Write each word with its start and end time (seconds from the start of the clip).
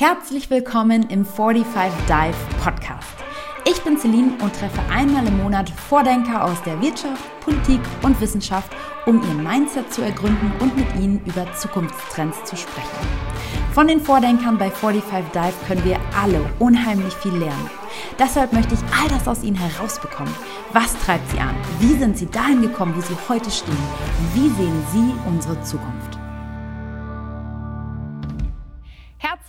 Herzlich 0.00 0.48
willkommen 0.48 1.10
im 1.10 1.26
45 1.26 1.92
Dive 2.08 2.34
Podcast. 2.64 3.12
Ich 3.68 3.82
bin 3.82 3.98
Celine 3.98 4.32
und 4.42 4.56
treffe 4.56 4.80
einmal 4.90 5.26
im 5.26 5.42
Monat 5.42 5.68
Vordenker 5.68 6.42
aus 6.42 6.62
der 6.62 6.80
Wirtschaft, 6.80 7.22
Politik 7.42 7.80
und 8.00 8.18
Wissenschaft, 8.18 8.72
um 9.04 9.22
ihr 9.22 9.34
Mindset 9.34 9.92
zu 9.92 10.00
ergründen 10.00 10.52
und 10.60 10.74
mit 10.74 10.86
ihnen 10.96 11.20
über 11.26 11.46
Zukunftstrends 11.52 12.44
zu 12.44 12.56
sprechen. 12.56 12.88
Von 13.74 13.88
den 13.88 14.00
Vordenkern 14.00 14.56
bei 14.56 14.70
45 14.70 15.32
Dive 15.34 15.66
können 15.68 15.84
wir 15.84 15.98
alle 16.18 16.40
unheimlich 16.58 17.12
viel 17.12 17.34
lernen. 17.34 17.70
Deshalb 18.18 18.54
möchte 18.54 18.72
ich 18.72 18.80
all 18.98 19.08
das 19.10 19.28
aus 19.28 19.42
ihnen 19.42 19.58
herausbekommen. 19.58 20.32
Was 20.72 20.96
treibt 21.04 21.30
sie 21.30 21.40
an? 21.40 21.54
Wie 21.78 21.92
sind 21.98 22.16
sie 22.16 22.30
dahin 22.30 22.62
gekommen, 22.62 22.94
wo 22.96 23.02
sie 23.02 23.18
heute 23.28 23.50
stehen? 23.50 23.76
Wie 24.32 24.48
sehen 24.48 24.82
sie 24.94 25.12
unsere 25.28 25.60
Zukunft? 25.62 26.19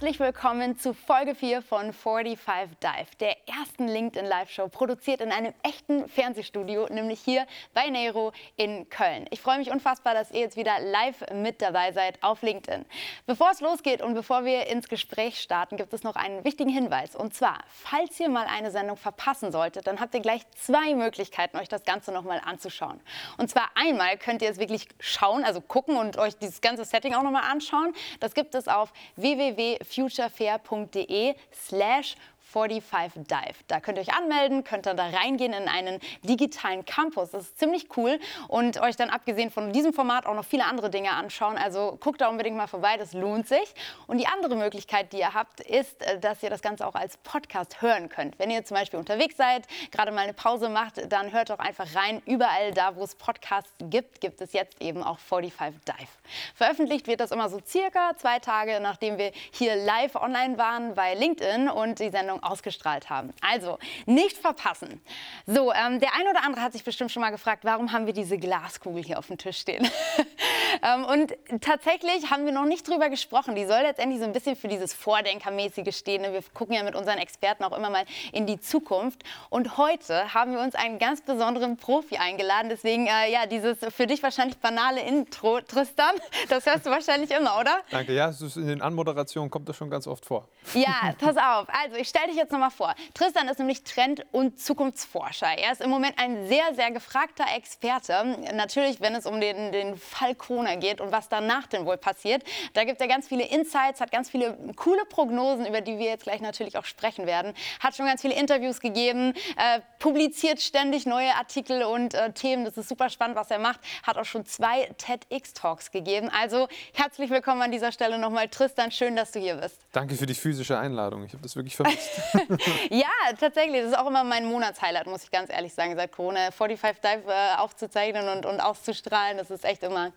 Herzlich 0.01 0.19
willkommen 0.19 0.79
zu 0.79 0.95
Folge 0.95 1.35
4 1.35 1.61
von 1.61 1.93
45 1.93 2.75
Dive, 2.79 3.15
der 3.19 3.35
ersten 3.47 3.87
LinkedIn 3.87 4.25
Live-Show, 4.25 4.67
produziert 4.67 5.21
in 5.21 5.31
einem 5.31 5.53
echten 5.61 6.09
Fernsehstudio, 6.09 6.87
nämlich 6.89 7.19
hier 7.19 7.45
bei 7.75 7.87
Nero 7.87 8.31
in 8.55 8.89
Köln. 8.89 9.27
Ich 9.29 9.41
freue 9.41 9.59
mich 9.59 9.69
unfassbar, 9.69 10.15
dass 10.15 10.31
ihr 10.31 10.39
jetzt 10.39 10.57
wieder 10.57 10.79
live 10.79 11.23
mit 11.35 11.61
dabei 11.61 11.91
seid 11.91 12.17
auf 12.23 12.41
LinkedIn. 12.41 12.83
Bevor 13.27 13.51
es 13.51 13.61
losgeht 13.61 14.01
und 14.01 14.15
bevor 14.15 14.43
wir 14.43 14.65
ins 14.65 14.87
Gespräch 14.87 15.39
starten, 15.39 15.77
gibt 15.77 15.93
es 15.93 16.01
noch 16.01 16.15
einen 16.15 16.43
wichtigen 16.43 16.71
Hinweis. 16.71 17.15
Und 17.15 17.35
zwar, 17.35 17.59
falls 17.67 18.19
ihr 18.19 18.29
mal 18.29 18.47
eine 18.47 18.71
Sendung 18.71 18.97
verpassen 18.97 19.51
solltet, 19.51 19.85
dann 19.85 19.99
habt 19.99 20.15
ihr 20.15 20.21
gleich 20.21 20.41
zwei 20.55 20.95
Möglichkeiten, 20.95 21.57
euch 21.57 21.69
das 21.69 21.83
Ganze 21.83 22.11
nochmal 22.11 22.41
anzuschauen. 22.43 22.99
Und 23.37 23.51
zwar 23.51 23.69
einmal 23.75 24.17
könnt 24.17 24.41
ihr 24.41 24.49
es 24.49 24.57
wirklich 24.57 24.87
schauen, 24.99 25.43
also 25.43 25.61
gucken 25.61 25.95
und 25.95 26.17
euch 26.17 26.35
dieses 26.39 26.61
ganze 26.61 26.85
Setting 26.85 27.13
auch 27.13 27.21
nochmal 27.21 27.43
anschauen. 27.43 27.93
Das 28.19 28.33
gibt 28.33 28.55
es 28.55 28.67
auf 28.67 28.91
www 29.15 29.77
futurefair.de 29.91 31.35
slash 31.51 32.15
45 32.51 33.23
Dive. 33.27 33.55
Da 33.67 33.79
könnt 33.79 33.97
ihr 33.97 34.01
euch 34.01 34.13
anmelden, 34.13 34.63
könnt 34.63 34.85
dann 34.85 34.97
da 34.97 35.07
reingehen 35.07 35.53
in 35.53 35.67
einen 35.67 35.99
digitalen 36.23 36.85
Campus. 36.85 37.31
Das 37.31 37.43
ist 37.43 37.59
ziemlich 37.59 37.87
cool 37.97 38.19
und 38.47 38.81
euch 38.81 38.95
dann 38.95 39.09
abgesehen 39.09 39.51
von 39.51 39.71
diesem 39.71 39.93
Format 39.93 40.25
auch 40.25 40.35
noch 40.35 40.45
viele 40.45 40.65
andere 40.65 40.89
Dinge 40.89 41.11
anschauen. 41.11 41.57
Also 41.57 41.97
guckt 41.99 42.21
da 42.21 42.27
unbedingt 42.27 42.57
mal 42.57 42.67
vorbei, 42.67 42.97
das 42.97 43.13
lohnt 43.13 43.47
sich. 43.47 43.73
Und 44.07 44.17
die 44.17 44.27
andere 44.27 44.55
Möglichkeit, 44.55 45.13
die 45.13 45.19
ihr 45.19 45.33
habt, 45.33 45.61
ist, 45.61 46.01
äh, 46.01 46.19
dass 46.19 46.43
ihr 46.43 46.49
das 46.49 46.61
Ganze 46.61 46.85
auch 46.85 46.95
als 46.95 47.17
Podcast 47.17 47.81
hören 47.81 48.09
könnt. 48.09 48.37
Wenn 48.39 48.51
ihr 48.51 48.63
zum 48.65 48.75
Beispiel 48.75 48.99
unterwegs 48.99 49.37
seid, 49.37 49.67
gerade 49.91 50.11
mal 50.11 50.21
eine 50.21 50.33
Pause 50.33 50.69
macht, 50.69 51.11
dann 51.11 51.31
hört 51.31 51.49
doch 51.49 51.59
einfach 51.59 51.95
rein. 51.95 52.21
Überall 52.25 52.73
da, 52.73 52.95
wo 52.95 53.03
es 53.03 53.15
Podcasts 53.15 53.73
gibt, 53.79 54.21
gibt 54.21 54.41
es 54.41 54.53
jetzt 54.53 54.81
eben 54.81 55.03
auch 55.03 55.19
45 55.19 55.81
Dive. 55.85 56.07
Veröffentlicht 56.55 57.07
wird 57.07 57.19
das 57.19 57.31
immer 57.31 57.49
so 57.49 57.59
circa 57.65 58.15
zwei 58.17 58.39
Tage, 58.39 58.79
nachdem 58.81 59.17
wir 59.17 59.31
hier 59.51 59.75
live 59.75 60.15
online 60.15 60.57
waren 60.57 60.95
bei 60.95 61.13
LinkedIn 61.13 61.69
und 61.69 61.99
die 61.99 62.09
Sendung 62.09 62.40
ausgestrahlt 62.41 63.09
haben. 63.09 63.33
Also 63.41 63.77
nicht 64.05 64.37
verpassen. 64.37 65.01
So, 65.45 65.71
ähm, 65.73 65.99
der 65.99 66.13
eine 66.15 66.29
oder 66.29 66.43
andere 66.43 66.61
hat 66.61 66.73
sich 66.73 66.83
bestimmt 66.83 67.11
schon 67.11 67.21
mal 67.21 67.29
gefragt, 67.29 67.63
warum 67.63 67.91
haben 67.91 68.05
wir 68.05 68.13
diese 68.13 68.37
Glaskugel 68.37 69.03
hier 69.03 69.19
auf 69.19 69.27
dem 69.27 69.37
Tisch 69.37 69.57
stehen? 69.57 69.89
ähm, 70.83 71.05
und 71.05 71.33
tatsächlich 71.61 72.29
haben 72.31 72.45
wir 72.45 72.51
noch 72.51 72.65
nicht 72.65 72.87
drüber 72.87 73.09
gesprochen. 73.09 73.55
Die 73.55 73.65
soll 73.65 73.81
letztendlich 73.81 74.19
so 74.19 74.25
ein 74.25 74.33
bisschen 74.33 74.55
für 74.55 74.67
dieses 74.67 74.93
Vordenkermäßige 74.93 75.95
stehen. 75.95 76.23
Wir 76.23 76.41
gucken 76.53 76.75
ja 76.75 76.83
mit 76.83 76.95
unseren 76.95 77.17
Experten 77.17 77.63
auch 77.63 77.77
immer 77.77 77.89
mal 77.89 78.05
in 78.31 78.45
die 78.45 78.59
Zukunft. 78.59 79.23
Und 79.49 79.77
heute 79.77 80.33
haben 80.33 80.53
wir 80.53 80.59
uns 80.59 80.75
einen 80.75 80.99
ganz 80.99 81.21
besonderen 81.21 81.77
Profi 81.77 82.17
eingeladen. 82.17 82.69
Deswegen, 82.69 83.07
äh, 83.07 83.31
ja, 83.31 83.45
dieses 83.45 83.79
für 83.93 84.07
dich 84.07 84.23
wahrscheinlich 84.23 84.57
banale 84.57 85.01
Intro, 85.01 85.61
Tristan, 85.61 86.15
das 86.49 86.65
hörst 86.65 86.85
du 86.85 86.89
wahrscheinlich 86.89 87.31
immer, 87.31 87.59
oder? 87.59 87.81
Danke, 87.89 88.13
ja, 88.13 88.31
in 88.55 88.67
den 88.67 88.81
Anmoderationen 88.81 89.49
kommt 89.49 89.67
das 89.69 89.75
schon 89.75 89.89
ganz 89.89 90.07
oft 90.07 90.25
vor. 90.25 90.47
Ja, 90.73 91.13
pass 91.19 91.37
auf. 91.37 91.67
Also, 91.67 91.97
ich 91.97 92.07
stelle 92.07 92.30
dich 92.31 92.37
jetzt 92.37 92.51
nochmal 92.51 92.71
vor. 92.71 92.95
Tristan 93.13 93.47
ist 93.47 93.59
nämlich 93.59 93.83
Trend- 93.83 94.25
und 94.31 94.59
Zukunftsforscher. 94.59 95.57
Er 95.57 95.71
ist 95.71 95.81
im 95.81 95.89
Moment 95.89 96.17
ein 96.17 96.47
sehr, 96.47 96.73
sehr 96.73 96.91
gefragter 96.91 97.45
Experte. 97.55 98.37
Natürlich, 98.53 99.01
wenn 99.01 99.13
es 99.13 99.25
um 99.25 99.39
den, 99.39 99.71
den 99.71 99.97
Fall 99.97 100.35
Corona 100.35 100.75
geht 100.75 101.01
und 101.01 101.11
was 101.11 101.29
danach 101.29 101.67
denn 101.67 101.85
wohl 101.85 101.97
passiert. 101.97 102.43
Da 102.73 102.83
gibt 102.83 103.01
er 103.01 103.07
ganz 103.07 103.27
viele 103.27 103.45
Insights, 103.45 104.01
hat 104.01 104.11
ganz 104.11 104.29
viele 104.29 104.57
coole 104.75 105.05
Prognosen, 105.05 105.65
über 105.65 105.81
die 105.81 105.97
wir 105.97 106.05
jetzt 106.05 106.23
gleich 106.23 106.41
natürlich 106.41 106.77
auch 106.77 106.85
sprechen 106.85 107.27
werden. 107.27 107.53
Hat 107.79 107.95
schon 107.95 108.05
ganz 108.05 108.21
viele 108.21 108.33
Interviews 108.33 108.79
gegeben, 108.79 109.33
äh, 109.57 109.81
publiziert 109.99 110.61
ständig 110.61 111.05
neue 111.05 111.35
Artikel 111.35 111.83
und 111.83 112.13
äh, 112.13 112.31
Themen. 112.31 112.65
Das 112.65 112.77
ist 112.77 112.89
super 112.89 113.09
spannend, 113.09 113.35
was 113.35 113.51
er 113.51 113.59
macht. 113.59 113.79
Hat 114.03 114.17
auch 114.17 114.25
schon 114.25 114.45
zwei 114.45 114.89
TEDx-Talks 114.97 115.91
gegeben. 115.91 116.29
Also 116.29 116.67
herzlich 116.93 117.29
willkommen 117.29 117.61
an 117.61 117.71
dieser 117.71 117.91
Stelle 117.91 118.17
nochmal, 118.17 118.47
Tristan. 118.47 118.91
Schön, 118.91 119.15
dass 119.15 119.31
du 119.31 119.39
hier 119.39 119.55
bist. 119.55 119.81
Danke 119.91 120.15
für 120.15 120.25
die 120.25 120.33
physische 120.33 120.77
Einladung. 120.77 121.25
Ich 121.25 121.33
habe 121.33 121.43
das 121.43 121.55
wirklich 121.55 121.75
vermisst. 121.75 122.20
ja, 122.89 123.07
tatsächlich. 123.39 123.81
Das 123.81 123.91
ist 123.91 123.97
auch 123.97 124.07
immer 124.07 124.23
mein 124.23 124.45
Monatshighlight, 124.45 125.07
muss 125.07 125.23
ich 125.23 125.31
ganz 125.31 125.51
ehrlich 125.51 125.73
sagen, 125.73 125.95
seit 125.95 126.11
Corona 126.11 126.51
45 126.51 127.01
Dive 127.01 127.31
äh, 127.31 127.57
aufzuzeichnen 127.57 128.29
und, 128.29 128.45
und 128.45 128.59
auszustrahlen. 128.59 129.37
Das 129.37 129.51
ist 129.51 129.65
echt 129.65 129.83
immer, 129.83 130.11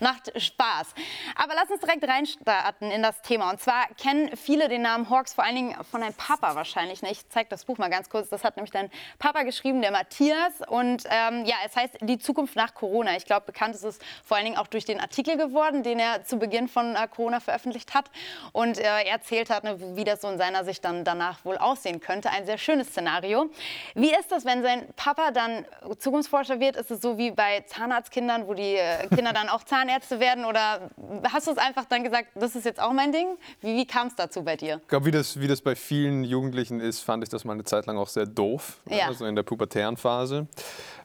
macht 0.00 0.32
Spaß. 0.40 0.94
Aber 1.36 1.54
lass 1.54 1.70
uns 1.70 1.80
direkt 1.80 2.06
reinstarten 2.06 2.90
in 2.90 3.02
das 3.02 3.22
Thema. 3.22 3.50
Und 3.50 3.60
zwar 3.60 3.86
kennen 4.00 4.36
viele 4.36 4.68
den 4.68 4.82
Namen 4.82 5.08
Hawks, 5.10 5.34
vor 5.34 5.44
allen 5.44 5.56
Dingen 5.56 5.84
von 5.90 6.00
deinem 6.00 6.14
Papa 6.14 6.54
wahrscheinlich. 6.54 7.02
Ich 7.02 7.28
zeige 7.28 7.48
das 7.48 7.64
Buch 7.64 7.78
mal 7.78 7.90
ganz 7.90 8.08
kurz. 8.08 8.28
Das 8.28 8.44
hat 8.44 8.56
nämlich 8.56 8.72
dein 8.72 8.90
Papa 9.18 9.42
geschrieben, 9.42 9.82
der 9.82 9.90
Matthias. 9.90 10.60
Und 10.68 11.04
ähm, 11.10 11.44
ja, 11.44 11.56
es 11.64 11.76
heißt 11.76 11.98
Die 12.02 12.18
Zukunft 12.18 12.56
nach 12.56 12.74
Corona. 12.74 13.16
Ich 13.16 13.24
glaube, 13.24 13.46
bekannt 13.46 13.74
ist 13.74 13.84
es 13.84 13.98
vor 14.24 14.36
allen 14.36 14.46
Dingen 14.46 14.58
auch 14.58 14.66
durch 14.66 14.84
den 14.84 15.00
Artikel 15.00 15.36
geworden, 15.36 15.82
den 15.82 15.98
er 15.98 16.24
zu 16.24 16.38
Beginn 16.38 16.68
von 16.68 16.96
äh, 16.96 17.08
Corona 17.08 17.40
veröffentlicht 17.40 17.94
hat. 17.94 18.10
Und 18.52 18.78
äh, 18.78 18.82
er 18.82 19.06
erzählt 19.06 19.50
hat, 19.50 19.64
ne, 19.64 19.96
wie 19.96 20.04
das 20.04 20.20
so 20.22 20.28
in 20.28 20.38
seiner 20.38 20.64
Sicht 20.64 20.84
dann 20.84 21.04
danach 21.04 21.39
wohl 21.44 21.56
aussehen 21.56 22.00
könnte. 22.00 22.30
Ein 22.30 22.46
sehr 22.46 22.58
schönes 22.58 22.88
Szenario. 22.88 23.50
Wie 23.94 24.12
ist 24.12 24.30
das, 24.30 24.44
wenn 24.44 24.62
sein 24.62 24.86
Papa 24.96 25.30
dann 25.30 25.64
Zukunftsforscher 25.98 26.60
wird? 26.60 26.76
Ist 26.76 26.90
es 26.90 27.00
so 27.00 27.18
wie 27.18 27.30
bei 27.30 27.60
Zahnarztkindern, 27.66 28.46
wo 28.46 28.54
die 28.54 28.76
äh, 28.76 29.08
Kinder 29.08 29.32
dann 29.32 29.48
auch 29.48 29.64
Zahnärzte 29.64 30.20
werden? 30.20 30.44
Oder 30.44 30.90
hast 31.32 31.46
du 31.46 31.52
es 31.52 31.58
einfach 31.58 31.84
dann 31.84 32.04
gesagt, 32.04 32.28
das 32.34 32.56
ist 32.56 32.64
jetzt 32.64 32.80
auch 32.80 32.92
mein 32.92 33.12
Ding? 33.12 33.36
Wie, 33.60 33.76
wie 33.76 33.86
kam 33.86 34.08
es 34.08 34.14
dazu 34.14 34.42
bei 34.42 34.56
dir? 34.56 34.80
Ich 34.82 34.88
glaube, 34.88 35.06
wie 35.06 35.10
das, 35.10 35.40
wie 35.40 35.48
das 35.48 35.60
bei 35.60 35.74
vielen 35.74 36.24
Jugendlichen 36.24 36.80
ist, 36.80 37.00
fand 37.00 37.22
ich 37.22 37.28
das 37.28 37.44
mal 37.44 37.54
eine 37.54 37.64
Zeit 37.64 37.86
lang 37.86 37.98
auch 37.98 38.08
sehr 38.08 38.26
doof. 38.26 38.78
Ja. 38.88 39.06
Also 39.06 39.26
in 39.26 39.36
der 39.36 39.42
pubertären 39.42 39.96
Phase. 39.96 40.46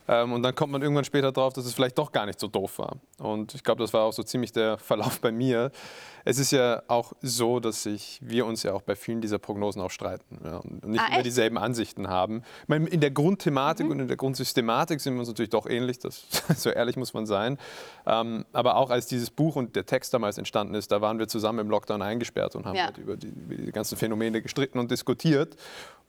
Ähm, 0.08 0.34
und 0.34 0.44
dann 0.44 0.54
kommt 0.56 0.72
man 0.72 0.82
irgendwann 0.82 1.06
später 1.06 1.32
drauf, 1.32 1.54
dass 1.54 1.66
es 1.66 1.74
vielleicht 1.74 1.98
doch 1.98 2.12
gar 2.12 2.26
nicht 2.26 2.40
so 2.40 2.48
doof 2.48 2.80
war. 2.80 2.98
Und 3.20 3.56
ich 3.56 3.64
glaube, 3.64 3.82
das 3.82 3.94
war 3.94 4.04
auch 4.04 4.14
so 4.14 4.24
ziemlich 4.24 4.52
der 4.52 4.78
Verlauf 4.80 5.20
bei 5.20 5.32
mir. 5.32 5.72
Es 6.28 6.40
ist 6.40 6.52
ja 6.52 6.82
auch 6.88 7.14
so, 7.22 7.60
dass 7.60 7.84
sich 7.84 8.20
wir 8.22 8.46
uns 8.46 8.64
ja 8.64 8.74
auch 8.74 8.82
bei 8.82 8.96
vielen 8.96 9.22
dieser 9.22 9.38
Prognosen 9.38 9.82
auch 9.82 9.92
streiten 9.92 10.40
ja, 10.44 10.58
und 10.58 10.84
nicht 10.88 11.04
ah, 11.04 11.14
immer 11.14 11.24
dieselben 11.24 11.58
Ansichten 11.58 12.08
haben. 12.08 12.42
Ich 12.64 12.68
meine, 12.68 12.88
in 12.88 13.00
der 13.00 13.12
Grundthematik 13.12 13.86
mhm. 13.86 13.92
und 13.92 14.00
in 14.02 14.08
der 14.08 14.18
Grundsystematik 14.18 15.00
sind 15.02 15.14
wir 15.14 15.20
uns 15.20 15.28
natürlich 15.28 15.52
doch 15.52 15.68
ähnlich, 15.68 16.00
das, 16.00 16.26
so 16.58 16.72
ehrlich 16.72 16.98
muss 16.98 17.14
man 17.14 17.28
sein. 17.28 17.60
Ähm, 18.08 18.46
aber 18.54 18.78
auch 18.78 18.90
als 18.90 19.06
dieses 19.06 19.30
Buch 19.30 19.56
und 19.56 19.76
der 19.76 19.86
Text 19.86 20.14
damals 20.16 20.40
entstanden 20.40 20.74
ist, 20.74 20.92
da 20.92 21.00
waren 21.02 21.20
wir 21.20 21.28
zusammen 21.28 21.60
im 21.60 21.70
Lockdown 21.70 22.02
eingesperrt 22.02 22.56
und 22.56 22.66
haben 22.66 22.76
ja. 22.76 22.86
halt 22.86 22.98
über, 22.98 23.18
die, 23.18 23.28
über 23.28 23.56
die 23.56 23.72
ganzen 23.72 23.96
Phänomene 23.96 24.42
gestritten 24.42 24.80
und 24.80 24.90
diskutiert. 24.90 25.56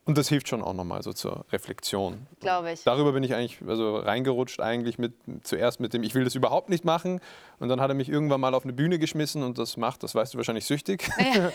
Und 0.07 0.17
das 0.17 0.29
hilft 0.29 0.47
schon 0.47 0.63
auch 0.63 0.73
nochmal 0.73 1.03
so 1.03 1.11
zur 1.11 1.45
Reflexion. 1.51 2.25
Glaube 2.39 2.71
ich. 2.71 2.83
Darüber 2.85 3.11
bin 3.11 3.23
ich 3.23 3.35
eigentlich 3.35 3.59
also 3.67 3.97
reingerutscht, 3.97 4.61
eigentlich 4.61 4.97
mit, 4.97 5.13
zuerst 5.43 5.81
mit 5.81 5.93
dem, 5.93 6.01
ich 6.01 6.15
will 6.15 6.23
das 6.23 6.33
überhaupt 6.33 6.69
nicht 6.69 6.85
machen. 6.85 7.19
Und 7.59 7.67
dann 7.67 7.81
hat 7.81 7.89
er 7.89 7.93
mich 7.93 8.07
irgendwann 8.07 8.39
mal 8.39 8.53
auf 8.53 8.63
eine 8.63 8.71
Bühne 8.71 8.99
geschmissen 8.99 9.43
und 9.43 9.57
das 9.57 9.75
macht, 9.75 10.03
das 10.03 10.15
weißt 10.15 10.33
du 10.33 10.37
wahrscheinlich, 10.37 10.65
süchtig. 10.65 11.09
Ja. 11.19 11.51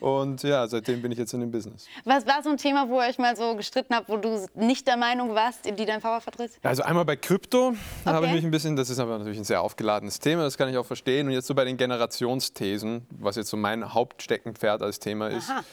und 0.06 0.44
ja, 0.44 0.68
seitdem 0.68 1.02
bin 1.02 1.10
ich 1.10 1.18
jetzt 1.18 1.34
in 1.34 1.40
dem 1.40 1.50
Business. 1.50 1.88
Was 2.04 2.26
war 2.28 2.44
so 2.44 2.50
ein 2.50 2.58
Thema, 2.58 2.88
wo 2.88 3.00
ihr 3.00 3.08
euch 3.08 3.18
mal 3.18 3.34
so 3.34 3.56
gestritten 3.56 3.92
habt, 3.92 4.08
wo 4.08 4.18
du 4.18 4.46
nicht 4.54 4.86
der 4.86 4.96
Meinung 4.96 5.34
warst, 5.34 5.64
die 5.64 5.84
dein 5.84 6.00
Papa 6.00 6.20
vertritt? 6.20 6.52
Also 6.62 6.84
einmal 6.84 7.04
bei 7.04 7.16
Krypto, 7.16 7.72
da 8.04 8.10
okay. 8.10 8.16
habe 8.16 8.26
ich 8.26 8.32
mich 8.34 8.44
ein 8.44 8.50
bisschen, 8.52 8.76
das 8.76 8.88
ist 8.88 9.00
aber 9.00 9.18
natürlich 9.18 9.38
ein 9.38 9.44
sehr 9.44 9.62
aufgeladenes 9.62 10.20
Thema, 10.20 10.42
das 10.42 10.56
kann 10.56 10.68
ich 10.68 10.76
auch 10.76 10.86
verstehen. 10.86 11.26
Und 11.26 11.32
jetzt 11.32 11.48
so 11.48 11.54
bei 11.56 11.64
den 11.64 11.76
Generationsthesen, 11.76 13.06
was 13.10 13.34
jetzt 13.34 13.50
so 13.50 13.56
mein 13.56 13.94
Hauptsteckenpferd 13.94 14.82
als 14.82 15.00
Thema 15.00 15.28
ist. 15.28 15.50
Aha 15.50 15.64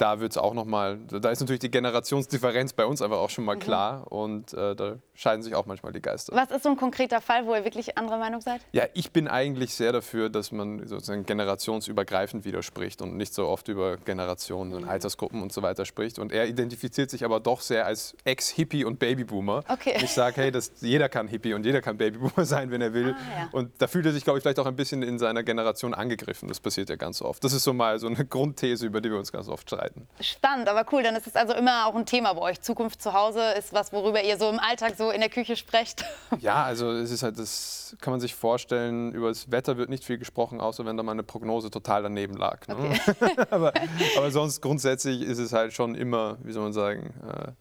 da 0.00 0.18
wird 0.18 0.32
es 0.32 0.38
auch 0.38 0.54
nochmal, 0.54 0.98
da 1.08 1.30
ist 1.30 1.40
natürlich 1.40 1.60
die 1.60 1.70
Generationsdifferenz 1.70 2.72
bei 2.72 2.86
uns 2.86 3.02
einfach 3.02 3.18
auch 3.18 3.28
schon 3.28 3.44
mal 3.44 3.56
mhm. 3.56 3.60
klar 3.60 4.10
und 4.10 4.54
äh, 4.54 4.74
da 4.74 4.96
scheiden 5.14 5.42
sich 5.42 5.54
auch 5.54 5.66
manchmal 5.66 5.92
die 5.92 6.00
Geister. 6.00 6.34
Was 6.34 6.50
ist 6.50 6.62
so 6.62 6.70
ein 6.70 6.76
konkreter 6.76 7.20
Fall, 7.20 7.44
wo 7.44 7.54
ihr 7.54 7.64
wirklich 7.64 7.98
anderer 7.98 8.16
Meinung 8.16 8.40
seid? 8.40 8.62
Ja, 8.72 8.84
ich 8.94 9.12
bin 9.12 9.28
eigentlich 9.28 9.74
sehr 9.74 9.92
dafür, 9.92 10.30
dass 10.30 10.52
man 10.52 10.86
sozusagen 10.86 11.26
generationsübergreifend 11.26 12.46
widerspricht 12.46 13.02
und 13.02 13.18
nicht 13.18 13.34
so 13.34 13.46
oft 13.46 13.68
über 13.68 13.98
Generationen 13.98 14.72
und 14.72 14.84
mhm. 14.84 14.88
Altersgruppen 14.88 15.42
und 15.42 15.52
so 15.52 15.60
weiter 15.60 15.84
spricht. 15.84 16.18
Und 16.18 16.32
er 16.32 16.46
identifiziert 16.46 17.10
sich 17.10 17.22
aber 17.22 17.38
doch 17.38 17.60
sehr 17.60 17.84
als 17.84 18.16
Ex-Hippie 18.24 18.84
und 18.84 18.98
Babyboomer. 18.98 19.64
Okay. 19.68 19.98
Ich 20.02 20.12
sage, 20.12 20.40
hey, 20.40 20.50
das, 20.50 20.72
jeder 20.80 21.10
kann 21.10 21.28
Hippie 21.28 21.52
und 21.52 21.66
jeder 21.66 21.82
kann 21.82 21.98
Babyboomer 21.98 22.44
sein, 22.46 22.70
wenn 22.70 22.80
er 22.80 22.94
will. 22.94 23.14
Ah, 23.14 23.40
ja. 23.40 23.48
Und 23.52 23.72
da 23.76 23.86
fühlt 23.86 24.06
er 24.06 24.12
sich, 24.12 24.24
glaube 24.24 24.38
ich, 24.38 24.42
vielleicht 24.42 24.58
auch 24.60 24.66
ein 24.66 24.76
bisschen 24.76 25.02
in 25.02 25.18
seiner 25.18 25.42
Generation 25.42 25.92
angegriffen. 25.92 26.48
Das 26.48 26.60
passiert 26.60 26.88
ja 26.88 26.96
ganz 26.96 27.20
oft. 27.20 27.44
Das 27.44 27.52
ist 27.52 27.64
so 27.64 27.74
mal 27.74 27.98
so 27.98 28.06
eine 28.06 28.24
Grundthese, 28.24 28.86
über 28.86 29.02
die 29.02 29.10
wir 29.10 29.18
uns 29.18 29.30
ganz 29.30 29.48
oft 29.48 29.68
streiten. 29.68 29.89
Zukunftsfähigkeiten. 29.90 30.08
Spannend, 30.20 30.68
aber 30.68 30.86
cool. 30.92 31.02
Dann 31.02 31.16
ist 31.16 31.26
es 31.26 31.36
also 31.36 31.54
immer 31.54 31.86
auch 31.86 31.94
ein 31.94 32.06
Thema 32.06 32.32
bei 32.34 32.42
euch. 32.42 32.60
Zukunft 32.60 33.02
zu 33.02 33.12
Hause 33.12 33.52
ist 33.58 33.72
was, 33.72 33.92
worüber 33.92 34.22
ihr 34.22 34.36
so 34.38 34.48
im 34.48 34.58
Alltag 34.58 34.94
so 34.96 35.10
in 35.10 35.20
der 35.20 35.30
Küche 35.30 35.56
sprecht. 35.56 36.04
Ja, 36.38 36.64
also 36.64 36.90
es 36.92 37.10
ist 37.10 37.22
halt, 37.22 37.38
das 37.38 37.96
kann 38.00 38.12
man 38.12 38.20
sich 38.20 38.34
vorstellen, 38.34 39.12
über 39.12 39.28
das 39.28 39.50
Wetter 39.50 39.76
wird 39.76 39.90
nicht 39.90 40.04
viel 40.04 40.16
gesprochen, 40.16 40.60
außer 40.60 40.86
wenn 40.86 40.96
da 40.96 41.02
mal 41.02 41.12
eine 41.12 41.22
Prognose 41.22 41.70
total 41.70 42.02
daneben 42.02 42.34
lag. 42.34 42.66
Ne? 42.68 42.76
Okay. 42.76 43.46
aber, 43.50 43.72
aber, 44.16 44.30
sonst 44.30 44.62
grundsätzlich 44.62 45.22
ist 45.22 45.38
es 45.38 45.52
halt 45.52 45.72
schon 45.72 45.94
immer, 45.94 46.38
wie 46.42 46.52
soll 46.52 46.62
man 46.62 46.72
sagen, 46.72 47.12
äh, 47.28 47.52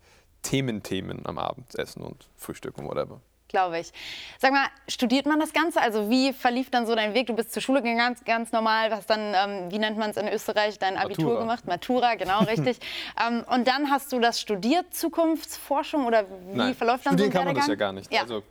Thementhemen 0.43 1.25
am 1.25 1.39
Abendessen 1.39 2.03
und 2.03 2.29
Frühstück 2.37 2.77
und 2.77 2.85
whatever 2.85 3.21
glaube 3.49 3.79
ich. 3.79 3.91
Sag 4.37 4.51
mal, 4.51 4.67
studiert 4.87 5.25
man 5.25 5.39
das 5.39 5.51
Ganze? 5.51 5.81
Also 5.81 6.09
wie 6.09 6.31
verlief 6.31 6.69
dann 6.69 6.85
so 6.85 6.95
dein 6.95 7.13
Weg? 7.13 7.27
Du 7.27 7.35
bist 7.35 7.51
zur 7.51 7.61
Schule 7.61 7.81
gegangen, 7.81 7.97
ganz, 7.97 8.23
ganz 8.23 8.51
normal, 8.51 8.91
was 8.91 9.05
dann, 9.05 9.33
ähm, 9.35 9.71
wie 9.71 9.79
nennt 9.79 9.97
man 9.97 10.11
es 10.11 10.17
in 10.17 10.27
Österreich, 10.27 10.79
dein 10.79 10.97
Abitur 10.97 11.25
Matura. 11.25 11.41
gemacht? 11.41 11.67
Matura, 11.67 12.15
genau, 12.15 12.39
richtig. 12.43 12.79
ähm, 13.27 13.43
und 13.53 13.67
dann 13.67 13.89
hast 13.89 14.11
du 14.13 14.19
das 14.19 14.39
studiert, 14.39 14.93
Zukunftsforschung 14.93 16.05
oder 16.05 16.25
wie 16.51 16.55
Nein, 16.57 16.75
verläuft 16.75 17.05
dann 17.05 17.13
studieren 17.13 17.31
so 17.31 17.39
ein 17.39 17.45
kann 17.45 17.53
man 17.53 17.55
das 17.55 17.67
ja 17.67 17.75
gar 17.75 17.91
nicht. 17.91 18.13
Ja. 18.13 18.21
Also 18.21 18.43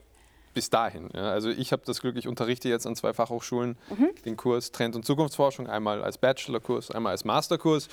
bis 0.59 0.71
dahin. 0.71 1.09
Ja. 1.15 1.31
Also 1.31 1.51
ich 1.51 1.73
habe 1.73 1.83
das 1.87 2.01
Glück, 2.01 2.17
ich 2.17 2.27
unterrichte 2.27 2.69
jetzt 2.69 2.87
an 2.87 2.97
zwei 2.97 3.13
Fachhochschulen 3.13 3.79
mhm. 3.91 4.11
den 4.25 4.37
Kurs 4.37 4.73
Trend- 4.73 4.97
und 4.97 5.05
Zukunftsforschung, 5.05 5.69
einmal 5.69 6.03
als 6.03 6.19
Bachelorkurs, 6.19 6.91
einmal 6.91 7.13
als 7.13 7.25
Masterkurs. 7.25 7.89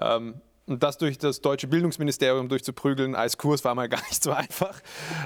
Ähm, 0.00 0.40
und 0.68 0.82
das 0.82 0.98
durch 0.98 1.18
das 1.18 1.40
deutsche 1.40 1.66
Bildungsministerium 1.66 2.48
durchzuprügeln 2.48 3.14
als 3.14 3.38
Kurs 3.38 3.64
war 3.64 3.74
mal 3.74 3.88
gar 3.88 4.02
nicht 4.08 4.22
so 4.22 4.32
einfach. 4.32 4.80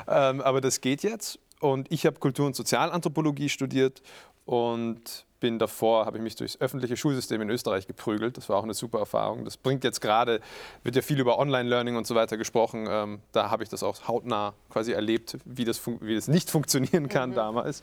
Ähm, 0.08 0.40
aber 0.40 0.60
das 0.60 0.80
geht 0.80 1.02
jetzt. 1.02 1.38
Und 1.60 1.90
ich 1.90 2.06
habe 2.06 2.18
Kultur- 2.18 2.46
und 2.46 2.56
Sozialanthropologie 2.56 3.48
studiert 3.48 4.02
und 4.44 5.26
bin 5.42 5.58
davor, 5.58 6.06
habe 6.06 6.18
ich 6.18 6.22
mich 6.22 6.36
durchs 6.36 6.58
öffentliche 6.60 6.96
Schulsystem 6.96 7.42
in 7.42 7.50
Österreich 7.50 7.88
geprügelt. 7.88 8.36
Das 8.36 8.48
war 8.48 8.56
auch 8.58 8.62
eine 8.62 8.74
super 8.74 9.00
Erfahrung. 9.00 9.44
Das 9.44 9.56
bringt 9.56 9.82
jetzt 9.82 10.00
gerade, 10.00 10.40
wird 10.84 10.94
ja 10.94 11.02
viel 11.02 11.18
über 11.18 11.36
Online-Learning 11.36 11.96
und 11.96 12.06
so 12.06 12.14
weiter 12.14 12.36
gesprochen. 12.36 12.86
Ähm, 12.88 13.18
da 13.32 13.50
habe 13.50 13.64
ich 13.64 13.68
das 13.68 13.82
auch 13.82 14.06
hautnah 14.06 14.54
quasi 14.70 14.92
erlebt, 14.92 15.38
wie 15.44 15.64
das, 15.64 15.82
wie 16.00 16.14
das 16.14 16.28
nicht 16.28 16.48
funktionieren 16.56 17.08
kann 17.08 17.30
mhm. 17.30 17.34
damals. 17.34 17.82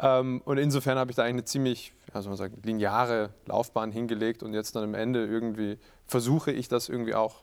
Ähm, 0.00 0.40
und 0.46 0.56
insofern 0.56 0.98
habe 0.98 1.10
ich 1.10 1.16
da 1.16 1.24
eigentlich 1.24 1.34
eine 1.34 1.44
ziemlich, 1.44 1.92
ja, 2.14 2.22
soll 2.22 2.30
man 2.30 2.38
sagen, 2.38 2.56
lineare 2.64 3.30
Laufbahn 3.44 3.92
hingelegt 3.92 4.42
und 4.42 4.54
jetzt 4.54 4.74
dann 4.74 4.84
am 4.84 4.94
Ende 4.94 5.26
irgendwie 5.26 5.78
versuche 6.06 6.52
ich 6.52 6.68
das 6.68 6.88
irgendwie 6.88 7.14
auch 7.14 7.42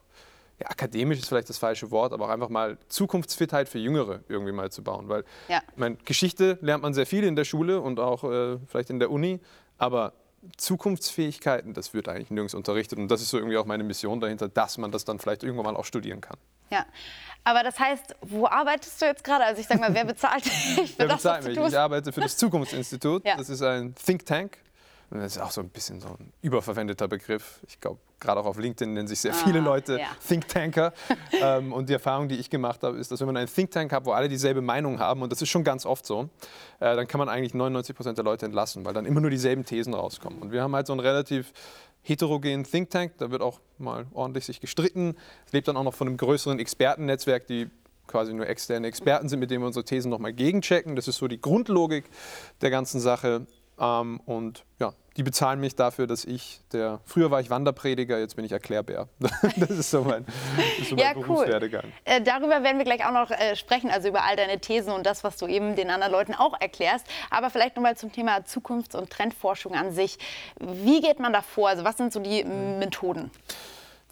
ja, 0.62 0.70
akademisch 0.70 1.20
ist 1.20 1.28
vielleicht 1.28 1.50
das 1.50 1.58
falsche 1.58 1.90
Wort, 1.92 2.14
aber 2.14 2.26
auch 2.26 2.30
einfach 2.30 2.50
mal 2.50 2.78
Zukunftsfitheit 2.88 3.68
für 3.68 3.80
Jüngere 3.80 4.22
irgendwie 4.28 4.52
mal 4.52 4.72
zu 4.72 4.84
bauen. 4.84 5.10
Weil 5.10 5.24
ja. 5.48 5.62
meine, 5.76 5.96
Geschichte 6.06 6.60
lernt 6.62 6.84
man 6.84 6.94
sehr 6.94 7.06
viel 7.06 7.24
in 7.24 7.36
der 7.36 7.46
Schule 7.46 7.82
und 7.82 8.00
auch 8.00 8.24
äh, 8.24 8.58
vielleicht 8.68 8.90
in 8.90 9.00
der 9.00 9.12
Uni, 9.12 9.40
aber 9.78 10.14
Zukunftsfähigkeiten, 10.58 11.74
das 11.74 11.94
wird 11.94 12.08
eigentlich 12.08 12.30
nirgends 12.30 12.54
unterrichtet. 12.54 13.00
Und 13.00 13.10
das 13.10 13.22
ist 13.22 13.30
so 13.30 13.38
irgendwie 13.38 13.58
auch 13.58 13.66
meine 13.66 13.84
Mission 13.84 14.20
dahinter, 14.20 14.50
dass 14.50 14.78
man 14.78 14.92
das 14.92 15.06
dann 15.06 15.20
vielleicht 15.20 15.44
irgendwann 15.44 15.66
mal 15.66 15.76
auch 15.76 15.86
studieren 15.86 16.22
kann. 16.22 16.38
Ja, 16.70 16.86
aber 17.44 17.64
das 17.64 17.80
heißt, 17.80 18.16
wo 18.22 18.48
arbeitest 18.48 19.02
du 19.02 19.06
jetzt 19.06 19.24
gerade? 19.24 19.44
Also 19.44 19.62
ich 19.62 19.68
sage 19.68 19.80
mal, 19.80 19.94
wer 19.94 20.06
bezahlt 20.06 20.46
dich 20.78 20.94
für 20.94 21.00
wer 21.00 21.08
das, 21.08 21.18
bezahlt 21.18 21.46
mich? 21.46 21.58
Ich 21.58 21.78
arbeite 21.78 22.12
für 22.12 22.22
das 22.22 22.38
Zukunftsinstitut. 22.38 23.26
Ja. 23.26 23.38
Das 23.38 23.50
ist 23.50 23.62
ein 23.62 23.96
Think 23.96 24.26
Tank 24.26 24.58
das 25.20 25.36
ist 25.36 25.42
auch 25.42 25.52
so 25.52 25.62
ein 25.62 25.70
bisschen 25.70 26.00
so 26.00 26.08
ein 26.08 26.32
überverwendeter 26.42 27.08
Begriff. 27.08 27.60
Ich 27.68 27.80
glaube, 27.80 28.00
gerade 28.20 28.40
auch 28.40 28.46
auf 28.46 28.58
LinkedIn 28.58 28.94
nennen 28.94 29.08
sich 29.08 29.20
sehr 29.20 29.34
viele 29.34 29.60
ah, 29.60 29.64
Leute 29.64 30.00
ja. 30.00 30.08
Think 30.26 30.48
Tanker. 30.48 30.94
ähm, 31.42 31.74
und 31.74 31.90
die 31.90 31.94
Erfahrung, 31.94 32.30
die 32.30 32.36
ich 32.36 32.50
gemacht 32.50 32.82
habe, 32.84 32.98
ist, 32.98 33.12
dass 33.12 33.20
wenn 33.20 33.28
man 33.28 33.36
einen 33.36 33.48
Think 33.48 33.72
Tank 33.72 33.92
hat, 33.92 34.06
wo 34.06 34.12
alle 34.12 34.30
dieselbe 34.30 34.62
Meinung 34.62 35.00
haben, 35.00 35.22
und 35.22 35.32
das 35.32 35.42
ist 35.42 35.50
schon 35.50 35.64
ganz 35.64 35.86
oft 35.86 36.06
so, 36.06 36.30
äh, 36.80 36.96
dann 36.96 37.08
kann 37.08 37.20
man 37.20 37.28
eigentlich 37.28 37.54
99 37.54 37.96
Prozent 37.96 38.18
der 38.18 38.26
Leute 38.26 38.46
entlassen, 38.46 38.86
weil 38.86 38.94
dann 38.94 39.06
immer 39.06 39.20
nur 39.20 39.30
dieselben 39.30 39.66
Thesen 39.66 39.94
rauskommen. 39.94 40.40
Und 40.40 40.52
wir 40.52 40.62
haben 40.62 40.74
halt 40.76 40.88
so 40.88 40.94
einen 40.94 41.02
relativ 41.02 41.52
heterogenen 42.04 42.64
Think 42.64 42.90
Tank, 42.90 43.14
da 43.18 43.32
wird 43.32 43.42
auch 43.42 43.60
mal 43.78 44.08
ordentlich 44.14 44.46
sich 44.46 44.62
gestritten. 44.62 45.16
Es 45.46 45.52
lebt 45.52 45.68
dann 45.68 45.78
auch 45.78 45.84
noch 45.84 45.94
von 45.94 46.08
einem 46.08 46.18
größeren 46.18 46.58
Expertennetzwerk, 46.60 47.48
die 47.48 47.70
quasi 48.08 48.34
nur 48.34 48.48
externe 48.48 48.88
Experten 48.88 49.30
sind, 49.30 49.40
mit 49.40 49.52
denen 49.52 49.64
wir 49.64 49.68
unsere 49.68 49.86
Thesen 49.86 50.10
nochmal 50.10 50.34
gegenchecken. 50.34 50.96
Das 50.96 51.08
ist 51.08 51.18
so 51.18 51.28
die 51.28 51.40
Grundlogik 51.40 52.06
der 52.62 52.70
ganzen 52.70 53.00
Sache. 53.00 53.48
Ähm, 53.82 54.22
und 54.26 54.64
ja, 54.80 54.94
die 55.18 55.24
bezahlen 55.24 55.60
mich 55.60 55.76
dafür, 55.76 56.06
dass 56.06 56.24
ich 56.24 56.62
der. 56.72 57.02
Früher 57.04 57.32
war 57.32 57.42
ich 57.42 57.50
Wanderprediger, 57.50 58.20
jetzt 58.20 58.36
bin 58.36 58.46
ich 58.46 58.52
Erklärbär. 58.52 59.10
das 59.58 59.72
ist 59.72 59.92
so 59.92 60.04
mein, 60.04 60.26
ist 60.80 60.90
so 60.90 60.96
mein 60.96 61.06
ja, 61.06 61.14
Berufswerdegang. 61.14 61.86
Cool. 61.86 61.92
Äh, 62.06 62.22
darüber 62.22 62.64
werden 62.64 62.78
wir 62.78 62.86
gleich 62.86 63.04
auch 63.06 63.12
noch 63.12 63.32
äh, 63.32 63.56
sprechen, 63.56 63.90
also 63.90 64.08
über 64.08 64.24
all 64.24 64.36
deine 64.36 64.60
Thesen 64.60 64.94
und 64.94 65.06
das, 65.06 65.24
was 65.24 65.38
du 65.38 65.48
eben 65.48 65.76
den 65.76 65.90
anderen 65.90 66.14
Leuten 66.14 66.36
auch 66.36 66.60
erklärst. 66.62 67.08
Aber 67.32 67.50
vielleicht 67.50 67.76
nochmal 67.76 67.98
zum 67.98 68.12
Thema 68.12 68.46
Zukunfts- 68.46 68.96
und 68.96 69.10
Trendforschung 69.10 69.74
an 69.74 69.92
sich. 69.92 70.20
Wie 70.60 71.02
geht 71.02 71.20
man 71.20 71.34
da 71.34 71.42
vor? 71.42 71.70
Also, 71.70 71.84
was 71.84 71.98
sind 71.98 72.14
so 72.14 72.20
die 72.20 72.44
Methoden? 72.44 73.32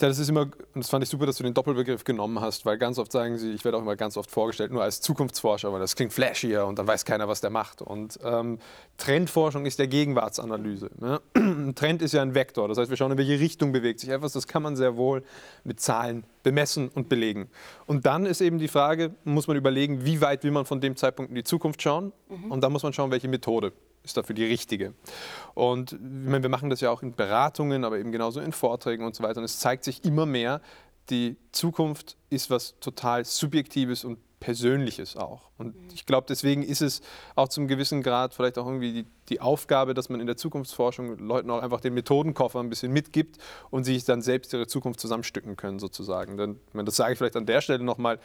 Ja, 0.01 0.07
das 0.07 0.17
ist 0.17 0.29
immer, 0.29 0.43
und 0.43 0.53
das 0.75 0.89
fand 0.89 1.03
ich 1.03 1.09
super, 1.09 1.25
dass 1.25 1.35
du 1.35 1.43
den 1.43 1.53
Doppelbegriff 1.53 2.05
genommen 2.05 2.39
hast, 2.39 2.65
weil 2.65 2.77
ganz 2.77 2.97
oft 2.97 3.11
sagen 3.11 3.37
sie, 3.37 3.51
ich 3.51 3.65
werde 3.65 3.77
auch 3.77 3.81
immer 3.81 3.97
ganz 3.97 4.15
oft 4.15 4.31
vorgestellt, 4.31 4.71
nur 4.71 4.81
als 4.81 5.01
Zukunftsforscher, 5.01 5.73
weil 5.73 5.81
das 5.81 5.97
klingt 5.97 6.13
flashier 6.13 6.65
und 6.65 6.79
dann 6.79 6.87
weiß 6.87 7.03
keiner, 7.03 7.27
was 7.27 7.41
der 7.41 7.49
macht. 7.49 7.81
Und 7.81 8.17
ähm, 8.23 8.59
Trendforschung 8.95 9.65
ist 9.65 9.77
der 9.77 9.87
Gegenwartsanalyse. 9.87 10.89
Ne? 10.99 11.19
Ein 11.33 11.75
Trend 11.75 12.01
ist 12.01 12.13
ja 12.13 12.21
ein 12.21 12.33
Vektor, 12.33 12.69
das 12.69 12.77
heißt, 12.77 12.89
wir 12.89 12.95
schauen, 12.95 13.11
in 13.11 13.17
welche 13.17 13.39
Richtung 13.41 13.73
bewegt 13.73 13.99
sich 13.99 14.09
etwas. 14.09 14.31
Das 14.31 14.47
kann 14.47 14.63
man 14.63 14.77
sehr 14.77 14.95
wohl 14.95 15.21
mit 15.65 15.81
Zahlen 15.81 16.23
bemessen 16.43 16.87
und 16.87 17.09
belegen. 17.09 17.49
Und 17.85 18.05
dann 18.05 18.25
ist 18.25 18.39
eben 18.39 18.57
die 18.57 18.69
Frage, 18.69 19.13
muss 19.25 19.47
man 19.47 19.57
überlegen, 19.57 20.05
wie 20.05 20.21
weit 20.21 20.45
will 20.45 20.51
man 20.51 20.63
von 20.63 20.79
dem 20.79 20.95
Zeitpunkt 20.95 21.29
in 21.29 21.35
die 21.35 21.43
Zukunft 21.43 21.81
schauen? 21.81 22.13
Mhm. 22.29 22.51
Und 22.51 22.61
dann 22.61 22.71
muss 22.71 22.83
man 22.83 22.93
schauen, 22.93 23.11
welche 23.11 23.27
Methode 23.27 23.73
ist 24.03 24.17
dafür 24.17 24.35
die 24.35 24.45
richtige. 24.45 24.93
Und 25.53 25.97
meine, 26.01 26.43
wir 26.43 26.49
machen 26.49 26.69
das 26.69 26.81
ja 26.81 26.89
auch 26.91 27.01
in 27.03 27.15
Beratungen, 27.15 27.83
aber 27.83 27.99
eben 27.99 28.11
genauso 28.11 28.39
in 28.39 28.51
Vorträgen 28.51 29.05
und 29.05 29.15
so 29.15 29.23
weiter. 29.23 29.39
Und 29.39 29.45
es 29.45 29.59
zeigt 29.59 29.83
sich 29.83 30.03
immer 30.05 30.25
mehr, 30.25 30.61
die 31.09 31.37
Zukunft 31.51 32.17
ist 32.29 32.49
was 32.49 32.79
total 32.79 33.25
Subjektives 33.25 34.03
und 34.03 34.19
Persönliches 34.39 35.17
auch. 35.17 35.49
Und 35.57 35.75
mhm. 35.75 35.89
ich 35.93 36.05
glaube, 36.05 36.27
deswegen 36.29 36.63
ist 36.63 36.81
es 36.81 37.01
auch 37.35 37.49
zum 37.49 37.67
gewissen 37.67 38.01
Grad 38.01 38.33
vielleicht 38.33 38.57
auch 38.57 38.65
irgendwie 38.65 38.93
die, 38.93 39.05
die, 39.27 39.41
Aufgabe, 39.41 39.93
dass 39.93 40.09
man 40.09 40.21
in 40.21 40.27
der 40.27 40.37
Zukunftsforschung 40.37 41.17
Leuten 41.17 41.49
auch 41.49 41.61
einfach 41.61 41.81
den 41.81 41.93
Methodenkoffer 41.93 42.59
ein 42.59 42.69
bisschen 42.69 42.91
mitgibt 42.93 43.37
und 43.69 43.83
sich 43.83 44.05
dann 44.05 44.21
selbst 44.21 44.53
ihre 44.53 44.67
Zukunft 44.67 44.99
zusammenstücken 45.01 45.57
können, 45.57 45.79
sozusagen. 45.79 46.37
Denn, 46.37 46.59
das 46.73 46.95
sage 46.95 47.13
ich 47.13 47.17
vielleicht 47.17 47.35
an 47.35 47.45
der 47.45 47.59
Stelle 47.59 47.83
nochmal, 47.83 48.19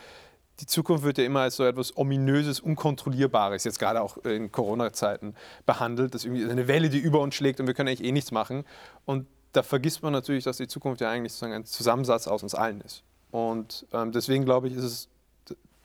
die 0.61 0.67
Zukunft 0.67 1.05
wird 1.05 1.19
ja 1.19 1.25
immer 1.25 1.41
als 1.41 1.57
so 1.57 1.65
etwas 1.65 1.97
Ominöses, 1.97 2.61
Unkontrollierbares, 2.61 3.65
jetzt 3.65 3.79
gerade 3.79 4.01
auch 4.01 4.19
in 4.19 4.53
Corona-Zeiten 4.53 5.35
behandelt. 5.67 6.15
Das 6.15 6.23
ist 6.23 6.27
irgendwie 6.27 6.49
eine 6.49 6.69
Welle, 6.69 6.91
die 6.91 6.99
über 6.99 7.21
uns 7.21 7.35
schlägt 7.35 7.61
und 7.61 7.67
wir 7.67 7.75
können 7.75 7.89
eigentlich 7.89 8.07
eh 8.07 8.13
nichts 8.13 8.31
machen. 8.31 8.65
Und 9.05 9.27
da 9.53 9.63
vergisst 9.63 10.03
man 10.03 10.13
natürlich, 10.13 10.45
dass 10.45 10.57
die 10.59 10.69
Zukunft 10.69 11.01
ja 11.01 11.11
eigentlich 11.11 11.33
sozusagen 11.33 11.55
ein 11.55 11.65
Zusammensatz 11.65 12.29
aus 12.29 12.43
uns 12.43 12.55
allen 12.55 12.81
ist. 12.81 13.03
Und 13.31 13.87
ähm, 13.93 14.13
deswegen 14.13 14.45
glaube 14.45 14.69
ich, 14.69 14.77
ist 14.77 14.85
es 14.85 15.09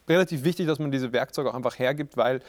relativ 0.07 0.43
wichtig, 0.43 0.67
dass 0.67 0.79
man 0.79 0.91
diese 0.91 1.13
Werkzeuge 1.13 1.49
auch 1.49 1.55
einfach 1.55 1.79
hergibt, 1.79 2.17
weil 2.17 2.41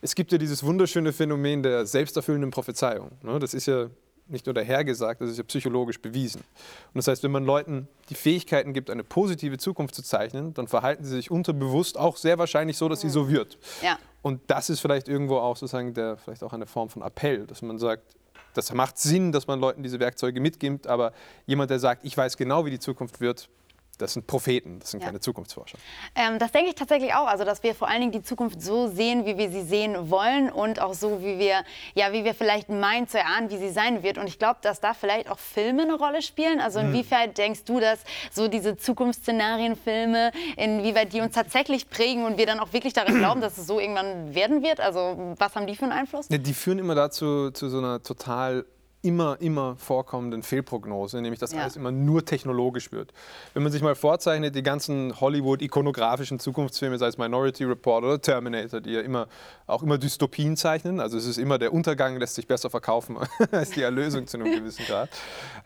es 0.00 0.14
gibt 0.14 0.32
ja 0.32 0.38
dieses 0.38 0.62
wunderschöne 0.62 1.12
Phänomen 1.12 1.62
der 1.62 1.84
selbsterfüllenden 1.86 2.50
Prophezeiung. 2.50 3.10
Ne? 3.22 3.38
Das 3.38 3.52
ist 3.52 3.66
ja 3.66 3.88
nicht 4.28 4.46
nur 4.46 4.54
dahergesagt, 4.54 5.20
das 5.20 5.30
ist 5.30 5.38
ja 5.38 5.44
psychologisch 5.44 6.00
bewiesen. 6.00 6.40
Und 6.40 6.96
das 6.96 7.08
heißt, 7.08 7.22
wenn 7.22 7.30
man 7.30 7.44
Leuten 7.44 7.88
die 8.10 8.14
Fähigkeiten 8.14 8.72
gibt, 8.72 8.90
eine 8.90 9.04
positive 9.04 9.58
Zukunft 9.58 9.94
zu 9.94 10.02
zeichnen, 10.02 10.54
dann 10.54 10.68
verhalten 10.68 11.04
sie 11.04 11.16
sich 11.16 11.30
unterbewusst 11.30 11.98
auch 11.98 12.16
sehr 12.16 12.38
wahrscheinlich 12.38 12.76
so, 12.76 12.88
dass 12.88 13.00
sie 13.00 13.08
so 13.08 13.28
wird. 13.28 13.58
Ja. 13.82 13.98
Und 14.22 14.40
das 14.48 14.70
ist 14.70 14.80
vielleicht 14.80 15.08
irgendwo 15.08 15.38
auch 15.38 15.56
sozusagen 15.56 15.94
der, 15.94 16.16
vielleicht 16.16 16.42
auch 16.42 16.52
eine 16.52 16.66
Form 16.66 16.88
von 16.88 17.02
Appell, 17.02 17.46
dass 17.46 17.62
man 17.62 17.78
sagt, 17.78 18.02
das 18.54 18.72
macht 18.72 18.98
Sinn, 18.98 19.32
dass 19.32 19.46
man 19.46 19.60
Leuten 19.60 19.82
diese 19.82 20.00
Werkzeuge 20.00 20.40
mitgibt, 20.40 20.86
aber 20.86 21.12
jemand, 21.46 21.70
der 21.70 21.78
sagt, 21.78 22.04
ich 22.04 22.16
weiß 22.16 22.36
genau, 22.36 22.64
wie 22.64 22.70
die 22.70 22.80
Zukunft 22.80 23.20
wird, 23.20 23.48
das 23.98 24.12
sind 24.12 24.26
Propheten, 24.26 24.78
das 24.80 24.92
sind 24.92 25.00
ja. 25.00 25.06
keine 25.06 25.20
Zukunftsforscher. 25.20 25.78
Ähm, 26.14 26.38
das 26.38 26.52
denke 26.52 26.70
ich 26.70 26.76
tatsächlich 26.76 27.14
auch. 27.14 27.26
Also, 27.26 27.44
dass 27.44 27.62
wir 27.62 27.74
vor 27.74 27.88
allen 27.88 28.00
Dingen 28.00 28.12
die 28.12 28.22
Zukunft 28.22 28.62
so 28.62 28.88
sehen, 28.88 29.26
wie 29.26 29.36
wir 29.36 29.50
sie 29.50 29.62
sehen 29.62 30.10
wollen 30.10 30.50
und 30.50 30.80
auch 30.80 30.94
so, 30.94 31.20
wie 31.20 31.38
wir, 31.38 31.64
ja, 31.94 32.12
wie 32.12 32.24
wir 32.24 32.34
vielleicht 32.34 32.68
meinen 32.68 33.08
zu 33.08 33.18
erahnen, 33.18 33.50
wie 33.50 33.58
sie 33.58 33.70
sein 33.70 34.02
wird. 34.02 34.18
Und 34.18 34.28
ich 34.28 34.38
glaube, 34.38 34.60
dass 34.62 34.80
da 34.80 34.94
vielleicht 34.94 35.30
auch 35.30 35.38
Filme 35.38 35.82
eine 35.82 35.94
Rolle 35.94 36.22
spielen. 36.22 36.60
Also, 36.60 36.78
inwiefern 36.78 37.30
mhm. 37.30 37.34
denkst 37.34 37.64
du, 37.64 37.80
dass 37.80 38.00
so 38.32 38.48
diese 38.48 38.76
Zukunftsszenarienfilme, 38.76 40.32
inwieweit 40.56 41.12
die 41.12 41.20
uns 41.20 41.34
tatsächlich 41.34 41.90
prägen 41.90 42.24
und 42.24 42.38
wir 42.38 42.46
dann 42.46 42.60
auch 42.60 42.72
wirklich 42.72 42.92
daran 42.92 43.18
glauben, 43.18 43.40
dass 43.40 43.58
es 43.58 43.66
so 43.66 43.80
irgendwann 43.80 44.34
werden 44.34 44.62
wird? 44.62 44.80
Also, 44.80 45.34
was 45.38 45.54
haben 45.54 45.66
die 45.66 45.74
für 45.74 45.84
einen 45.84 45.92
Einfluss? 45.92 46.28
Ja, 46.30 46.38
die 46.38 46.54
führen 46.54 46.78
immer 46.78 46.94
dazu, 46.94 47.50
zu 47.50 47.68
so 47.68 47.78
einer 47.78 48.02
total 48.02 48.64
immer, 49.02 49.40
immer 49.40 49.76
vorkommenden 49.76 50.42
Fehlprognose, 50.42 51.22
nämlich 51.22 51.38
dass 51.38 51.52
ja. 51.52 51.60
alles 51.60 51.76
immer 51.76 51.92
nur 51.92 52.24
technologisch 52.24 52.90
wird. 52.90 53.12
Wenn 53.54 53.62
man 53.62 53.70
sich 53.70 53.82
mal 53.82 53.94
vorzeichnet, 53.94 54.54
die 54.54 54.62
ganzen 54.62 55.20
Hollywood-ikonografischen 55.20 56.40
Zukunftsfilme, 56.40 56.98
sei 56.98 57.06
es 57.06 57.18
Minority 57.18 57.64
Report 57.64 58.04
oder 58.04 58.20
Terminator, 58.20 58.80
die 58.80 58.90
ja 58.90 59.00
immer, 59.00 59.28
auch 59.66 59.82
immer 59.82 59.98
Dystopien 59.98 60.56
zeichnen, 60.56 61.00
also 61.00 61.16
es 61.16 61.26
ist 61.26 61.38
immer 61.38 61.58
der 61.58 61.72
Untergang 61.72 62.18
lässt 62.18 62.34
sich 62.34 62.46
besser 62.46 62.70
verkaufen 62.70 63.18
als 63.52 63.70
die 63.70 63.82
Erlösung 63.82 64.26
zu 64.26 64.38
einem 64.38 64.52
gewissen 64.52 64.84
Grad, 64.86 65.10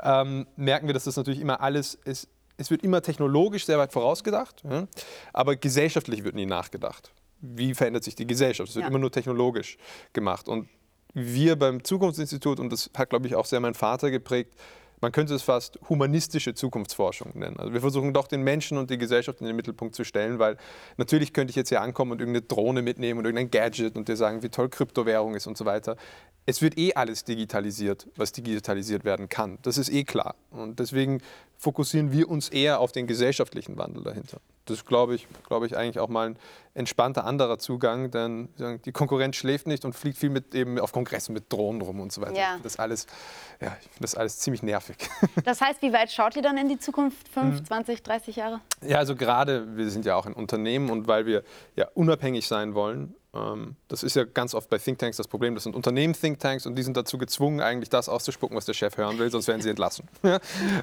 ähm, 0.03 0.47
merken 0.57 0.87
wir, 0.87 0.95
dass 0.95 1.05
das 1.05 1.17
natürlich 1.17 1.41
immer 1.41 1.61
alles 1.61 1.95
ist, 2.05 2.29
es 2.59 2.71
wird 2.71 2.83
immer 2.83 3.03
technologisch 3.03 3.65
sehr 3.65 3.79
weit 3.79 3.93
vorausgedacht, 3.93 4.63
ja, 4.69 4.87
aber 5.33 5.57
gesellschaftlich 5.57 6.23
wird 6.23 6.35
nie 6.35 6.47
nachgedacht. 6.47 7.13
Wie 7.41 7.75
verändert 7.75 8.05
sich 8.05 8.15
die 8.15 8.27
Gesellschaft? 8.27 8.69
Es 8.69 8.77
wird 8.77 8.85
ja. 8.85 8.89
immer 8.89 9.01
nur 9.01 9.11
technologisch 9.11 9.77
gemacht. 10.13 10.47
Und 10.47 10.69
wir 11.15 11.57
beim 11.57 11.85
Zukunftsinstitut, 11.85 12.61
und 12.61 12.71
das 12.73 12.91
hat, 12.97 13.11
glaube 13.11 13.27
ich, 13.27 13.35
auch 13.35 13.47
sehr 13.47 13.61
mein 13.61 13.75
Vater 13.75 14.11
geprägt, 14.11 14.55
man 15.03 15.11
könnte 15.11 15.35
es 15.35 15.43
fast 15.43 15.81
humanistische 15.89 16.55
Zukunftsforschung 16.55 17.33
nennen. 17.35 17.57
Also 17.59 17.73
wir 17.73 17.81
versuchen 17.81 18.15
doch 18.15 18.29
den 18.29 18.43
Menschen 18.43 18.79
und 18.79 18.89
die 18.89 18.99
Gesellschaft 18.99 19.41
in 19.41 19.49
den 19.49 19.57
Mittelpunkt 19.57 19.97
zu 19.97 20.05
stellen, 20.05 20.39
weil 20.39 20.57
natürlich 20.97 21.33
könnte 21.33 21.51
ich 21.51 21.57
jetzt 21.57 21.71
hier 21.71 21.83
ankommen 21.83 22.13
und 22.13 22.21
irgendeine 22.21 22.47
Drohne 22.47 22.83
mitnehmen 22.83 23.19
und 23.19 23.25
irgendein 23.25 23.51
Gadget 23.51 23.97
und 23.97 24.07
dir 24.07 24.17
sagen, 24.17 24.45
wie 24.45 24.49
toll 24.49 24.69
Kryptowährung 24.69 25.35
ist 25.35 25.49
und 25.49 25.59
so 25.59 25.65
weiter. 25.65 25.97
Es 26.45 26.61
wird 26.61 26.77
eh 26.77 26.95
alles 26.95 27.25
digitalisiert, 27.25 28.09
was 28.17 28.33
digitalisiert 28.33 29.05
werden 29.05 29.29
kann. 29.29 29.59
Das 29.63 29.79
ist 29.79 29.91
eh 29.91 30.05
klar. 30.05 30.35
Und 30.51 30.81
deswegen 30.81 31.21
fokussieren 31.57 32.11
wir 32.11 32.29
uns 32.29 32.49
eher 32.49 32.81
auf 32.81 32.91
den 32.91 33.07
gesellschaftlichen 33.07 33.79
Wandel 33.79 34.03
dahinter. 34.03 34.39
Das 34.65 34.79
ist, 34.79 34.87
glaube 34.87 35.15
ich, 35.15 35.27
glaube 35.47 35.67
ich, 35.67 35.77
eigentlich 35.77 35.99
auch 35.99 36.09
mal 36.09 36.31
ein 36.31 36.39
entspannter 36.75 37.25
anderer 37.25 37.59
Zugang, 37.59 38.11
denn 38.11 38.49
die 38.85 38.93
Konkurrenz 38.93 39.37
schläft 39.37 39.67
nicht 39.67 39.85
und 39.85 39.93
fliegt 39.93 40.19
viel 40.19 40.31
mit 40.31 40.55
eben 40.55 40.79
auf 40.79 40.93
Kongressen 40.93 41.33
mit 41.33 41.53
Drohnen 41.53 41.81
rum 41.81 42.01
und 42.01 42.13
so 42.13 42.21
weiter. 42.21 42.39
Ja. 42.39 42.59
Das 42.63 42.79
alles, 42.79 43.07
ja, 43.61 43.77
ich 43.81 43.89
finde 43.89 44.03
das 44.03 44.15
alles 44.15 44.39
ziemlich 44.39 44.63
nervig. 44.63 44.97
Das 45.45 45.61
heißt, 45.61 45.83
wie 45.83 45.93
weit 45.93 46.11
schaut 46.11 46.37
ihr 46.37 46.43
dann 46.43 46.57
in 46.57 46.69
die 46.69 46.79
Zukunft? 46.79 47.29
5, 47.29 47.65
20, 47.65 48.03
30 48.03 48.37
Jahre? 48.37 48.61
Ja, 48.87 48.99
also 48.99 49.17
gerade, 49.17 49.77
wir 49.77 49.91
sind 49.91 50.05
ja 50.05 50.15
auch 50.15 50.27
ein 50.27 50.35
Unternehmen 50.35 50.91
und 50.91 51.09
weil 51.09 51.27
wir 51.27 51.43
ja 51.75 51.89
unabhängig 51.95 52.47
sein 52.47 52.75
wollen, 52.75 53.15
das 53.89 54.03
ist 54.03 54.15
ja 54.15 54.25
ganz 54.25 54.55
oft 54.55 54.69
bei 54.69 54.77
Thinktanks 54.77 55.17
das 55.17 55.27
Problem. 55.27 55.55
Das 55.55 55.65
sind 55.65 55.75
Unternehmen-Thinktanks 55.75 56.67
und 56.67 56.75
die 56.77 56.83
sind 56.83 56.99
dazu 56.99 57.17
gezwungen, 57.17 57.61
eigentlich 57.61 57.89
das 57.89 58.11
auszuspucken, 58.11 58.55
was 58.55 58.67
der 58.67 58.75
Chef 58.75 58.99
hören 58.99 59.19
will, 59.19 59.31
sonst 59.31 59.49
werden 59.49 59.63
sie 59.63 59.71
entlassen. 59.71 60.09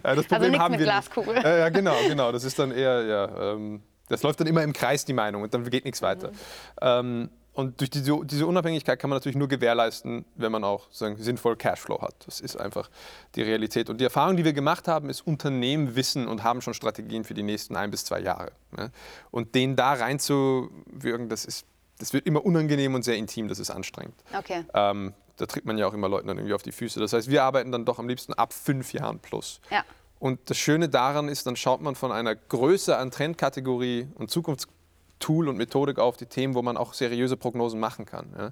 Äh, 0.03 0.15
das 0.15 0.27
Problem 0.27 0.53
also 0.53 0.63
haben 0.63 0.71
mit 0.71 0.79
wir 0.79 0.85
Glaskugel. 0.85 1.33
Nicht. 1.33 1.43
Ja, 1.43 1.69
genau, 1.69 1.95
genau. 2.07 2.31
Das 2.31 2.43
ist 2.43 2.57
dann 2.57 2.71
eher, 2.71 3.03
ja, 3.03 3.53
ähm, 3.53 3.81
das 4.07 4.23
läuft 4.23 4.39
dann 4.39 4.47
immer 4.47 4.63
im 4.63 4.73
Kreis, 4.73 5.05
die 5.05 5.13
Meinung, 5.13 5.43
und 5.43 5.53
dann 5.53 5.69
geht 5.69 5.85
nichts 5.85 6.01
weiter. 6.01 6.29
Mhm. 6.29 6.35
Ähm, 6.81 7.29
und 7.53 7.79
durch 7.79 7.89
diese, 7.89 8.17
diese, 8.23 8.47
Unabhängigkeit 8.47 8.99
kann 8.99 9.09
man 9.09 9.17
natürlich 9.17 9.35
nur 9.35 9.47
gewährleisten, 9.47 10.25
wenn 10.35 10.51
man 10.51 10.63
auch 10.63 10.87
sagen, 10.91 11.17
sinnvoll 11.17 11.57
Cashflow 11.57 12.01
hat. 12.01 12.15
Das 12.25 12.39
ist 12.39 12.55
einfach 12.55 12.89
die 13.35 13.41
Realität. 13.41 13.89
Und 13.89 13.99
die 13.99 14.05
Erfahrung, 14.05 14.37
die 14.37 14.45
wir 14.45 14.53
gemacht 14.53 14.87
haben, 14.87 15.09
ist, 15.09 15.27
Unternehmen 15.27 15.95
wissen 15.95 16.27
und 16.27 16.43
haben 16.43 16.61
schon 16.61 16.73
Strategien 16.73 17.23
für 17.23 17.33
die 17.33 17.43
nächsten 17.43 17.75
ein 17.75 17.91
bis 17.91 18.05
zwei 18.05 18.21
Jahre. 18.21 18.51
Ne? 18.77 18.91
Und 19.31 19.55
denen 19.55 19.75
da 19.75 19.93
reinzuwirken, 19.93 21.27
das 21.27 21.43
ist 21.43 21.65
das 21.99 22.13
wird 22.13 22.25
immer 22.25 22.43
unangenehm 22.43 22.95
und 22.95 23.03
sehr 23.03 23.17
intim, 23.17 23.47
das 23.47 23.59
ist 23.59 23.69
anstrengend. 23.69 24.15
Okay. 24.35 24.63
Ähm, 24.73 25.13
da 25.37 25.45
tritt 25.45 25.65
man 25.65 25.77
ja 25.77 25.87
auch 25.87 25.93
immer 25.93 26.09
Leuten 26.09 26.27
dann 26.27 26.37
irgendwie 26.37 26.53
auf 26.53 26.63
die 26.63 26.71
Füße. 26.71 26.99
Das 26.99 27.13
heißt, 27.13 27.29
wir 27.29 27.43
arbeiten 27.43 27.71
dann 27.71 27.85
doch 27.85 27.99
am 27.99 28.07
liebsten 28.07 28.33
ab 28.33 28.53
fünf 28.53 28.93
Jahren 28.93 29.19
plus. 29.19 29.61
Ja. 29.69 29.83
Und 30.19 30.49
das 30.49 30.57
Schöne 30.57 30.89
daran 30.89 31.29
ist, 31.29 31.45
dann 31.47 31.55
schaut 31.55 31.81
man 31.81 31.95
von 31.95 32.11
einer 32.11 32.35
Größe 32.35 32.97
an 32.97 33.09
Trendkategorie 33.09 34.07
und 34.15 34.29
Zukunftstool 34.29 35.47
und 35.47 35.57
Methodik 35.57 35.97
auf 35.97 36.17
die 36.17 36.25
Themen, 36.25 36.55
wo 36.55 36.61
man 36.61 36.75
auch 36.75 36.93
seriöse 36.93 37.37
Prognosen 37.37 37.79
machen 37.79 38.05
kann. 38.05 38.33
Ja. 38.37 38.51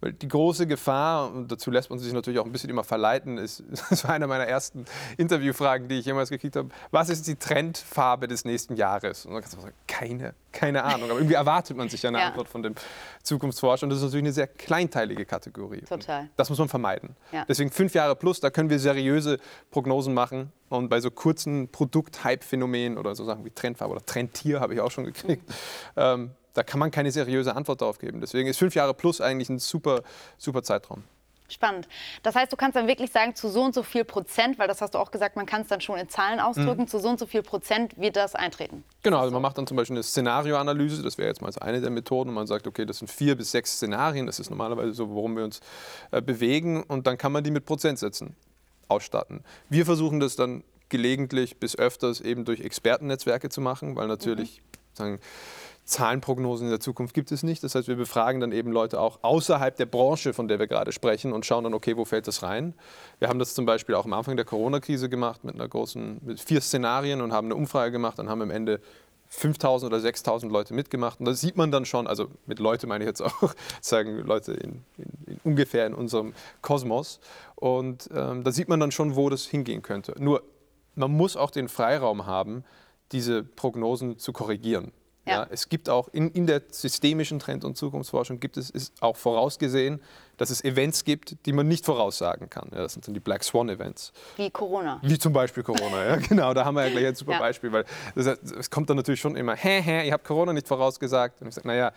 Weil 0.00 0.12
die 0.12 0.28
große 0.28 0.66
Gefahr, 0.66 1.32
und 1.32 1.50
dazu 1.50 1.70
lässt 1.70 1.90
man 1.90 1.98
sich 1.98 2.12
natürlich 2.12 2.38
auch 2.38 2.44
ein 2.44 2.52
bisschen 2.52 2.70
immer 2.70 2.84
verleiten, 2.84 3.38
ist, 3.38 3.62
das 3.90 4.04
war 4.04 4.12
eine 4.12 4.26
meiner 4.26 4.46
ersten 4.46 4.84
Interviewfragen, 5.16 5.88
die 5.88 5.98
ich 5.98 6.06
jemals 6.06 6.30
gekriegt 6.30 6.56
habe. 6.56 6.68
Was 6.90 7.08
ist 7.08 7.26
die 7.26 7.36
Trendfarbe 7.36 8.28
des 8.28 8.44
nächsten 8.44 8.76
Jahres? 8.76 9.26
Und 9.26 9.32
dann 9.32 9.42
kannst 9.42 9.56
du 9.56 9.60
sagen, 9.60 9.74
keine, 9.86 10.34
keine 10.52 10.84
Ahnung. 10.84 11.10
Aber 11.10 11.18
irgendwie 11.18 11.34
erwartet 11.34 11.76
man 11.76 11.88
sich 11.88 12.02
ja 12.02 12.08
eine 12.08 12.18
ja. 12.20 12.28
Antwort 12.28 12.48
von 12.48 12.62
dem 12.62 12.74
Zukunftsforscher. 13.22 13.84
Und 13.84 13.90
das 13.90 13.98
ist 13.98 14.04
natürlich 14.04 14.24
eine 14.24 14.32
sehr 14.32 14.46
kleinteilige 14.46 15.24
Kategorie. 15.24 15.82
Total. 15.82 16.28
Das 16.36 16.50
muss 16.50 16.58
man 16.58 16.68
vermeiden. 16.68 17.16
Ja. 17.32 17.44
Deswegen 17.46 17.70
fünf 17.70 17.94
Jahre 17.94 18.16
plus, 18.16 18.40
da 18.40 18.50
können 18.50 18.70
wir 18.70 18.78
seriöse 18.78 19.38
Prognosen 19.70 20.14
machen. 20.14 20.52
Und 20.68 20.88
bei 20.88 21.00
so 21.00 21.10
kurzen 21.10 21.68
Produkt-Hype-Phänomenen 21.68 22.98
oder 22.98 23.14
so 23.14 23.24
Sachen 23.24 23.44
wie 23.44 23.50
Trendfarbe 23.50 23.94
oder 23.94 24.04
Trendtier 24.04 24.60
habe 24.60 24.74
ich 24.74 24.80
auch 24.80 24.90
schon 24.90 25.04
gekriegt. 25.04 25.48
Mhm. 25.48 25.54
Ähm, 25.96 26.30
da 26.54 26.62
kann 26.62 26.80
man 26.80 26.90
keine 26.90 27.12
seriöse 27.12 27.54
Antwort 27.54 27.82
darauf 27.82 27.98
geben. 27.98 28.20
Deswegen 28.20 28.48
ist 28.48 28.58
fünf 28.58 28.74
Jahre 28.74 28.94
plus 28.94 29.20
eigentlich 29.20 29.48
ein 29.48 29.58
super, 29.58 30.02
super 30.38 30.62
Zeitraum. 30.62 31.04
Spannend. 31.46 31.88
Das 32.22 32.34
heißt, 32.34 32.50
du 32.50 32.56
kannst 32.56 32.74
dann 32.74 32.88
wirklich 32.88 33.12
sagen, 33.12 33.34
zu 33.34 33.50
so 33.50 33.62
und 33.62 33.74
so 33.74 33.82
viel 33.82 34.04
Prozent, 34.04 34.58
weil 34.58 34.66
das 34.66 34.80
hast 34.80 34.94
du 34.94 34.98
auch 34.98 35.10
gesagt, 35.10 35.36
man 35.36 35.44
kann 35.44 35.60
es 35.60 35.68
dann 35.68 35.82
schon 35.82 35.98
in 35.98 36.08
Zahlen 36.08 36.40
ausdrücken, 36.40 36.82
mhm. 36.82 36.88
zu 36.88 36.98
so 36.98 37.10
und 37.10 37.18
so 37.18 37.26
viel 37.26 37.42
Prozent 37.42 37.98
wird 37.98 38.16
das 38.16 38.34
eintreten. 38.34 38.82
Genau, 39.02 39.18
also 39.18 39.30
man 39.30 39.42
macht 39.42 39.58
dann 39.58 39.66
zum 39.66 39.76
Beispiel 39.76 39.94
eine 39.94 40.02
Szenarioanalyse, 40.02 41.02
das 41.02 41.18
wäre 41.18 41.28
jetzt 41.28 41.42
mal 41.42 41.52
eine 41.60 41.82
der 41.82 41.90
Methoden, 41.90 42.30
und 42.30 42.34
man 42.34 42.46
sagt, 42.46 42.66
okay, 42.66 42.86
das 42.86 42.98
sind 42.98 43.10
vier 43.10 43.36
bis 43.36 43.50
sechs 43.50 43.72
Szenarien, 43.72 44.24
das 44.24 44.40
ist 44.40 44.48
normalerweise 44.48 44.94
so, 44.94 45.10
worum 45.10 45.36
wir 45.36 45.44
uns 45.44 45.60
äh, 46.12 46.22
bewegen, 46.22 46.82
und 46.82 47.06
dann 47.06 47.18
kann 47.18 47.30
man 47.30 47.44
die 47.44 47.50
mit 47.50 47.66
Prozentsätzen 47.66 48.34
ausstatten. 48.88 49.44
Wir 49.68 49.84
versuchen 49.84 50.20
das 50.20 50.36
dann 50.36 50.64
gelegentlich 50.88 51.58
bis 51.58 51.76
öfters 51.76 52.22
eben 52.22 52.46
durch 52.46 52.60
Expertennetzwerke 52.60 53.50
zu 53.50 53.60
machen, 53.60 53.96
weil 53.96 54.08
natürlich 54.08 54.60
mhm. 54.60 54.96
sagen, 54.96 55.20
Zahlenprognosen 55.84 56.66
in 56.66 56.70
der 56.70 56.80
Zukunft 56.80 57.14
gibt 57.14 57.30
es 57.30 57.42
nicht. 57.42 57.62
Das 57.62 57.74
heißt, 57.74 57.88
wir 57.88 57.96
befragen 57.96 58.40
dann 58.40 58.52
eben 58.52 58.72
Leute 58.72 59.00
auch 59.00 59.18
außerhalb 59.22 59.76
der 59.76 59.86
Branche, 59.86 60.32
von 60.32 60.48
der 60.48 60.58
wir 60.58 60.66
gerade 60.66 60.92
sprechen 60.92 61.32
und 61.32 61.44
schauen 61.44 61.64
dann, 61.64 61.74
okay, 61.74 61.96
wo 61.96 62.04
fällt 62.04 62.26
das 62.26 62.42
rein? 62.42 62.74
Wir 63.18 63.28
haben 63.28 63.38
das 63.38 63.54
zum 63.54 63.66
Beispiel 63.66 63.94
auch 63.94 64.06
am 64.06 64.12
Anfang 64.14 64.36
der 64.36 64.46
Corona-Krise 64.46 65.08
gemacht 65.08 65.44
mit 65.44 65.54
einer 65.54 65.68
großen, 65.68 66.20
mit 66.24 66.40
vier 66.40 66.60
Szenarien 66.60 67.20
und 67.20 67.32
haben 67.32 67.48
eine 67.48 67.54
Umfrage 67.54 67.92
gemacht 67.92 68.18
und 68.18 68.30
haben 68.30 68.40
am 68.40 68.50
Ende 68.50 68.80
5000 69.28 69.92
oder 69.92 70.00
6000 70.00 70.50
Leute 70.50 70.74
mitgemacht. 70.74 71.18
Und 71.20 71.26
da 71.26 71.34
sieht 71.34 71.56
man 71.56 71.70
dann 71.70 71.84
schon, 71.84 72.06
also 72.06 72.28
mit 72.46 72.60
Leute 72.60 72.86
meine 72.86 73.04
ich 73.04 73.08
jetzt 73.08 73.20
auch, 73.20 73.54
sagen 73.80 74.18
Leute 74.18 74.52
in, 74.52 74.84
in, 74.96 75.06
in 75.26 75.40
ungefähr 75.44 75.86
in 75.86 75.94
unserem 75.94 76.32
Kosmos. 76.62 77.20
Und 77.56 78.08
ähm, 78.14 78.44
da 78.44 78.52
sieht 78.52 78.68
man 78.68 78.80
dann 78.80 78.90
schon, 78.90 79.16
wo 79.16 79.28
das 79.28 79.44
hingehen 79.44 79.82
könnte. 79.82 80.14
Nur, 80.18 80.42
man 80.94 81.10
muss 81.10 81.36
auch 81.36 81.50
den 81.50 81.68
Freiraum 81.68 82.26
haben, 82.26 82.64
diese 83.12 83.42
Prognosen 83.42 84.18
zu 84.18 84.32
korrigieren. 84.32 84.92
Ja. 85.26 85.32
ja. 85.32 85.46
es 85.50 85.68
gibt 85.68 85.88
auch 85.88 86.08
in, 86.08 86.30
in 86.30 86.46
der 86.46 86.62
systemischen 86.70 87.38
Trend- 87.38 87.64
und 87.64 87.76
Zukunftsforschung 87.76 88.40
gibt 88.40 88.56
es 88.56 88.70
ist 88.70 88.92
auch 89.00 89.16
vorausgesehen, 89.16 90.00
dass 90.36 90.50
es 90.50 90.62
Events 90.64 91.04
gibt, 91.04 91.46
die 91.46 91.52
man 91.52 91.68
nicht 91.68 91.84
voraussagen 91.84 92.50
kann. 92.50 92.68
Ja, 92.72 92.78
das 92.78 92.94
sind 92.94 93.06
dann 93.06 93.14
die 93.14 93.20
Black 93.20 93.44
Swan 93.44 93.68
Events. 93.68 94.12
Wie 94.36 94.50
Corona. 94.50 95.00
Wie 95.02 95.18
zum 95.18 95.32
Beispiel 95.32 95.62
Corona, 95.62 96.04
ja 96.04 96.16
genau. 96.28 96.52
Da 96.54 96.64
haben 96.64 96.74
wir 96.74 96.86
ja 96.86 96.90
gleich 96.90 97.06
ein 97.06 97.14
super 97.14 97.32
ja. 97.32 97.38
Beispiel, 97.38 97.72
weil 97.72 97.84
es 98.14 98.70
kommt 98.70 98.90
dann 98.90 98.96
natürlich 98.96 99.20
schon 99.20 99.36
immer, 99.36 99.54
hä, 99.54 99.80
hä, 99.80 100.06
ihr 100.06 100.12
habt 100.12 100.24
Corona 100.24 100.52
nicht 100.52 100.68
vorausgesagt. 100.68 101.40
Und 101.40 101.48
ich 101.48 101.54
sage, 101.54 101.68
naja, 101.68 101.92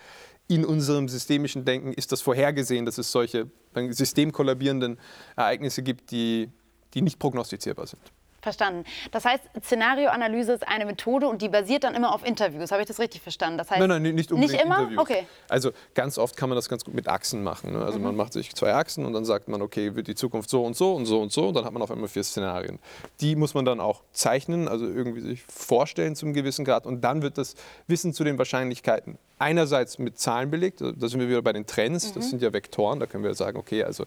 in 0.46 0.64
unserem 0.64 1.08
systemischen 1.08 1.64
Denken 1.64 1.92
ist 1.92 2.12
das 2.12 2.22
vorhergesehen, 2.22 2.86
dass 2.86 2.98
es 2.98 3.12
solche 3.12 3.50
systemkollabierenden 3.74 4.98
Ereignisse 5.36 5.82
gibt, 5.82 6.10
die, 6.10 6.50
die 6.94 7.02
nicht 7.02 7.18
prognostizierbar 7.18 7.86
sind. 7.86 8.00
Verstanden. 8.40 8.84
Das 9.10 9.24
heißt, 9.24 9.42
Szenarioanalyse 9.64 10.52
ist 10.52 10.68
eine 10.68 10.86
Methode 10.86 11.28
und 11.28 11.42
die 11.42 11.48
basiert 11.48 11.84
dann 11.84 11.94
immer 11.94 12.14
auf 12.14 12.24
Interviews. 12.24 12.70
Habe 12.70 12.82
ich 12.82 12.88
das 12.88 13.00
richtig 13.00 13.20
verstanden? 13.20 13.58
Das 13.58 13.70
heißt, 13.70 13.80
nein, 13.80 13.88
nein, 13.88 14.14
nicht 14.14 14.30
unbedingt 14.30 14.52
Nicht 14.52 14.64
immer? 14.64 14.78
Interviews. 14.78 15.00
Okay. 15.00 15.26
Also 15.48 15.72
ganz 15.94 16.18
oft 16.18 16.36
kann 16.36 16.48
man 16.48 16.56
das 16.56 16.68
ganz 16.68 16.84
gut 16.84 16.94
mit 16.94 17.08
Achsen 17.08 17.42
machen. 17.42 17.72
Ne? 17.72 17.84
Also 17.84 17.98
mhm. 17.98 18.04
man 18.04 18.16
macht 18.16 18.32
sich 18.32 18.54
zwei 18.54 18.74
Achsen 18.74 19.04
und 19.04 19.12
dann 19.12 19.24
sagt 19.24 19.48
man, 19.48 19.60
okay, 19.60 19.94
wird 19.96 20.06
die 20.06 20.14
Zukunft 20.14 20.50
so 20.50 20.64
und 20.64 20.76
so 20.76 20.94
und 20.94 21.06
so 21.06 21.20
und 21.20 21.32
so 21.32 21.48
und 21.48 21.54
dann 21.54 21.64
hat 21.64 21.72
man 21.72 21.82
auf 21.82 21.90
einmal 21.90 22.08
vier 22.08 22.24
Szenarien. 22.24 22.78
Die 23.20 23.34
muss 23.34 23.54
man 23.54 23.64
dann 23.64 23.80
auch 23.80 24.02
zeichnen, 24.12 24.68
also 24.68 24.86
irgendwie 24.86 25.20
sich 25.20 25.42
vorstellen 25.42 26.14
zum 26.14 26.32
gewissen 26.32 26.64
Grad 26.64 26.86
und 26.86 27.00
dann 27.02 27.22
wird 27.22 27.38
das 27.38 27.56
Wissen 27.86 28.14
zu 28.14 28.24
den 28.24 28.38
Wahrscheinlichkeiten 28.38 29.18
einerseits 29.38 29.98
mit 29.98 30.18
Zahlen 30.18 30.50
belegt, 30.50 30.80
da 30.80 31.08
sind 31.08 31.20
wir 31.20 31.28
wieder 31.28 31.42
bei 31.42 31.52
den 31.52 31.66
Trends, 31.66 32.12
das 32.12 32.26
mhm. 32.26 32.30
sind 32.30 32.42
ja 32.42 32.52
Vektoren, 32.52 33.00
da 33.00 33.06
können 33.06 33.24
wir 33.24 33.34
sagen, 33.34 33.56
okay, 33.56 33.84
also 33.84 34.04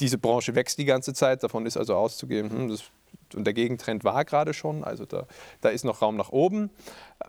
diese 0.00 0.18
Branche 0.18 0.54
wächst 0.54 0.78
die 0.78 0.84
ganze 0.84 1.14
Zeit, 1.14 1.42
davon 1.42 1.66
ist 1.66 1.76
also 1.76 1.94
auszugehen, 1.94 2.50
hm, 2.50 2.68
das 2.68 2.82
und 3.34 3.44
der 3.44 3.54
Gegentrend 3.54 4.04
war 4.04 4.24
gerade 4.24 4.54
schon, 4.54 4.84
also 4.84 5.04
da, 5.04 5.26
da 5.60 5.68
ist 5.68 5.84
noch 5.84 6.02
Raum 6.02 6.16
nach 6.16 6.30
oben. 6.30 6.70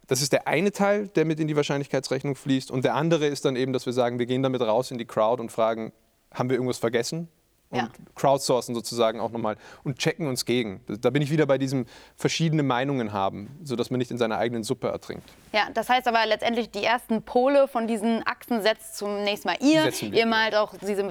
Das 0.07 0.21
ist 0.21 0.33
der 0.33 0.47
eine 0.47 0.71
Teil, 0.71 1.07
der 1.09 1.25
mit 1.25 1.39
in 1.39 1.47
die 1.47 1.55
Wahrscheinlichkeitsrechnung 1.55 2.35
fließt. 2.35 2.71
Und 2.71 2.85
der 2.85 2.95
andere 2.95 3.27
ist 3.27 3.45
dann 3.45 3.55
eben, 3.55 3.73
dass 3.73 3.85
wir 3.85 3.93
sagen, 3.93 4.19
wir 4.19 4.25
gehen 4.25 4.43
damit 4.43 4.61
raus 4.61 4.91
in 4.91 4.97
die 4.97 5.05
Crowd 5.05 5.41
und 5.41 5.51
fragen, 5.51 5.93
haben 6.33 6.49
wir 6.49 6.55
irgendwas 6.55 6.77
vergessen? 6.77 7.27
Und 7.73 7.79
ja. 7.79 7.89
crowdsourcen 8.15 8.75
sozusagen 8.75 9.19
auch 9.19 9.31
nochmal 9.31 9.57
und 9.83 9.97
checken 9.97 10.27
uns 10.27 10.45
gegen. 10.45 10.81
Da 10.87 11.09
bin 11.09 11.21
ich 11.21 11.31
wieder 11.31 11.45
bei 11.45 11.57
diesem 11.57 11.85
verschiedene 12.15 12.63
Meinungen 12.63 13.13
haben, 13.13 13.57
sodass 13.63 13.89
man 13.89 13.97
nicht 13.97 14.11
in 14.11 14.17
seiner 14.17 14.37
eigenen 14.37 14.63
Suppe 14.63 14.87
ertrinkt. 14.87 15.27
Ja, 15.51 15.67
das 15.73 15.89
heißt 15.89 16.07
aber 16.07 16.25
letztendlich 16.25 16.69
die 16.71 16.83
ersten 16.83 17.23
Pole 17.23 17.67
von 17.67 17.87
diesen 17.87 18.25
Achsen 18.25 18.61
setzt 18.61 18.97
zunächst 18.97 19.45
mal 19.45 19.57
ihr. 19.59 19.91
Ihr 20.01 20.25
malt 20.25 20.55
auch 20.55 20.73
diese 20.81 21.03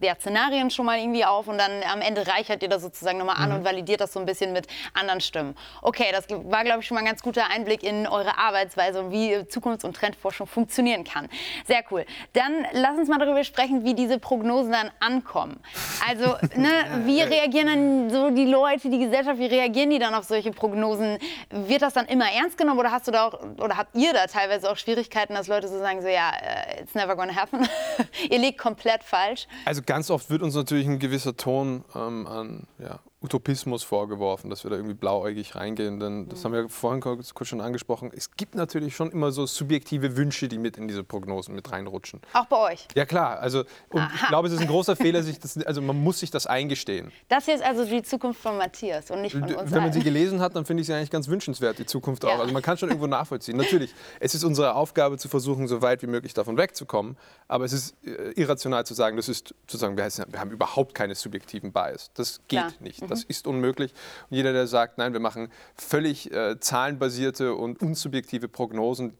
ja, 0.00 0.14
Szenarien 0.16 0.70
schon 0.70 0.86
mal 0.86 0.98
irgendwie 0.98 1.24
auf 1.24 1.48
und 1.48 1.58
dann 1.58 1.82
am 1.90 2.00
Ende 2.00 2.26
reichert 2.26 2.62
ihr 2.62 2.68
das 2.68 2.82
sozusagen 2.82 3.18
nochmal 3.18 3.36
an 3.36 3.50
mhm. 3.50 3.56
und 3.56 3.64
validiert 3.64 4.00
das 4.00 4.12
so 4.12 4.20
ein 4.20 4.26
bisschen 4.26 4.52
mit 4.52 4.66
anderen 4.94 5.20
Stimmen. 5.20 5.56
Okay, 5.82 6.06
das 6.12 6.28
war 6.28 6.64
glaube 6.64 6.80
ich 6.80 6.86
schon 6.86 6.96
mal 6.96 7.00
ein 7.00 7.06
ganz 7.06 7.22
guter 7.22 7.50
Einblick 7.50 7.82
in 7.82 8.06
eure 8.06 8.38
Arbeitsweise 8.38 9.00
und 9.00 9.12
wie 9.12 9.44
Zukunfts- 9.48 9.84
und 9.84 9.94
Trendforschung 9.94 10.46
funktionieren 10.46 11.04
kann. 11.04 11.28
Sehr 11.66 11.82
cool. 11.90 12.04
Dann 12.32 12.66
lass 12.72 12.98
uns 12.98 13.08
mal 13.08 13.18
darüber 13.18 13.44
sprechen, 13.44 13.84
wie 13.84 13.94
diese 13.94 14.18
Prognosen 14.18 14.72
dann 14.72 14.90
ankommen. 15.00 15.60
Also, 16.08 16.36
ne, 16.56 16.70
wie 17.04 17.20
reagieren 17.22 17.66
dann 17.66 18.10
so 18.10 18.30
die 18.30 18.46
Leute, 18.46 18.90
die 18.90 18.98
Gesellschaft, 18.98 19.38
wie 19.38 19.46
reagieren 19.46 19.90
die 19.90 19.98
dann 19.98 20.14
auf 20.14 20.24
solche 20.24 20.50
Prognosen? 20.50 21.18
Wird 21.50 21.82
das 21.82 21.94
dann 21.94 22.06
immer 22.06 22.30
ernst 22.30 22.58
genommen 22.58 22.78
oder 22.78 22.90
hast 22.90 23.08
du 23.08 23.12
da 23.12 23.26
auch, 23.26 23.40
oder 23.58 23.76
habt 23.76 23.94
ihr 23.96 24.12
da 24.12 24.26
teilweise 24.26 24.70
auch 24.70 24.76
Schwierigkeiten, 24.76 25.34
dass 25.34 25.48
Leute 25.48 25.68
so 25.68 25.78
sagen, 25.78 26.02
so 26.02 26.08
ja, 26.08 26.30
äh, 26.30 26.82
it's 26.82 26.94
never 26.94 27.16
gonna 27.16 27.34
happen? 27.34 27.68
ihr 28.30 28.38
liegt 28.38 28.58
komplett 28.58 29.02
falsch. 29.02 29.46
Also 29.64 29.82
ganz 29.82 30.10
oft 30.10 30.30
wird 30.30 30.42
uns 30.42 30.54
natürlich 30.54 30.86
ein 30.86 30.98
gewisser 30.98 31.36
Ton 31.36 31.84
ähm, 31.94 32.26
an 32.26 32.66
ja, 32.78 33.00
Utopismus 33.22 33.82
vorgeworfen, 33.82 34.48
dass 34.48 34.64
wir 34.64 34.70
da 34.70 34.76
irgendwie 34.76 34.94
blauäugig 34.94 35.54
reingehen. 35.54 36.00
Denn 36.00 36.28
das 36.28 36.42
haben 36.44 36.52
wir 36.52 36.70
vorhin 36.70 37.02
kurz, 37.02 37.34
kurz, 37.34 37.48
schon 37.48 37.60
angesprochen. 37.60 38.10
Es 38.14 38.34
gibt 38.36 38.54
natürlich 38.54 38.96
schon 38.96 39.10
immer 39.10 39.30
so 39.30 39.44
subjektive 39.44 40.16
Wünsche, 40.16 40.48
die 40.48 40.56
mit 40.56 40.78
in 40.78 40.88
diese 40.88 41.04
Prognosen 41.04 41.54
mit 41.54 41.70
reinrutschen. 41.70 42.20
Auch 42.32 42.46
bei 42.46 42.72
euch? 42.72 42.88
Ja 42.94 43.04
klar. 43.04 43.38
Also 43.40 43.64
ich 43.92 44.28
glaube, 44.28 44.48
es 44.48 44.54
ist 44.54 44.60
ein 44.60 44.68
großer 44.68 44.96
Fehler, 44.96 45.22
sich 45.22 45.38
das, 45.38 45.58
also 45.64 45.82
man 45.82 46.02
muss 46.02 46.20
sich 46.20 46.30
das 46.30 46.46
eingestehen. 46.46 47.12
Das 47.28 47.44
hier 47.44 47.56
ist 47.56 47.62
also 47.64 47.84
die 47.84 48.02
Zukunft 48.02 48.40
von 48.40 48.56
Matthias 48.56 49.10
und 49.10 49.20
nicht 49.20 49.32
von 49.32 49.42
uns. 49.42 49.70
Wenn 49.70 49.82
man 49.82 49.92
sie 49.92 50.02
gelesen 50.02 50.40
hat, 50.40 50.56
dann 50.56 50.64
finde 50.64 50.80
ich 50.80 50.86
sie 50.86 50.94
eigentlich 50.94 51.10
ganz 51.10 51.28
wünschenswert, 51.28 51.78
die 51.78 51.86
Zukunft 51.86 52.24
auch. 52.24 52.30
Ja. 52.30 52.38
Also 52.38 52.54
man 52.54 52.62
kann 52.62 52.78
schon 52.78 52.88
irgendwo 52.88 53.06
nachvollziehen. 53.06 53.58
Natürlich, 53.58 53.94
es 54.18 54.34
ist 54.34 54.44
unsere 54.44 54.74
Aufgabe 54.74 55.18
zu 55.18 55.28
versuchen, 55.28 55.68
so 55.68 55.82
weit 55.82 56.02
wie 56.02 56.06
möglich 56.06 56.32
davon 56.32 56.56
wegzukommen. 56.56 57.18
Aber 57.48 57.66
es 57.66 57.74
ist 57.74 57.96
äh, 58.06 58.30
irrational 58.40 58.86
zu 58.86 58.94
sagen, 58.94 59.18
das 59.18 59.28
ist 59.28 59.54
sozusagen, 59.66 59.98
wir, 59.98 60.40
haben 60.40 60.50
überhaupt 60.50 60.94
keine 60.94 61.14
subjektiven 61.14 61.72
Bias. 61.72 62.10
Das 62.14 62.40
geht 62.48 62.60
klar. 62.60 62.72
nicht. 62.80 63.09
Das 63.10 63.24
ist 63.24 63.46
unmöglich. 63.46 63.92
Und 64.30 64.36
jeder, 64.36 64.52
der 64.52 64.66
sagt, 64.66 64.98
nein, 64.98 65.12
wir 65.12 65.20
machen 65.20 65.50
völlig 65.74 66.32
äh, 66.32 66.58
zahlenbasierte 66.58 67.54
und 67.54 67.80
unsubjektive 67.82 68.48
Prognosen, 68.48 69.16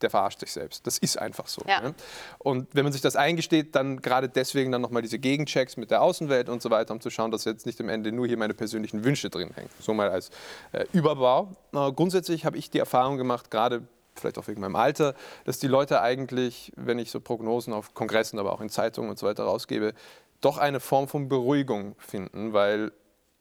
der 0.00 0.10
verarscht 0.10 0.40
sich 0.40 0.52
selbst. 0.52 0.86
Das 0.86 0.98
ist 0.98 1.18
einfach 1.18 1.46
so. 1.46 1.62
Ja. 1.66 1.80
Ne? 1.80 1.94
Und 2.38 2.68
wenn 2.74 2.84
man 2.84 2.92
sich 2.92 3.02
das 3.02 3.16
eingesteht, 3.16 3.74
dann 3.74 4.00
gerade 4.00 4.28
deswegen 4.28 4.70
dann 4.70 4.82
nochmal 4.82 5.02
diese 5.02 5.18
Gegenchecks 5.18 5.76
mit 5.76 5.90
der 5.90 6.02
Außenwelt 6.02 6.48
und 6.48 6.62
so 6.62 6.70
weiter, 6.70 6.92
um 6.92 7.00
zu 7.00 7.10
schauen, 7.10 7.30
dass 7.30 7.44
jetzt 7.44 7.66
nicht 7.66 7.80
am 7.80 7.88
Ende 7.88 8.12
nur 8.12 8.26
hier 8.26 8.36
meine 8.36 8.54
persönlichen 8.54 9.04
Wünsche 9.04 9.30
drin 9.30 9.50
hängen. 9.54 9.70
So 9.80 9.94
mal 9.94 10.10
als 10.10 10.30
äh, 10.72 10.84
Überbau. 10.92 11.56
Äh, 11.72 11.92
grundsätzlich 11.92 12.44
habe 12.44 12.58
ich 12.58 12.70
die 12.70 12.78
Erfahrung 12.78 13.16
gemacht, 13.16 13.50
gerade 13.50 13.86
vielleicht 14.14 14.38
auch 14.38 14.46
wegen 14.46 14.60
meinem 14.60 14.76
Alter, 14.76 15.14
dass 15.44 15.58
die 15.58 15.66
Leute 15.66 16.00
eigentlich, 16.00 16.72
wenn 16.76 16.98
ich 16.98 17.10
so 17.10 17.20
Prognosen 17.20 17.72
auf 17.72 17.94
Kongressen, 17.94 18.38
aber 18.38 18.52
auch 18.52 18.60
in 18.60 18.68
Zeitungen 18.68 19.10
und 19.10 19.18
so 19.18 19.26
weiter 19.26 19.44
rausgebe, 19.44 19.94
doch 20.40 20.58
eine 20.58 20.80
Form 20.80 21.08
von 21.08 21.28
Beruhigung 21.28 21.96
finden, 21.98 22.52
weil 22.52 22.92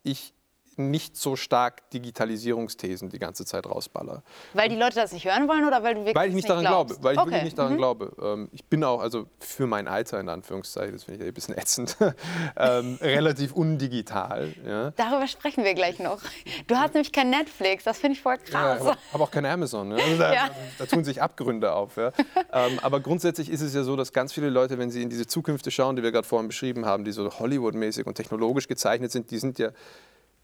ich 0.04 0.34
nicht 0.78 1.18
so 1.18 1.36
stark 1.36 1.90
Digitalisierungsthesen 1.92 3.10
die 3.10 3.20
ganze 3.20 3.46
Zeit 3.46 3.66
rausballer. 3.66 4.24
Weil 4.54 4.70
die 4.70 4.76
Leute 4.76 4.96
das 4.96 5.12
nicht 5.12 5.26
hören 5.26 5.48
wollen 5.48 5.66
oder 5.66 5.84
weil 5.84 5.96
du 5.96 6.02
wirklich 6.02 6.16
Weil 6.16 6.30
ich 6.30 6.36
nicht 6.36 6.50
daran 6.50 6.66
glaubst? 6.66 7.02
glaube, 7.02 7.04
weil 7.04 7.14
ich 7.14 7.20
okay. 7.20 7.30
wirklich 7.30 7.44
nicht 7.44 7.58
daran 7.58 7.74
mhm. 7.74 7.78
glaube. 7.78 8.12
Ähm, 8.22 8.50
ich 8.52 8.66
bin 8.66 8.84
auch, 8.84 9.02
also 9.02 9.28
für 9.40 9.68
mein 9.68 9.88
Alter 9.88 10.20
in 10.20 10.30
Anführungszeichen, 10.30 10.94
das 10.94 11.04
finde 11.04 11.24
ich 11.24 11.28
ein 11.28 11.34
bisschen 11.34 11.58
ätzend, 11.58 11.98
ähm, 12.58 12.98
relativ 13.02 13.54
undigital. 13.54 14.54
Ja. 14.66 14.92
Darüber 14.92 15.28
sprechen 15.28 15.64
wir 15.64 15.74
gleich 15.74 16.00
noch. 16.00 16.22
Du 16.68 16.76
hast 16.76 16.94
nämlich 16.94 17.12
kein 17.12 17.30
Netflix, 17.30 17.84
das 17.84 18.00
finde 18.00 18.16
ich 18.16 18.22
voll 18.22 18.38
krass. 18.38 18.84
Ja, 18.84 18.98
aber 19.12 19.24
auch 19.24 19.32
kein 19.32 19.46
Amazon. 19.46 19.92
Ja. 19.92 19.98
Also 20.14 20.18
da, 20.18 20.34
ja. 20.34 20.50
da, 20.78 20.86
tun 20.86 21.04
sich 21.04 21.22
Abgründe 21.22 21.74
auf. 21.74 21.96
Ja. 21.96 22.12
ähm, 22.52 22.78
aber 22.82 23.00
grundsätzlich 23.00 23.50
ist 23.50 23.62
es 23.62 23.74
ja 23.74 23.84
so, 23.84 23.96
dass 23.96 24.12
ganz 24.12 24.34
viele 24.34 24.50
Leute, 24.50 24.78
wenn 24.78 24.92
sie 24.92 25.02
in 25.02 25.10
diese 25.10 25.26
Zukünfte 25.26 25.72
schauen, 25.72 25.96
die 25.96 26.04
wir 26.04 26.12
gerade 26.12 26.28
vorhin 26.28 26.48
beschrieben 26.48 26.86
haben, 26.86 27.06
die 27.06 27.12
so 27.12 27.30
Hollywood-mäßig 27.40 28.06
und 28.06 28.16
technologisch 28.16 28.68
gezeichnet 28.68 29.12
sind, 29.12 29.32
die 29.32 29.40
sind 29.40 29.60
ja 29.60 29.70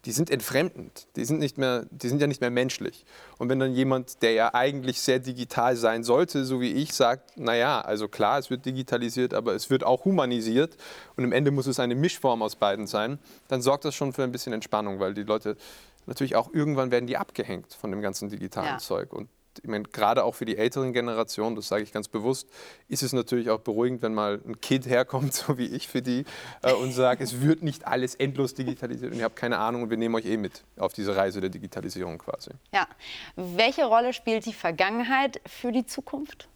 die 0.06 0.12
sind 0.12 0.30
entfremdend, 0.30 1.08
die 1.16 1.24
sind, 1.24 1.40
nicht 1.40 1.58
mehr, 1.58 1.84
die 1.90 2.08
sind 2.08 2.20
ja 2.20 2.26
nicht 2.26 2.40
mehr 2.40 2.50
menschlich. 2.50 3.04
Und 3.38 3.50
wenn 3.50 3.58
dann 3.58 3.74
jemand, 3.74 4.22
der 4.22 4.32
ja 4.32 4.54
eigentlich 4.54 5.00
sehr 5.00 5.18
digital 5.18 5.76
sein 5.76 6.04
sollte, 6.04 6.44
so 6.44 6.60
wie 6.60 6.72
ich, 6.72 6.94
sagt, 6.94 7.38
naja, 7.38 7.80
also 7.82 8.08
klar, 8.08 8.38
es 8.38 8.48
wird 8.48 8.64
digitalisiert, 8.64 9.34
aber 9.34 9.54
es 9.54 9.68
wird 9.68 9.84
auch 9.84 10.06
humanisiert 10.06 10.76
und 11.16 11.24
im 11.24 11.32
Ende 11.32 11.50
muss 11.50 11.66
es 11.66 11.78
eine 11.78 11.94
Mischform 11.94 12.42
aus 12.42 12.56
beiden 12.56 12.86
sein, 12.86 13.18
dann 13.48 13.60
sorgt 13.60 13.84
das 13.84 13.94
schon 13.94 14.12
für 14.12 14.24
ein 14.24 14.32
bisschen 14.32 14.54
Entspannung, 14.54 15.00
weil 15.00 15.12
die 15.12 15.22
Leute 15.24 15.56
natürlich 16.06 16.34
auch 16.34 16.52
irgendwann 16.52 16.90
werden 16.90 17.06
die 17.06 17.18
abgehängt 17.18 17.74
von 17.74 17.90
dem 17.90 18.00
ganzen 18.00 18.30
digitalen 18.30 18.66
ja. 18.66 18.78
Zeug. 18.78 19.12
Und 19.12 19.28
ich 19.62 19.68
meine, 19.68 19.84
gerade 19.84 20.24
auch 20.24 20.34
für 20.34 20.44
die 20.44 20.56
älteren 20.56 20.92
Generationen, 20.92 21.56
das 21.56 21.68
sage 21.68 21.82
ich 21.82 21.92
ganz 21.92 22.08
bewusst, 22.08 22.48
ist 22.88 23.02
es 23.02 23.12
natürlich 23.12 23.50
auch 23.50 23.60
beruhigend, 23.60 24.02
wenn 24.02 24.14
mal 24.14 24.40
ein 24.46 24.60
Kind 24.60 24.86
herkommt, 24.86 25.34
so 25.34 25.58
wie 25.58 25.66
ich 25.66 25.88
für 25.88 26.02
die, 26.02 26.24
äh, 26.62 26.72
und 26.72 26.92
sagt, 26.92 27.20
es 27.20 27.40
wird 27.40 27.62
nicht 27.62 27.86
alles 27.86 28.14
endlos 28.14 28.54
digitalisiert 28.54 29.12
und 29.12 29.18
ihr 29.18 29.24
habt 29.24 29.36
keine 29.36 29.58
Ahnung 29.58 29.82
und 29.82 29.90
wir 29.90 29.96
nehmen 29.96 30.14
euch 30.14 30.26
eh 30.26 30.36
mit 30.36 30.64
auf 30.76 30.92
diese 30.92 31.14
Reise 31.14 31.40
der 31.40 31.50
Digitalisierung 31.50 32.18
quasi. 32.18 32.50
Ja. 32.72 32.86
Welche 33.36 33.84
Rolle 33.84 34.12
spielt 34.12 34.46
die 34.46 34.52
Vergangenheit 34.52 35.40
für 35.46 35.72
die 35.72 35.86
Zukunft? 35.86 36.48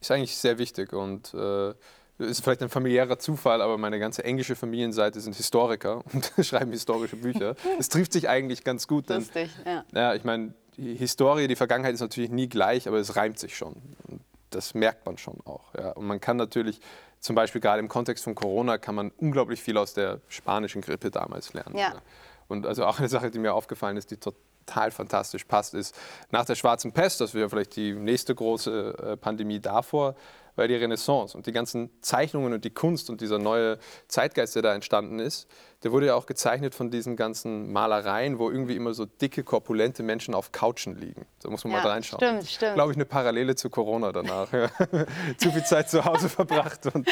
Ist 0.00 0.10
eigentlich 0.10 0.36
sehr 0.36 0.58
wichtig 0.58 0.92
und 0.92 1.34
äh, 1.34 1.74
ist 2.18 2.42
vielleicht 2.42 2.62
ein 2.62 2.68
familiärer 2.68 3.18
Zufall, 3.18 3.62
aber 3.62 3.78
meine 3.78 3.98
ganze 3.98 4.24
englische 4.24 4.56
Familienseite 4.56 5.20
sind 5.20 5.36
Historiker 5.36 6.02
und 6.12 6.32
schreiben 6.44 6.72
historische 6.72 7.16
Bücher. 7.16 7.54
Es 7.78 7.88
trifft 7.88 8.12
sich 8.12 8.28
eigentlich 8.28 8.64
ganz 8.64 8.86
gut. 8.86 9.08
Denn, 9.08 9.18
Lustig, 9.18 9.50
ja. 9.64 9.84
ja 9.92 10.14
ich 10.14 10.24
meine, 10.24 10.52
die 10.78 10.94
Historie, 10.94 11.48
die 11.48 11.56
Vergangenheit 11.56 11.94
ist 11.94 12.00
natürlich 12.00 12.30
nie 12.30 12.48
gleich, 12.48 12.86
aber 12.88 12.98
es 12.98 13.16
reimt 13.16 13.38
sich 13.38 13.56
schon. 13.56 13.74
Und 14.06 14.20
das 14.50 14.74
merkt 14.74 15.04
man 15.04 15.18
schon 15.18 15.38
auch. 15.44 15.74
Ja. 15.74 15.90
Und 15.90 16.06
man 16.06 16.20
kann 16.20 16.36
natürlich, 16.36 16.80
zum 17.20 17.34
Beispiel 17.34 17.60
gerade 17.60 17.80
im 17.80 17.88
Kontext 17.88 18.24
von 18.24 18.34
Corona, 18.34 18.78
kann 18.78 18.94
man 18.94 19.10
unglaublich 19.18 19.60
viel 19.60 19.76
aus 19.76 19.92
der 19.92 20.20
spanischen 20.28 20.80
Grippe 20.80 21.10
damals 21.10 21.52
lernen. 21.52 21.76
Ja. 21.76 21.88
Ja. 21.94 22.02
Und 22.46 22.64
also 22.64 22.86
auch 22.86 22.98
eine 22.98 23.08
Sache, 23.08 23.30
die 23.30 23.38
mir 23.38 23.52
aufgefallen 23.52 23.96
ist, 23.96 24.10
die 24.10 24.16
total 24.16 24.90
fantastisch 24.90 25.44
passt, 25.44 25.74
ist 25.74 25.94
nach 26.30 26.44
der 26.44 26.54
schwarzen 26.54 26.92
Pest, 26.92 27.20
das 27.20 27.34
wäre 27.34 27.50
vielleicht 27.50 27.76
die 27.76 27.92
nächste 27.92 28.34
große 28.34 28.96
äh, 28.98 29.16
Pandemie 29.16 29.60
davor, 29.60 30.14
war 30.54 30.68
die 30.68 30.74
Renaissance 30.74 31.36
und 31.36 31.46
die 31.46 31.52
ganzen 31.52 31.90
Zeichnungen 32.02 32.52
und 32.52 32.64
die 32.64 32.70
Kunst 32.70 33.10
und 33.10 33.20
dieser 33.20 33.38
neue 33.38 33.78
Zeitgeist, 34.08 34.54
der 34.54 34.62
da 34.62 34.74
entstanden 34.74 35.18
ist, 35.18 35.48
der 35.84 35.92
wurde 35.92 36.06
ja 36.06 36.14
auch 36.16 36.26
gezeichnet 36.26 36.74
von 36.74 36.90
diesen 36.90 37.14
ganzen 37.14 37.72
Malereien, 37.72 38.40
wo 38.40 38.50
irgendwie 38.50 38.74
immer 38.74 38.94
so 38.94 39.04
dicke, 39.04 39.44
korpulente 39.44 40.02
Menschen 40.02 40.34
auf 40.34 40.50
Couchen 40.50 40.96
liegen. 40.96 41.24
Da 41.40 41.50
muss 41.50 41.62
man 41.62 41.72
ja, 41.72 41.82
mal 41.82 41.88
reinschauen. 41.88 42.20
Stimmt, 42.20 42.46
stimmt. 42.48 42.74
Glaube 42.74 42.90
ich, 42.90 42.96
eine 42.96 43.04
Parallele 43.04 43.54
zu 43.54 43.70
Corona 43.70 44.10
danach. 44.10 44.52
Ja. 44.52 44.68
zu 45.36 45.52
viel 45.52 45.62
Zeit 45.64 45.88
zu 45.88 46.04
Hause 46.04 46.28
verbracht. 46.38 46.86
Und, 46.92 47.08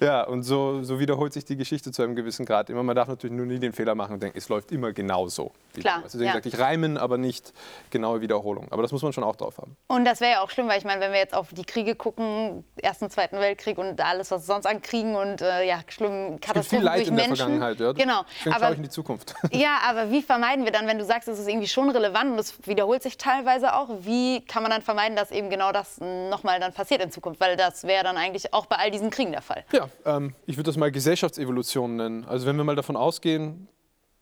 ja, 0.00 0.24
und 0.24 0.42
so, 0.42 0.82
so, 0.82 0.98
wiederholt 0.98 1.32
sich 1.32 1.46
die 1.46 1.56
Geschichte 1.56 1.92
zu 1.92 2.02
einem 2.02 2.14
gewissen 2.14 2.44
Grad 2.44 2.68
immer. 2.68 2.82
Man 2.82 2.94
darf 2.94 3.08
natürlich 3.08 3.34
nur 3.34 3.46
nie 3.46 3.58
den 3.58 3.72
Fehler 3.72 3.94
machen 3.94 4.14
und 4.14 4.22
denken, 4.22 4.36
es 4.36 4.50
läuft 4.50 4.70
immer 4.70 4.92
genauso. 4.92 5.52
Klar. 5.72 6.02
Deswegen 6.04 6.24
ja. 6.24 6.34
sage 6.34 6.48
ich 6.50 6.58
reimen, 6.58 6.98
aber 6.98 7.16
nicht 7.16 7.54
genaue 7.88 8.20
Wiederholung. 8.20 8.66
Aber 8.70 8.82
das 8.82 8.92
muss 8.92 9.02
man 9.02 9.14
schon 9.14 9.24
auch 9.24 9.36
drauf 9.36 9.56
haben. 9.56 9.78
Und 9.88 10.04
das 10.04 10.20
wäre 10.20 10.32
ja 10.32 10.40
auch 10.42 10.50
schlimm, 10.50 10.68
weil 10.68 10.76
ich 10.76 10.84
meine, 10.84 11.00
wenn 11.00 11.12
wir 11.12 11.20
jetzt 11.20 11.34
auf 11.34 11.48
die 11.54 11.64
Kriege 11.64 11.94
gucken, 11.94 12.64
Ersten, 12.76 13.08
Zweiten 13.08 13.38
Weltkrieg 13.38 13.78
und 13.78 13.98
alles, 14.02 14.30
was 14.30 14.44
sonst 14.44 14.66
an 14.66 14.82
Kriegen 14.82 15.16
und 15.16 15.40
äh, 15.40 15.66
ja, 15.66 15.80
schlimmen 15.88 16.38
Katastrophen 16.38 16.84
durch 16.84 17.10
Menschen. 17.10 17.60
Der 17.60 17.93
Ja. 17.96 18.04
Genau. 18.04 18.24
Deswegen 18.44 18.56
aber, 18.56 18.70
ich 18.72 18.76
in 18.76 18.82
die 18.82 18.90
Zukunft. 18.90 19.34
Ja, 19.52 19.78
aber 19.88 20.10
wie 20.10 20.22
vermeiden 20.22 20.64
wir 20.64 20.72
dann, 20.72 20.86
wenn 20.86 20.98
du 20.98 21.04
sagst, 21.04 21.28
es 21.28 21.38
ist 21.38 21.48
irgendwie 21.48 21.68
schon 21.68 21.90
relevant 21.90 22.32
und 22.32 22.38
es 22.38 22.66
wiederholt 22.66 23.02
sich 23.02 23.16
teilweise 23.16 23.74
auch, 23.74 23.88
wie 24.00 24.44
kann 24.44 24.62
man 24.62 24.70
dann 24.70 24.82
vermeiden, 24.82 25.16
dass 25.16 25.30
eben 25.30 25.50
genau 25.50 25.72
das 25.72 26.00
nochmal 26.00 26.60
dann 26.60 26.72
passiert 26.72 27.02
in 27.02 27.10
Zukunft? 27.10 27.40
Weil 27.40 27.56
das 27.56 27.84
wäre 27.84 28.04
dann 28.04 28.16
eigentlich 28.16 28.52
auch 28.52 28.66
bei 28.66 28.76
all 28.76 28.90
diesen 28.90 29.10
Kriegen 29.10 29.32
der 29.32 29.42
Fall. 29.42 29.64
Ja, 29.72 29.88
ähm, 30.04 30.34
ich 30.46 30.56
würde 30.56 30.68
das 30.68 30.76
mal 30.76 30.90
Gesellschaftsevolution 30.90 31.96
nennen. 31.96 32.24
Also 32.24 32.46
wenn 32.46 32.56
wir 32.56 32.64
mal 32.64 32.76
davon 32.76 32.96
ausgehen, 32.96 33.68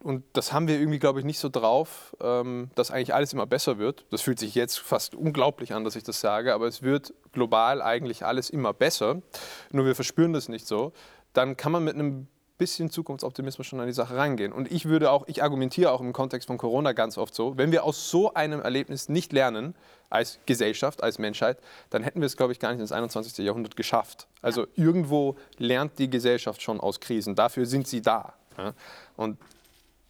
und 0.02 0.24
das 0.32 0.52
haben 0.52 0.66
wir 0.66 0.78
irgendwie, 0.78 0.98
glaube 0.98 1.20
ich, 1.20 1.24
nicht 1.24 1.38
so 1.38 1.48
drauf, 1.48 2.16
ähm, 2.20 2.70
dass 2.74 2.90
eigentlich 2.90 3.14
alles 3.14 3.32
immer 3.32 3.46
besser 3.46 3.78
wird. 3.78 4.04
Das 4.10 4.22
fühlt 4.22 4.38
sich 4.38 4.54
jetzt 4.54 4.78
fast 4.78 5.14
unglaublich 5.14 5.74
an, 5.74 5.84
dass 5.84 5.96
ich 5.96 6.02
das 6.02 6.20
sage, 6.20 6.54
aber 6.54 6.66
es 6.66 6.82
wird 6.82 7.14
global 7.32 7.80
eigentlich 7.80 8.24
alles 8.24 8.50
immer 8.50 8.72
besser. 8.72 9.22
Nur 9.70 9.86
wir 9.86 9.94
verspüren 9.94 10.32
das 10.32 10.48
nicht 10.48 10.66
so. 10.66 10.92
Dann 11.32 11.56
kann 11.56 11.72
man 11.72 11.84
mit 11.84 11.94
einem 11.94 12.26
bisschen 12.62 12.90
Zukunftsoptimismus 12.90 13.66
schon 13.66 13.80
an 13.80 13.88
die 13.88 13.92
Sache 13.92 14.16
rangehen. 14.16 14.52
Und 14.52 14.70
ich 14.70 14.84
würde 14.84 15.10
auch, 15.10 15.26
ich 15.26 15.42
argumentiere 15.42 15.90
auch 15.90 16.00
im 16.00 16.12
Kontext 16.12 16.46
von 16.46 16.58
Corona 16.58 16.92
ganz 16.92 17.18
oft 17.18 17.34
so, 17.34 17.58
wenn 17.58 17.72
wir 17.72 17.82
aus 17.82 18.08
so 18.08 18.34
einem 18.34 18.60
Erlebnis 18.60 19.08
nicht 19.08 19.32
lernen, 19.32 19.74
als 20.10 20.38
Gesellschaft, 20.46 21.02
als 21.02 21.18
Menschheit, 21.18 21.58
dann 21.90 22.04
hätten 22.04 22.20
wir 22.20 22.26
es, 22.26 22.36
glaube 22.36 22.52
ich, 22.52 22.60
gar 22.60 22.70
nicht 22.70 22.80
ins 22.80 22.92
21. 22.92 23.44
Jahrhundert 23.44 23.76
geschafft. 23.76 24.28
Also 24.42 24.68
irgendwo 24.76 25.36
lernt 25.58 25.98
die 25.98 26.08
Gesellschaft 26.08 26.62
schon 26.62 26.78
aus 26.78 27.00
Krisen. 27.00 27.34
Dafür 27.34 27.66
sind 27.66 27.88
sie 27.88 28.00
da. 28.00 28.34
Ja? 28.56 28.74
Und 29.16 29.38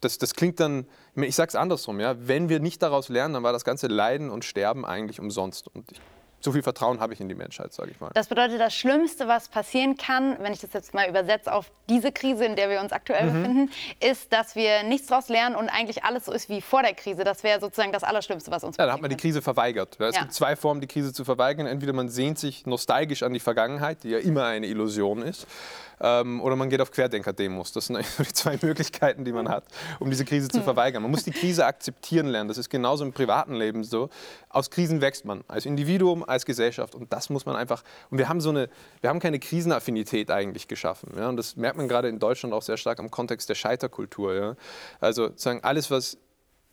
das, 0.01 0.19
das 0.19 0.35
klingt 0.35 0.59
dann, 0.59 0.85
ich 1.15 1.35
sage 1.35 1.49
es 1.49 1.55
andersrum, 1.55 1.99
ja? 1.99 2.15
wenn 2.27 2.49
wir 2.49 2.59
nicht 2.59 2.83
daraus 2.83 3.09
lernen, 3.09 3.33
dann 3.33 3.43
war 3.43 3.53
das 3.53 3.65
ganze 3.65 3.87
Leiden 3.87 4.29
und 4.29 4.45
Sterben 4.45 4.85
eigentlich 4.85 5.19
umsonst. 5.19 5.73
Und 5.73 5.91
ich 5.91 6.01
so 6.43 6.51
viel 6.51 6.63
Vertrauen 6.63 6.99
habe 6.99 7.13
ich 7.13 7.21
in 7.21 7.29
die 7.29 7.35
Menschheit, 7.35 7.73
sage 7.73 7.91
ich 7.91 7.99
mal. 7.99 8.11
Das 8.13 8.27
bedeutet, 8.27 8.59
das 8.59 8.75
Schlimmste, 8.75 9.27
was 9.27 9.47
passieren 9.47 9.95
kann, 9.95 10.37
wenn 10.39 10.53
ich 10.53 10.59
das 10.59 10.73
jetzt 10.73 10.93
mal 10.93 11.07
übersetze 11.07 11.53
auf 11.53 11.71
diese 11.89 12.11
Krise, 12.11 12.45
in 12.45 12.55
der 12.55 12.69
wir 12.69 12.81
uns 12.81 12.91
aktuell 12.91 13.29
mhm. 13.29 13.33
befinden, 13.33 13.71
ist, 13.99 14.33
dass 14.33 14.55
wir 14.55 14.83
nichts 14.83 15.07
daraus 15.07 15.29
lernen 15.29 15.55
und 15.55 15.69
eigentlich 15.69 16.03
alles 16.03 16.25
so 16.25 16.31
ist 16.31 16.49
wie 16.49 16.61
vor 16.61 16.81
der 16.81 16.93
Krise. 16.93 17.23
Das 17.23 17.43
wäre 17.43 17.59
sozusagen 17.59 17.91
das 17.91 18.03
Allerschlimmste, 18.03 18.51
was 18.51 18.63
uns 18.63 18.77
passiert. 18.77 18.87
Ja, 18.87 18.87
da 18.87 18.93
hat 18.93 19.01
man 19.01 19.09
die 19.09 19.17
Krise 19.17 19.41
verweigert. 19.41 19.99
Es 19.99 20.15
ja. 20.15 20.21
gibt 20.21 20.33
zwei 20.33 20.55
Formen, 20.55 20.81
die 20.81 20.87
Krise 20.87 21.13
zu 21.13 21.23
verweigern. 21.23 21.65
Entweder 21.65 21.93
man 21.93 22.09
sehnt 22.09 22.39
sich 22.39 22.65
nostalgisch 22.65 23.23
an 23.23 23.33
die 23.33 23.39
Vergangenheit, 23.39 24.03
die 24.03 24.09
ja 24.09 24.19
immer 24.19 24.45
eine 24.45 24.67
Illusion 24.67 25.21
ist, 25.21 25.47
ähm, 26.03 26.41
oder 26.41 26.55
man 26.55 26.69
geht 26.69 26.81
auf 26.81 26.91
Querdenker-Demos. 26.91 27.71
Das 27.71 27.87
sind 27.87 27.97
die 28.19 28.33
zwei 28.33 28.59
Möglichkeiten, 28.61 29.23
die 29.23 29.31
man 29.31 29.49
hat, 29.49 29.63
um 29.99 30.09
diese 30.09 30.25
Krise 30.25 30.49
zu 30.49 30.57
hm. 30.57 30.63
verweigern. 30.65 31.01
Man 31.01 31.11
muss 31.11 31.23
die 31.23 31.31
Krise 31.31 31.65
akzeptieren 31.65 32.27
lernen. 32.27 32.49
Das 32.49 32.57
ist 32.57 32.69
genauso 32.69 33.05
im 33.05 33.13
privaten 33.13 33.55
Leben 33.55 33.83
so. 33.83 34.09
Aus 34.49 34.69
Krisen 34.69 35.01
wächst 35.01 35.25
man, 35.25 35.43
als 35.47 35.65
Individuum, 35.65 36.23
als 36.23 36.45
Gesellschaft. 36.45 36.93
Und 36.93 37.11
das 37.13 37.29
muss 37.29 37.45
man 37.45 37.55
einfach. 37.55 37.83
Und 38.11 38.17
wir 38.17 38.27
haben 38.27 38.41
so 38.41 38.49
eine, 38.49 38.69
wir 39.01 39.09
haben 39.09 39.19
keine 39.19 39.39
Krisenaffinität 39.39 40.29
eigentlich 40.29 40.67
geschaffen. 40.67 41.13
Ja? 41.17 41.29
Und 41.29 41.37
das 41.37 41.55
merkt 41.55 41.77
man 41.77 41.87
gerade 41.87 42.09
in 42.09 42.19
Deutschland 42.19 42.53
auch 42.53 42.61
sehr 42.61 42.77
stark 42.77 42.99
am 42.99 43.09
Kontext 43.09 43.47
der 43.49 43.55
Scheiterkultur. 43.55 44.35
Ja? 44.35 44.55
Also 44.99 45.27
sozusagen 45.27 45.63
alles, 45.63 45.89
was 45.89 46.17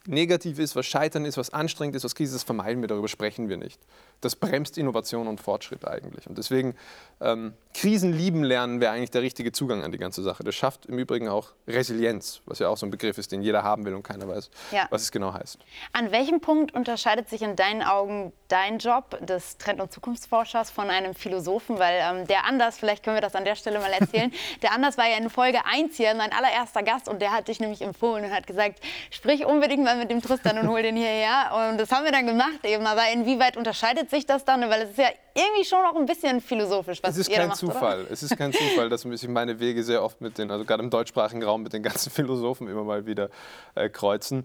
negativ 0.07 0.59
ist, 0.59 0.77
was 0.77 0.87
Scheitern 0.87 1.25
ist, 1.25 1.37
was 1.37 1.51
anstrengend 1.51 1.95
ist, 1.95 2.05
was 2.05 2.15
Krise 2.15 2.37
ist, 2.37 2.45
vermeiden 2.45 2.83
wir, 2.83 2.89
darüber 2.89 3.09
sprechen 3.09 3.49
wir 3.49 3.57
nicht. 3.57 3.81
Das 4.21 4.37
bremst 4.37 4.79
Innovation 4.79 5.29
und 5.29 5.41
Fortschritt 5.41 5.87
eigentlich. 5.87 6.27
Und 6.27 6.39
deswegen, 6.39 6.75
ähm, 7.21 7.55
Krisen 7.75 8.13
lieben 8.13 8.43
lernen 8.43 8.81
wäre 8.81 8.93
eigentlich 8.93 9.11
der 9.11 9.23
richtige 9.23 9.53
Zugang 9.53 9.83
an 9.83 9.93
die 9.93 9.99
ganze 9.99 10.23
Sache. 10.23 10.43
Das 10.43 10.55
schafft 10.55 10.87
im 10.87 10.99
Übrigen 10.99 11.29
auch 11.29 11.51
Resilienz, 11.67 12.41
was 12.47 12.59
ja 12.59 12.69
auch 12.69 12.77
so 12.77 12.87
ein 12.87 12.91
Begriff 12.91 13.19
ist, 13.19 13.33
den 13.33 13.43
jeder 13.43 13.63
haben 13.63 13.85
will 13.85 13.95
und 13.95 14.03
keiner 14.03 14.27
weiß, 14.27 14.51
ja. 14.73 14.87
was 14.91 15.03
es 15.03 15.13
genau 15.13 15.33
heißt. 15.33 15.59
An 15.93 16.11
welchem 16.13 16.41
Punkt 16.41 16.75
unterscheidet 16.75 17.29
sich 17.29 17.43
in 17.43 17.57
deinen 17.57 17.83
Augen 17.83 18.33
dein 18.49 18.79
Job 18.79 19.19
des 19.25 19.59
Trend- 19.59 19.81
und 19.81 19.93
Zukunftsforschers 19.93 20.71
von 20.71 20.91
einem 20.91 21.15
Philosophen? 21.15 21.79
Weil 21.79 22.01
ähm, 22.03 22.27
der 22.27 22.47
Anders, 22.47 22.79
vielleicht 22.79 23.05
können 23.05 23.17
wir 23.17 23.23
das 23.23 23.35
an 23.35 23.45
der 23.45 23.55
Stelle 23.55 23.79
mal 23.79 23.93
erzählen, 23.93 24.33
der 24.63 24.73
Anders 24.73 24.99
war 24.99 25.09
ja 25.09 25.17
in 25.17 25.31
Folge 25.31 25.65
1 25.65 25.97
hier 25.97 26.15
mein 26.15 26.33
allererster 26.33 26.83
Gast 26.83 27.09
und 27.09 27.21
der 27.23 27.33
hat 27.33 27.49
dich 27.49 27.61
nämlich 27.61 27.83
empfohlen 27.83 28.25
und 28.25 28.33
hat 28.33 28.47
gesagt, 28.47 28.81
sprich 29.11 29.45
unbedingt 29.45 29.85
mal 29.85 29.90
mit 29.97 30.11
dem 30.11 30.23
Tristan 30.23 30.59
und 30.59 30.69
hol 30.69 30.83
den 30.83 30.97
hierher. 30.97 31.71
Und 31.71 31.79
das 31.79 31.91
haben 31.91 32.05
wir 32.05 32.13
dann 32.13 32.27
gemacht 32.27 32.65
eben. 32.65 32.87
Aber 32.87 33.03
inwieweit 33.13 33.57
unterscheidet 33.57 34.11
sich 34.11 34.27
das 34.27 34.45
dann? 34.45 34.61
Weil 34.63 34.83
es 34.83 34.91
ist 34.91 34.99
ja 34.99 35.09
irgendwie 35.35 35.65
schon 35.65 35.85
auch 35.85 35.97
ein 35.97 36.07
bisschen 36.07 36.41
philosophisch, 36.41 37.03
was 37.03 37.17
es 37.17 37.29
ist 37.29 37.35
kein 37.35 37.49
macht, 37.49 37.59
Zufall. 37.59 38.03
Oder? 38.03 38.11
Es 38.11 38.23
ist 38.23 38.37
kein 38.37 38.53
Zufall, 38.53 38.89
dass 38.89 39.03
sich 39.03 39.29
meine 39.29 39.59
Wege 39.61 39.83
sehr 39.83 40.03
oft 40.03 40.21
mit 40.21 40.39
den, 40.39 40.51
also 40.51 40.65
gerade 40.65 40.83
im 40.83 40.91
deutschsprachigen 40.91 41.43
Raum 41.43 41.63
mit 41.63 41.73
den 41.73 41.83
ganzen 41.83 42.11
Philosophen 42.11 42.69
immer 42.69 42.85
mal 42.85 43.07
wieder 43.07 43.31
äh, 43.75 43.89
kreuzen 43.89 44.45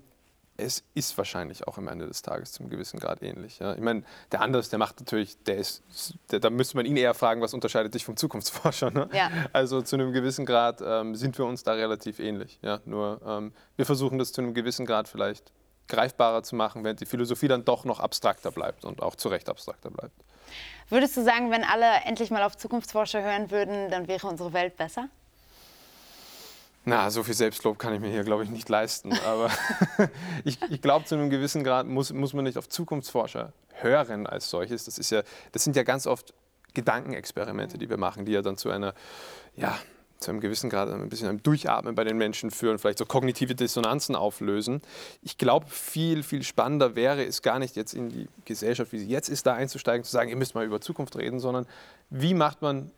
es 0.58 0.84
ist 0.94 1.18
wahrscheinlich 1.18 1.68
auch 1.68 1.78
am 1.78 1.88
Ende 1.88 2.08
des 2.08 2.22
Tages 2.22 2.54
zum 2.54 2.70
gewissen 2.70 3.00
Grad 3.00 3.22
ähnlich. 3.22 3.60
Ja. 3.60 3.74
Ich 3.74 3.82
meine, 3.82 4.04
der 4.32 4.42
Anders, 4.42 4.70
der 4.70 4.80
macht 4.80 5.00
natürlich, 5.00 5.38
der 5.44 5.58
ist, 5.58 5.84
der, 6.32 6.40
da 6.40 6.50
müsste 6.50 6.78
man 6.78 6.86
ihn 6.86 6.98
eher 6.98 7.14
fragen, 7.14 7.42
was 7.42 7.54
unterscheidet 7.54 7.94
dich 7.94 8.06
vom 8.06 8.16
Zukunftsforscher. 8.16 8.92
Ne? 8.92 9.10
Ja. 9.14 9.30
Also 9.54 9.82
zu 9.82 9.96
einem 9.96 10.14
gewissen 10.14 10.46
Grad 10.46 10.82
ähm, 10.86 11.16
sind 11.16 11.38
wir 11.38 11.46
uns 11.46 11.64
da 11.64 11.74
relativ 11.74 12.20
ähnlich. 12.20 12.60
Ja. 12.62 12.80
Nur 12.86 13.22
ähm, 13.26 13.54
wir 13.76 13.86
versuchen 13.86 14.18
das 14.18 14.32
zu 14.32 14.42
einem 14.42 14.54
gewissen 14.54 14.86
Grad 14.86 15.08
vielleicht 15.08 15.52
greifbarer 15.88 16.44
zu 16.44 16.56
machen, 16.56 16.84
während 16.84 17.00
die 17.00 17.06
Philosophie 17.06 17.48
dann 17.48 17.66
doch 17.66 17.86
noch 17.86 18.00
abstrakter 18.00 18.52
bleibt 18.52 18.86
und 18.86 19.02
auch 19.04 19.16
zu 19.16 19.30
Recht 19.30 19.50
abstrakter 19.50 19.92
bleibt. 19.92 20.16
Würdest 20.90 21.18
du 21.18 21.24
sagen, 21.24 21.52
wenn 21.52 21.64
alle 21.64 21.86
endlich 22.06 22.32
mal 22.32 22.44
auf 22.44 22.58
Zukunftsforscher 22.58 23.22
hören 23.22 23.52
würden, 23.52 23.90
dann 23.90 24.08
wäre 24.08 24.28
unsere 24.28 24.54
Welt 24.54 24.78
besser? 24.78 25.10
Na, 26.88 27.10
so 27.10 27.24
viel 27.24 27.34
Selbstlob 27.34 27.80
kann 27.80 27.94
ich 27.96 28.00
mir 28.00 28.10
hier, 28.10 28.24
glaube 28.24 28.44
ich, 28.44 28.50
nicht 28.52 28.70
leisten. 28.70 29.12
Aber 29.26 29.50
ich, 30.44 30.60
ich 30.70 30.82
glaube, 30.82 31.06
zu 31.06 31.16
einem 31.16 31.32
gewissen 31.32 31.64
Grad 31.64 31.88
muss, 31.88 32.14
muss 32.14 32.34
man 32.34 32.44
nicht 32.44 32.60
auf 32.60 32.70
Zukunftsforscher 32.70 33.54
hören 33.74 34.28
als 34.28 34.50
solches. 34.52 34.86
Das, 34.86 35.00
ist 35.00 35.10
ja, 35.10 35.24
das 35.52 35.64
sind 35.64 35.76
ja 35.76 35.84
ganz 35.84 36.06
oft 36.06 36.34
Gedankenexperimente, 36.76 37.80
die 37.80 37.90
wir 37.90 37.98
machen, 37.98 38.26
die 38.26 38.34
ja 38.34 38.44
dann 38.44 38.56
zu 38.56 38.70
einer, 38.70 38.94
ja, 39.56 39.76
zu 40.20 40.32
einem 40.32 40.40
gewissen 40.40 40.70
Grad 40.70 40.90
ein 40.90 41.10
bisschen 41.10 41.28
einem 41.28 41.42
Durchatmen 41.42 41.96
bei 41.96 42.04
den 42.04 42.18
Menschen 42.18 42.52
führen, 42.52 42.80
vielleicht 42.80 43.00
so 43.00 43.06
kognitive 43.06 43.56
Dissonanzen 43.56 44.16
auflösen. 44.16 44.82
Ich 45.22 45.38
glaube, 45.38 45.66
viel, 45.68 46.24
viel 46.24 46.44
spannender 46.44 46.96
wäre 46.96 47.26
es 47.26 47.42
gar 47.42 47.60
nicht 47.60 47.76
jetzt 47.76 47.94
in 47.94 48.10
die 48.10 48.28
Gesellschaft, 48.46 48.92
wie 48.92 49.00
sie 49.00 49.08
jetzt 49.08 49.30
ist, 49.30 49.46
da 49.46 49.54
einzusteigen, 49.54 50.04
zu 50.04 50.12
sagen, 50.12 50.30
ihr 50.30 50.36
müsst 50.36 50.56
mal 50.56 50.66
über 50.66 50.80
Zukunft 50.80 51.18
reden, 51.18 51.40
sondern 51.40 51.66
wie 52.10 52.34
macht 52.34 52.62
man 52.62 52.92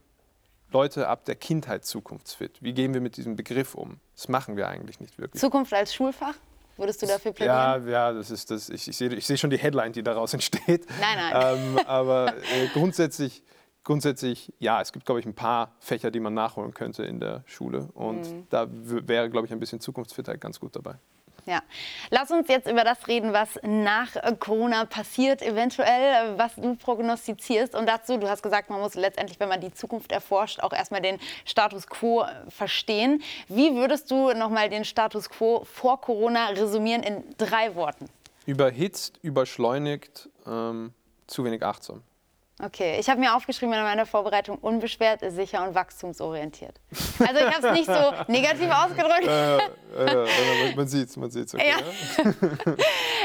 Leute 0.72 1.08
ab 1.08 1.26
der 1.26 1.36
Kindheit 1.36 1.86
zukunftsfit? 1.86 2.62
Wie 2.62 2.74
gehen 2.74 2.94
wir 2.94 3.02
mit 3.02 3.18
diesem 3.18 3.36
Begriff 3.36 3.76
um? 3.76 4.00
Das 4.16 4.28
machen 4.28 4.58
wir 4.58 4.68
eigentlich 4.68 5.00
nicht 5.00 5.18
wirklich. 5.18 5.40
Zukunft 5.40 5.74
als 5.74 5.94
Schulfach? 5.94 6.36
Würdest 6.78 7.02
du 7.02 7.08
dafür 7.08 7.32
plädieren? 7.32 7.88
Ja, 7.88 8.10
ja 8.10 8.14
das 8.14 8.30
ist 8.30 8.52
das. 8.52 8.70
Ich, 8.70 8.88
ich 8.88 8.96
sehe 8.96 9.14
ich 9.14 9.26
seh 9.26 9.38
schon 9.38 9.50
die 9.50 9.58
Headline, 9.58 9.94
die 9.94 10.04
daraus 10.04 10.34
entsteht. 10.34 10.86
Nein, 11.00 11.18
nein. 11.18 11.58
Ähm, 11.58 11.80
aber 11.88 12.36
äh, 12.54 12.68
grundsätzlich, 12.74 13.44
grundsätzlich, 13.84 14.54
ja, 14.60 14.82
es 14.82 14.92
gibt, 14.92 15.06
glaube 15.06 15.20
ich, 15.20 15.26
ein 15.26 15.34
paar 15.34 15.76
Fächer, 15.80 16.12
die 16.12 16.20
man 16.20 16.34
nachholen 16.34 16.74
könnte 16.74 17.04
in 17.04 17.20
der 17.20 17.44
Schule. 17.46 17.90
Und 17.94 18.32
mhm. 18.32 18.48
da 18.50 18.68
wäre, 18.70 19.30
glaube 19.30 19.48
ich, 19.48 19.54
ein 19.54 19.60
bisschen 19.60 19.80
Zukunftsfitheit 19.80 20.40
ganz 20.40 20.60
gut 20.60 20.76
dabei. 20.76 21.00
Ja. 21.48 21.62
Lass 22.10 22.30
uns 22.30 22.50
jetzt 22.50 22.70
über 22.70 22.84
das 22.84 23.08
reden, 23.08 23.32
was 23.32 23.58
nach 23.64 24.10
Corona 24.40 24.84
passiert, 24.84 25.42
eventuell, 25.42 26.38
was 26.38 26.56
du 26.56 26.76
prognostizierst. 26.76 27.74
Und 27.74 27.88
dazu, 27.88 28.18
du 28.18 28.30
hast 28.30 28.44
gesagt, 28.44 28.70
man 28.70 28.82
muss 28.82 28.96
letztendlich, 28.96 29.40
wenn 29.40 29.48
man 29.48 29.62
die 29.62 29.74
Zukunft 29.74 30.12
erforscht, 30.12 30.60
auch 30.60 30.74
erstmal 30.74 31.02
den 31.02 31.20
Status 31.46 31.88
quo 31.88 32.26
verstehen. 32.50 33.24
Wie 33.48 33.74
würdest 33.76 34.12
du 34.12 34.34
nochmal 34.34 34.70
den 34.70 34.84
Status 34.84 35.30
quo 35.30 35.64
vor 35.64 36.02
Corona 36.02 36.50
resümieren 36.50 37.02
in 37.02 37.24
drei 37.38 37.74
Worten? 37.76 38.10
Überhitzt, 38.46 39.18
überschleunigt, 39.22 40.30
ähm, 40.46 40.94
zu 41.28 41.46
wenig 41.46 41.64
achtsam. 41.64 42.04
Okay, 42.60 42.98
ich 43.00 43.08
habe 43.08 43.20
mir 43.20 43.36
aufgeschrieben 43.36 43.72
in 43.76 43.84
meiner 43.84 44.08
Vorbereitung 44.08 44.58
unbeschwert, 44.58 45.20
sicher 45.30 45.68
und 45.68 45.76
wachstumsorientiert. 45.76 46.74
Also 47.20 47.36
ich 47.36 47.56
habe 47.56 47.68
es 47.68 47.74
nicht 47.74 47.86
so 47.86 48.14
negativ 48.32 48.72
ausgedrückt. 48.72 49.28
Äh, 49.28 50.72
äh, 50.72 50.76
man 50.76 50.88
sieht 50.88 51.08
es, 51.08 51.18
man 51.18 51.30
sieht 51.30 51.46
es. 51.46 51.54
Okay, 51.54 51.70
ja. 51.70 52.34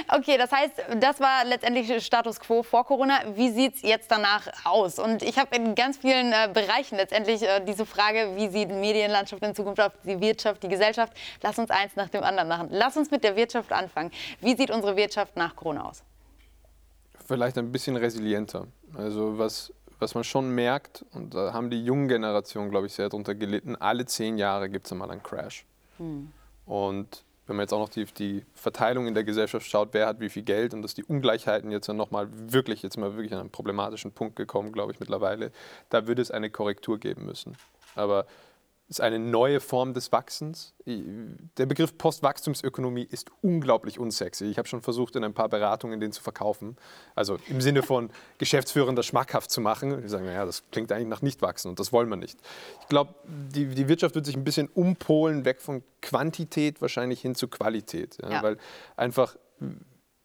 okay, 0.18 0.37
das 0.37 0.53
heißt, 0.53 0.73
das 1.01 1.18
war 1.18 1.47
letztendlich 1.47 2.05
Status 2.05 2.40
quo 2.40 2.62
vor 2.62 2.85
Corona. 2.85 3.23
Wie 3.35 3.51
sieht 3.51 3.77
es 3.77 3.83
jetzt 3.83 4.11
danach 4.11 4.49
aus? 4.64 4.99
Und 4.99 5.23
ich 5.23 5.38
habe 5.38 5.57
in 5.57 5.75
ganz 5.75 5.97
vielen 5.97 6.31
äh, 6.33 6.51
Bereichen 6.53 6.97
letztendlich 6.97 7.42
äh, 7.42 7.64
diese 7.64 7.87
Frage, 7.87 8.33
wie 8.37 8.49
sieht 8.51 8.68
Medienlandschaft 8.68 9.42
in 9.42 9.55
Zukunft 9.55 9.81
aus, 9.81 9.92
die 10.05 10.21
Wirtschaft, 10.21 10.62
die 10.62 10.68
Gesellschaft. 10.68 11.14
Lass 11.42 11.59
uns 11.59 11.71
eins 11.71 11.97
nach 11.97 12.11
dem 12.11 12.23
anderen 12.23 12.51
machen. 12.51 12.68
Lass 12.71 12.99
uns 12.99 13.11
mit 13.11 13.25
der 13.25 13.35
Wirtschaft 13.35 13.73
anfangen. 13.73 14.11
Wie 14.42 14.55
sieht 14.55 14.71
unsere 14.71 14.95
Wirtschaft 14.95 15.37
nach 15.38 15.57
Corona 15.57 15.88
aus? 15.88 16.03
Vielleicht 17.27 17.57
ein 17.57 17.73
bisschen 17.73 17.97
resilienter. 17.97 18.66
Also 18.94 19.38
was, 19.38 19.72
was 19.98 20.14
man 20.14 20.24
schon 20.24 20.55
merkt, 20.55 21.05
und 21.12 21.35
da 21.35 21.52
haben 21.52 21.70
die 21.70 21.85
jungen 21.85 22.09
Generationen, 22.09 22.70
glaube 22.70 22.87
ich, 22.87 22.92
sehr 22.92 23.09
darunter 23.09 23.35
gelitten, 23.35 23.76
alle 23.76 24.07
zehn 24.07 24.38
Jahre 24.38 24.68
gibt 24.68 24.87
es 24.87 24.92
einmal 24.92 25.11
einen 25.11 25.22
Crash. 25.22 25.64
Hm. 25.98 26.31
Und 26.66 27.24
wenn 27.46 27.57
man 27.57 27.64
jetzt 27.64 27.72
auch 27.72 27.81
noch 27.81 27.88
die, 27.88 28.05
die 28.05 28.44
Verteilung 28.55 29.07
in 29.07 29.14
der 29.14 29.24
Gesellschaft 29.24 29.66
schaut, 29.66 29.88
wer 29.92 30.07
hat 30.07 30.20
wie 30.20 30.28
viel 30.28 30.42
Geld 30.42 30.74
und 30.74 30.83
dass 30.83 30.94
die 30.94 31.05
Ungleichheiten 31.05 31.70
jetzt 31.70 31.87
ja 31.87 31.94
nochmal 31.94 32.28
wirklich, 32.31 32.83
jetzt 32.83 32.96
mal 32.96 33.14
wirklich 33.14 33.33
an 33.33 33.40
einen 33.40 33.50
problematischen 33.50 34.12
Punkt 34.12 34.37
gekommen, 34.37 34.72
glaube 34.72 34.92
ich, 34.92 35.00
mittlerweile, 35.00 35.50
da 35.90 36.07
würde 36.07 36.22
es 36.22 36.31
eine 36.31 36.50
Korrektur 36.50 36.98
geben 36.98 37.26
müssen. 37.26 37.57
Aber 37.94 38.26
ist 38.92 39.00
eine 39.00 39.18
neue 39.18 39.61
Form 39.61 39.94
des 39.94 40.12
Wachsens. 40.12 40.74
Der 40.85 41.64
Begriff 41.64 41.96
Postwachstumsökonomie 41.96 43.05
ist 43.11 43.31
unglaublich 43.40 43.98
unsexy. 43.98 44.44
Ich 44.44 44.59
habe 44.59 44.68
schon 44.68 44.83
versucht, 44.83 45.16
in 45.16 45.24
ein 45.24 45.33
paar 45.33 45.48
Beratungen 45.48 45.98
den 45.98 46.12
zu 46.12 46.22
verkaufen. 46.22 46.76
Also 47.14 47.38
im 47.48 47.62
Sinne 47.62 47.83
von 47.83 48.11
Geschäftsführern 48.38 48.94
das 48.94 49.07
schmackhaft 49.07 49.50
zu 49.50 49.62
machen. 49.62 50.02
Die 50.02 50.09
sagen, 50.09 50.26
naja, 50.26 50.44
das 50.44 50.64
klingt 50.70 50.92
eigentlich 50.92 51.09
nach 51.09 51.22
Nichtwachsen 51.22 51.70
und 51.70 51.81
das 51.81 51.90
wollen 51.90 52.11
wir 52.11 52.16
nicht. 52.16 52.38
Ich 52.83 52.88
glaube, 52.88 53.14
die, 53.24 53.66
die 53.66 53.88
Wirtschaft 53.88 54.14
wird 54.14 54.26
sich 54.26 54.37
ein 54.37 54.44
bisschen 54.44 54.68
umpolen, 54.68 55.46
weg 55.46 55.62
von 55.62 55.83
Quantität 56.02 56.83
wahrscheinlich 56.83 57.22
hin 57.22 57.35
zu 57.35 57.48
Qualität. 57.48 58.18
Ja, 58.20 58.31
ja. 58.31 58.42
Weil 58.42 58.59
einfach, 58.96 59.37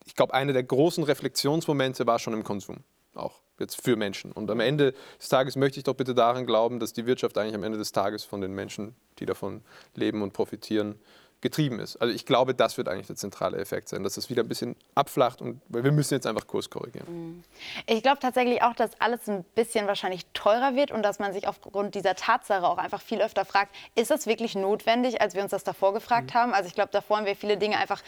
ich 0.05 0.15
glaube, 0.15 0.33
einer 0.33 0.51
der 0.51 0.63
großen 0.63 1.05
Reflexionsmomente 1.05 2.05
war 2.05 2.19
schon 2.19 2.33
im 2.33 2.43
Konsum 2.43 2.83
auch 3.13 3.39
jetzt 3.59 3.81
für 3.83 3.95
Menschen. 3.95 4.31
Und 4.31 4.49
am 4.51 4.59
Ende 4.59 4.93
des 5.19 5.29
Tages 5.29 5.55
möchte 5.55 5.79
ich 5.79 5.83
doch 5.83 5.95
bitte 5.95 6.13
daran 6.13 6.45
glauben, 6.45 6.79
dass 6.79 6.93
die 6.93 7.05
Wirtschaft 7.05 7.37
eigentlich 7.37 7.55
am 7.55 7.63
Ende 7.63 7.77
des 7.77 7.91
Tages 7.91 8.23
von 8.23 8.41
den 8.41 8.53
Menschen, 8.53 8.95
die 9.19 9.25
davon 9.25 9.61
leben 9.95 10.21
und 10.21 10.33
profitieren, 10.33 10.95
getrieben 11.41 11.79
ist. 11.79 11.97
Also 11.97 12.13
ich 12.13 12.25
glaube, 12.25 12.55
das 12.55 12.77
wird 12.77 12.89
eigentlich 12.89 13.07
der 13.07 13.15
zentrale 13.15 13.57
Effekt 13.57 13.89
sein, 13.89 14.03
dass 14.03 14.17
es 14.17 14.29
wieder 14.29 14.41
ein 14.41 14.47
bisschen 14.47 14.75
abflacht 14.95 15.39
und 15.39 15.61
weil 15.69 15.83
wir 15.83 15.91
müssen 15.91 16.15
jetzt 16.15 16.25
einfach 16.25 16.47
Kurs 16.47 16.69
korrigieren. 16.69 17.05
Mhm. 17.07 17.43
Ich 17.85 18.01
glaube 18.01 18.17
tatsächlich 18.19 18.63
auch, 18.63 18.73
dass 18.73 18.99
alles 18.99 19.27
ein 19.29 19.43
bisschen 19.55 19.85
wahrscheinlich 19.85 20.25
teurer 20.33 20.75
wird 20.75 20.91
und 20.91 21.03
dass 21.03 21.19
man 21.19 21.33
sich 21.33 21.47
aufgrund 21.47 21.93
dieser 21.93 22.15
Tatsache 22.15 22.65
auch 22.65 22.79
einfach 22.79 23.01
viel 23.01 23.21
öfter 23.21 23.45
fragt, 23.45 23.75
ist 23.93 24.09
das 24.09 24.25
wirklich 24.25 24.55
notwendig, 24.55 25.21
als 25.21 25.35
wir 25.35 25.43
uns 25.43 25.51
das 25.51 25.63
davor 25.63 25.93
gefragt 25.93 26.33
mhm. 26.33 26.39
haben? 26.39 26.53
Also 26.53 26.67
ich 26.67 26.73
glaube, 26.73 26.89
davor 26.91 27.17
haben 27.17 27.27
wir 27.27 27.35
viele 27.35 27.57
Dinge 27.57 27.77
einfach 27.77 28.01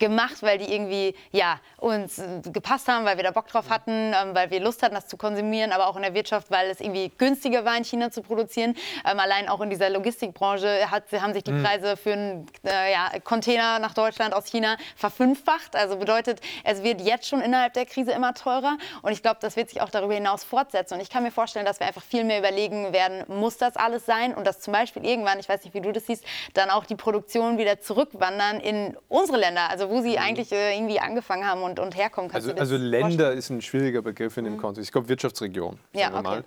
gemacht, 0.00 0.42
weil 0.42 0.58
die 0.58 0.72
irgendwie 0.72 1.14
ja, 1.30 1.60
uns 1.78 2.20
gepasst 2.52 2.88
haben, 2.88 3.04
weil 3.04 3.16
wir 3.16 3.24
da 3.24 3.30
Bock 3.30 3.46
drauf 3.46 3.70
hatten, 3.70 3.90
ähm, 3.90 4.34
weil 4.34 4.50
wir 4.50 4.58
Lust 4.58 4.82
hatten, 4.82 4.96
das 4.96 5.06
zu 5.06 5.16
konsumieren, 5.16 5.70
aber 5.70 5.86
auch 5.86 5.94
in 5.94 6.02
der 6.02 6.14
Wirtschaft, 6.14 6.50
weil 6.50 6.68
es 6.68 6.80
irgendwie 6.80 7.12
günstiger 7.16 7.64
war, 7.64 7.76
in 7.76 7.84
China 7.84 8.10
zu 8.10 8.22
produzieren. 8.22 8.74
Ähm, 9.08 9.20
allein 9.20 9.48
auch 9.48 9.60
in 9.60 9.70
dieser 9.70 9.88
Logistikbranche 9.90 10.90
hat, 10.90 11.04
haben 11.12 11.32
sich 11.32 11.44
die 11.44 11.52
mhm. 11.52 11.62
Preise 11.62 11.96
für 11.96 12.12
ein 12.12 12.46
äh, 12.64 12.71
ja, 12.74 13.10
Container 13.24 13.78
nach 13.78 13.94
Deutschland 13.94 14.34
aus 14.34 14.46
China 14.46 14.76
verfünffacht. 14.96 15.76
Also 15.76 15.96
bedeutet, 15.96 16.40
es 16.64 16.82
wird 16.82 17.00
jetzt 17.00 17.28
schon 17.28 17.40
innerhalb 17.40 17.74
der 17.74 17.86
Krise 17.86 18.12
immer 18.12 18.34
teurer. 18.34 18.76
Und 19.02 19.12
ich 19.12 19.22
glaube, 19.22 19.38
das 19.40 19.56
wird 19.56 19.70
sich 19.70 19.80
auch 19.80 19.90
darüber 19.90 20.14
hinaus 20.14 20.44
fortsetzen. 20.44 20.94
Und 20.94 21.00
ich 21.00 21.10
kann 21.10 21.22
mir 21.22 21.30
vorstellen, 21.30 21.66
dass 21.66 21.80
wir 21.80 21.86
einfach 21.86 22.02
viel 22.02 22.24
mehr 22.24 22.38
überlegen 22.38 22.92
werden, 22.92 23.24
muss 23.28 23.56
das 23.56 23.76
alles 23.76 24.06
sein? 24.06 24.34
Und 24.34 24.46
dass 24.46 24.60
zum 24.60 24.72
Beispiel 24.72 25.04
irgendwann, 25.04 25.38
ich 25.38 25.48
weiß 25.48 25.64
nicht, 25.64 25.74
wie 25.74 25.80
du 25.80 25.92
das 25.92 26.06
siehst, 26.06 26.24
dann 26.54 26.70
auch 26.70 26.84
die 26.84 26.96
Produktion 26.96 27.58
wieder 27.58 27.80
zurückwandern 27.80 28.60
in 28.60 28.96
unsere 29.08 29.38
Länder, 29.38 29.70
also 29.70 29.88
wo 29.90 30.00
sie 30.00 30.12
mhm. 30.12 30.22
eigentlich 30.22 30.52
äh, 30.52 30.76
irgendwie 30.76 31.00
angefangen 31.00 31.46
haben 31.46 31.62
und, 31.62 31.78
und 31.78 31.96
herkommen. 31.96 32.30
Kannst 32.30 32.48
also, 32.48 32.58
also 32.58 32.76
Länder 32.76 33.08
vorstellen? 33.08 33.38
ist 33.38 33.50
ein 33.50 33.62
schwieriger 33.62 34.02
Begriff 34.02 34.36
in 34.36 34.44
dem 34.44 34.54
mhm. 34.54 34.60
Kontext. 34.60 34.88
Ich 34.88 34.92
glaube, 34.92 35.08
Wirtschaftsregion. 35.08 35.78
Ja, 35.92 36.08
okay. 36.08 36.22
mal. 36.22 36.44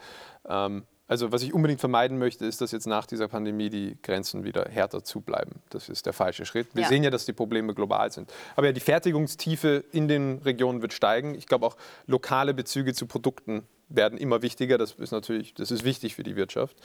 Ähm, 0.48 0.86
also 1.08 1.32
was 1.32 1.44
ich 1.44 1.54
unbedingt 1.54 1.80
vermeiden 1.80 2.18
möchte, 2.18 2.46
ist, 2.46 2.62
dass 2.62 2.72
jetzt 2.72 2.88
nach 2.88 3.06
dieser 3.06 3.28
Pandemie 3.28 3.70
die 3.70 3.98
Grenzen 4.02 4.44
wieder 4.44 4.66
härter 4.70 5.04
zubleiben. 5.04 5.62
Das 5.70 5.88
ist 5.88 6.06
der 6.06 6.14
falsche 6.14 6.46
Schritt. 6.46 6.68
Wir 6.74 6.84
ja. 6.84 6.88
sehen 6.88 7.04
ja, 7.04 7.12
dass 7.12 7.26
die 7.26 7.34
Probleme 7.34 7.76
global 7.76 8.12
sind. 8.12 8.32
Aber 8.56 8.68
ja, 8.68 8.74
die 8.74 8.80
Fertigungstiefe 8.80 9.84
in 9.92 10.08
den 10.08 10.40
Regionen 10.40 10.82
wird 10.82 10.94
steigen. 10.94 11.36
Ich 11.36 11.46
glaube 11.46 11.68
auch 11.68 11.78
lokale 12.08 12.54
Bezüge 12.54 12.94
zu 12.94 13.06
Produkten 13.06 13.68
werden 13.88 14.18
immer 14.18 14.42
wichtiger. 14.42 14.80
Das 14.80 14.94
ist 14.94 15.12
natürlich, 15.12 15.54
das 15.54 15.70
ist 15.70 15.84
wichtig 15.84 16.16
für 16.16 16.24
die 16.24 16.36
Wirtschaft. 16.36 16.76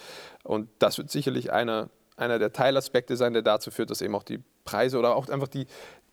Und 0.42 0.68
das 0.78 0.98
wird 0.98 1.10
sicherlich 1.10 1.50
einer, 1.50 1.88
einer 2.16 2.38
der 2.38 2.52
Teilaspekte 2.52 3.16
sein, 3.16 3.32
der 3.32 3.42
dazu 3.42 3.70
führt, 3.70 3.88
dass 3.88 4.02
eben 4.02 4.14
auch 4.14 4.22
die 4.22 4.40
Preise 4.64 4.98
oder 4.98 5.16
auch 5.16 5.28
einfach 5.30 5.48
die, 5.48 5.66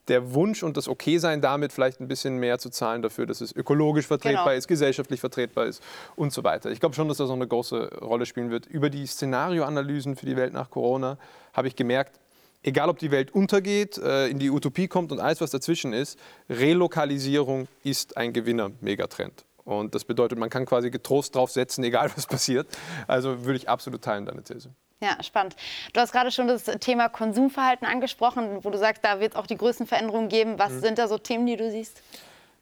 der 0.07 0.33
Wunsch 0.33 0.63
und 0.63 0.77
das 0.77 0.87
Okay-Sein 0.87 1.41
damit 1.41 1.71
vielleicht 1.73 1.99
ein 1.99 2.07
bisschen 2.07 2.37
mehr 2.37 2.59
zu 2.59 2.69
zahlen 2.69 3.01
dafür, 3.01 3.25
dass 3.25 3.41
es 3.41 3.55
ökologisch 3.55 4.07
vertretbar 4.07 4.45
genau. 4.45 4.57
ist, 4.57 4.67
gesellschaftlich 4.67 5.19
vertretbar 5.19 5.65
ist 5.65 5.83
und 6.15 6.33
so 6.33 6.43
weiter. 6.43 6.71
Ich 6.71 6.79
glaube 6.79 6.95
schon, 6.95 7.07
dass 7.07 7.17
das 7.17 7.29
auch 7.29 7.35
eine 7.35 7.47
große 7.47 7.99
Rolle 8.01 8.25
spielen 8.25 8.49
wird. 8.49 8.65
Über 8.65 8.89
die 8.89 9.05
Szenarioanalysen 9.05 10.15
für 10.15 10.25
die 10.25 10.35
Welt 10.35 10.53
nach 10.53 10.69
Corona 10.69 11.17
habe 11.53 11.67
ich 11.67 11.75
gemerkt, 11.75 12.19
egal 12.63 12.89
ob 12.89 12.99
die 12.99 13.11
Welt 13.11 13.33
untergeht, 13.33 13.97
äh, 13.97 14.27
in 14.27 14.39
die 14.39 14.49
Utopie 14.49 14.87
kommt 14.87 15.11
und 15.11 15.19
alles, 15.19 15.41
was 15.41 15.51
dazwischen 15.51 15.93
ist, 15.93 16.19
Relokalisierung 16.49 17.67
ist 17.83 18.17
ein 18.17 18.33
Gewinner-Megatrend. 18.33 19.45
Und 19.63 19.95
das 19.95 20.05
bedeutet, 20.05 20.39
man 20.39 20.49
kann 20.49 20.65
quasi 20.65 20.89
getrost 20.89 21.35
drauf 21.35 21.51
setzen, 21.51 21.83
egal 21.83 22.11
was 22.15 22.25
passiert. 22.25 22.67
Also 23.07 23.45
würde 23.45 23.57
ich 23.57 23.69
absolut 23.69 24.01
teilen, 24.01 24.25
deine 24.25 24.43
These. 24.43 24.69
Ja, 25.01 25.21
spannend. 25.21 25.55
Du 25.93 25.99
hast 25.99 26.11
gerade 26.11 26.31
schon 26.31 26.47
das 26.47 26.65
Thema 26.65 27.07
Konsumverhalten 27.07 27.87
angesprochen, 27.87 28.63
wo 28.63 28.69
du 28.71 28.77
sagst, 28.77 29.03
da 29.05 29.19
wird 29.19 29.33
es 29.33 29.37
auch 29.37 29.45
die 29.45 29.57
größten 29.57 29.85
Veränderungen 29.85 30.27
geben. 30.27 30.57
Was 30.57 30.71
mhm. 30.71 30.79
sind 30.79 30.97
da 30.97 31.07
so 31.07 31.17
Themen, 31.17 31.45
die 31.45 31.55
du 31.55 31.69
siehst? 31.69 32.01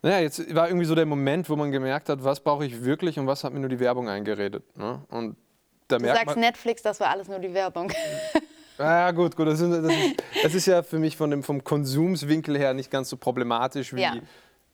Naja, 0.01 0.19
jetzt 0.19 0.53
war 0.53 0.67
irgendwie 0.67 0.85
so 0.85 0.95
der 0.95 1.05
Moment, 1.05 1.49
wo 1.49 1.55
man 1.55 1.71
gemerkt 1.71 2.09
hat, 2.09 2.23
was 2.23 2.41
brauche 2.41 2.65
ich 2.65 2.83
wirklich 2.83 3.17
und 3.17 3.25
was 3.25 3.43
hat 3.43 3.53
mir 3.53 3.59
nur 3.59 3.69
die 3.69 3.79
Werbung 3.79 4.09
eingeredet. 4.09 4.63
Ne? 4.77 5.01
Und 5.09 5.37
da 5.87 5.97
du 5.97 6.05
sagst 6.05 6.25
man, 6.25 6.39
Netflix, 6.39 6.81
das 6.81 6.99
war 6.99 7.09
alles 7.09 7.27
nur 7.27 7.39
die 7.39 7.53
Werbung. 7.53 7.91
Ja, 8.77 9.11
gut, 9.11 9.37
gut. 9.37 9.47
Das 9.47 9.61
ist, 9.61 9.71
das 9.71 9.85
ist, 9.85 10.23
das 10.43 10.53
ist 10.53 10.65
ja 10.65 10.83
für 10.83 10.99
mich 10.99 11.15
von 11.15 11.31
dem, 11.31 11.43
vom 11.43 11.63
Konsumswinkel 11.63 12.57
her 12.57 12.73
nicht 12.73 12.91
ganz 12.91 13.09
so 13.09 13.15
problematisch 13.15 13.93
wie 13.93 14.01
ja 14.01 14.15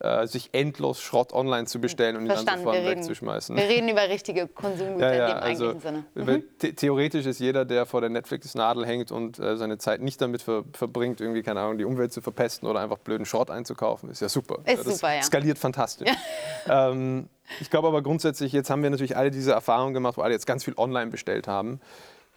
äh, 0.02 0.26
sich 0.26 0.50
endlos 0.52 1.00
Schrott 1.00 1.32
online 1.32 1.68
zu 1.68 1.80
bestellen 1.80 2.16
und 2.16 2.24
ihn 2.24 2.30
dann 2.30 2.40
sofort 2.40 2.76
wir 2.76 2.86
wegzuschmeißen. 2.86 3.56
wir 3.56 3.64
reden 3.64 3.88
über 3.88 4.10
richtige 4.10 4.48
Konsumgüter 4.48 5.14
ja, 5.14 5.16
ja, 5.16 5.28
in 5.28 5.36
dem 5.36 5.44
also, 5.44 5.70
eigentlichen 5.70 6.06
Sinne. 6.16 6.42
Mhm. 6.60 6.76
Theoretisch 6.76 7.26
ist 7.28 7.40
jeder, 7.40 7.66
der 7.66 7.86
vor 7.86 8.02
der 8.02 8.10
Netflix-Nadel 8.10 8.86
hängt 8.86 9.12
und 9.12 9.38
äh, 9.38 9.58
seine 9.58 9.78
Zeit 9.78 10.02
nicht 10.02 10.20
damit 10.20 10.42
ver 10.42 10.64
verbringt, 10.74 11.22
irgendwie, 11.22 11.44
keine 11.44 11.60
Ahnung, 11.60 11.78
die 11.78 11.86
Umwelt 11.86 12.12
zu 12.14 12.22
verpesten 12.22 12.68
oder 12.68 12.80
einfach 12.80 12.98
blöden 12.98 13.26
Schrott 13.26 13.52
einzukaufen, 13.52 14.10
ist 14.10 14.22
ja 14.22 14.30
super. 14.30 14.60
Ist 14.66 14.86
das 14.86 14.96
super, 14.96 15.14
ja. 15.14 15.22
skaliert 15.22 15.60
fantastisch. 15.60 16.10
ähm, 16.68 17.30
ich 17.60 17.70
glaube 17.70 17.88
aber 17.88 18.02
grundsätzlich, 18.02 18.54
jetzt 18.54 18.72
haben 18.72 18.82
wir 18.82 18.90
natürlich 18.90 19.16
alle 19.16 19.30
diese 19.30 19.52
Erfahrungen 19.52 19.94
gemacht, 19.94 20.18
wo 20.18 20.22
alle 20.22 20.34
jetzt 20.34 20.48
ganz 20.48 20.64
viel 20.64 20.74
online 20.78 21.12
bestellt 21.12 21.48
haben. 21.48 21.80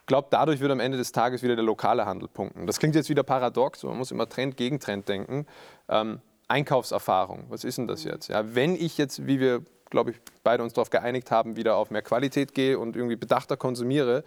Ich 0.00 0.07
glaube, 0.07 0.29
dadurch 0.31 0.61
wird 0.61 0.70
am 0.70 0.81
Ende 0.81 0.98
des 0.98 1.12
Tages 1.12 1.42
wieder 1.42 1.57
der 1.57 1.64
lokale 1.64 2.05
Handel 2.05 2.29
punkten. 2.29 2.66
Das 2.66 2.79
klingt 2.79 2.94
jetzt 2.94 3.09
wieder 3.09 3.22
paradox, 3.22 3.83
man 3.85 3.96
muss 3.96 4.11
immer 4.11 4.29
Trend 4.29 4.59
gegen 4.59 4.79
Trend 4.81 5.09
denken. 5.09 5.46
Ähm, 5.88 6.20
Einkaufserfahrung, 6.48 7.46
was 7.48 7.64
ist 7.64 7.78
denn 7.78 7.87
das 7.87 8.04
jetzt? 8.04 8.28
Ja, 8.28 8.54
wenn 8.54 8.74
ich 8.74 8.98
jetzt, 8.98 9.26
wie 9.26 9.40
wir, 9.40 9.62
glaube 9.90 10.12
ich, 10.12 10.16
beide 10.42 10.62
uns 10.62 10.72
darauf 10.72 10.90
geeinigt 10.90 11.30
haben, 11.30 11.57
wieder 11.57 11.76
auf 11.76 11.90
mehr 11.90 12.02
Qualität 12.02 12.54
gehe 12.54 12.78
und 12.78 12.96
irgendwie 12.96 13.16
bedachter 13.16 13.57
konsumiere, 13.57 14.24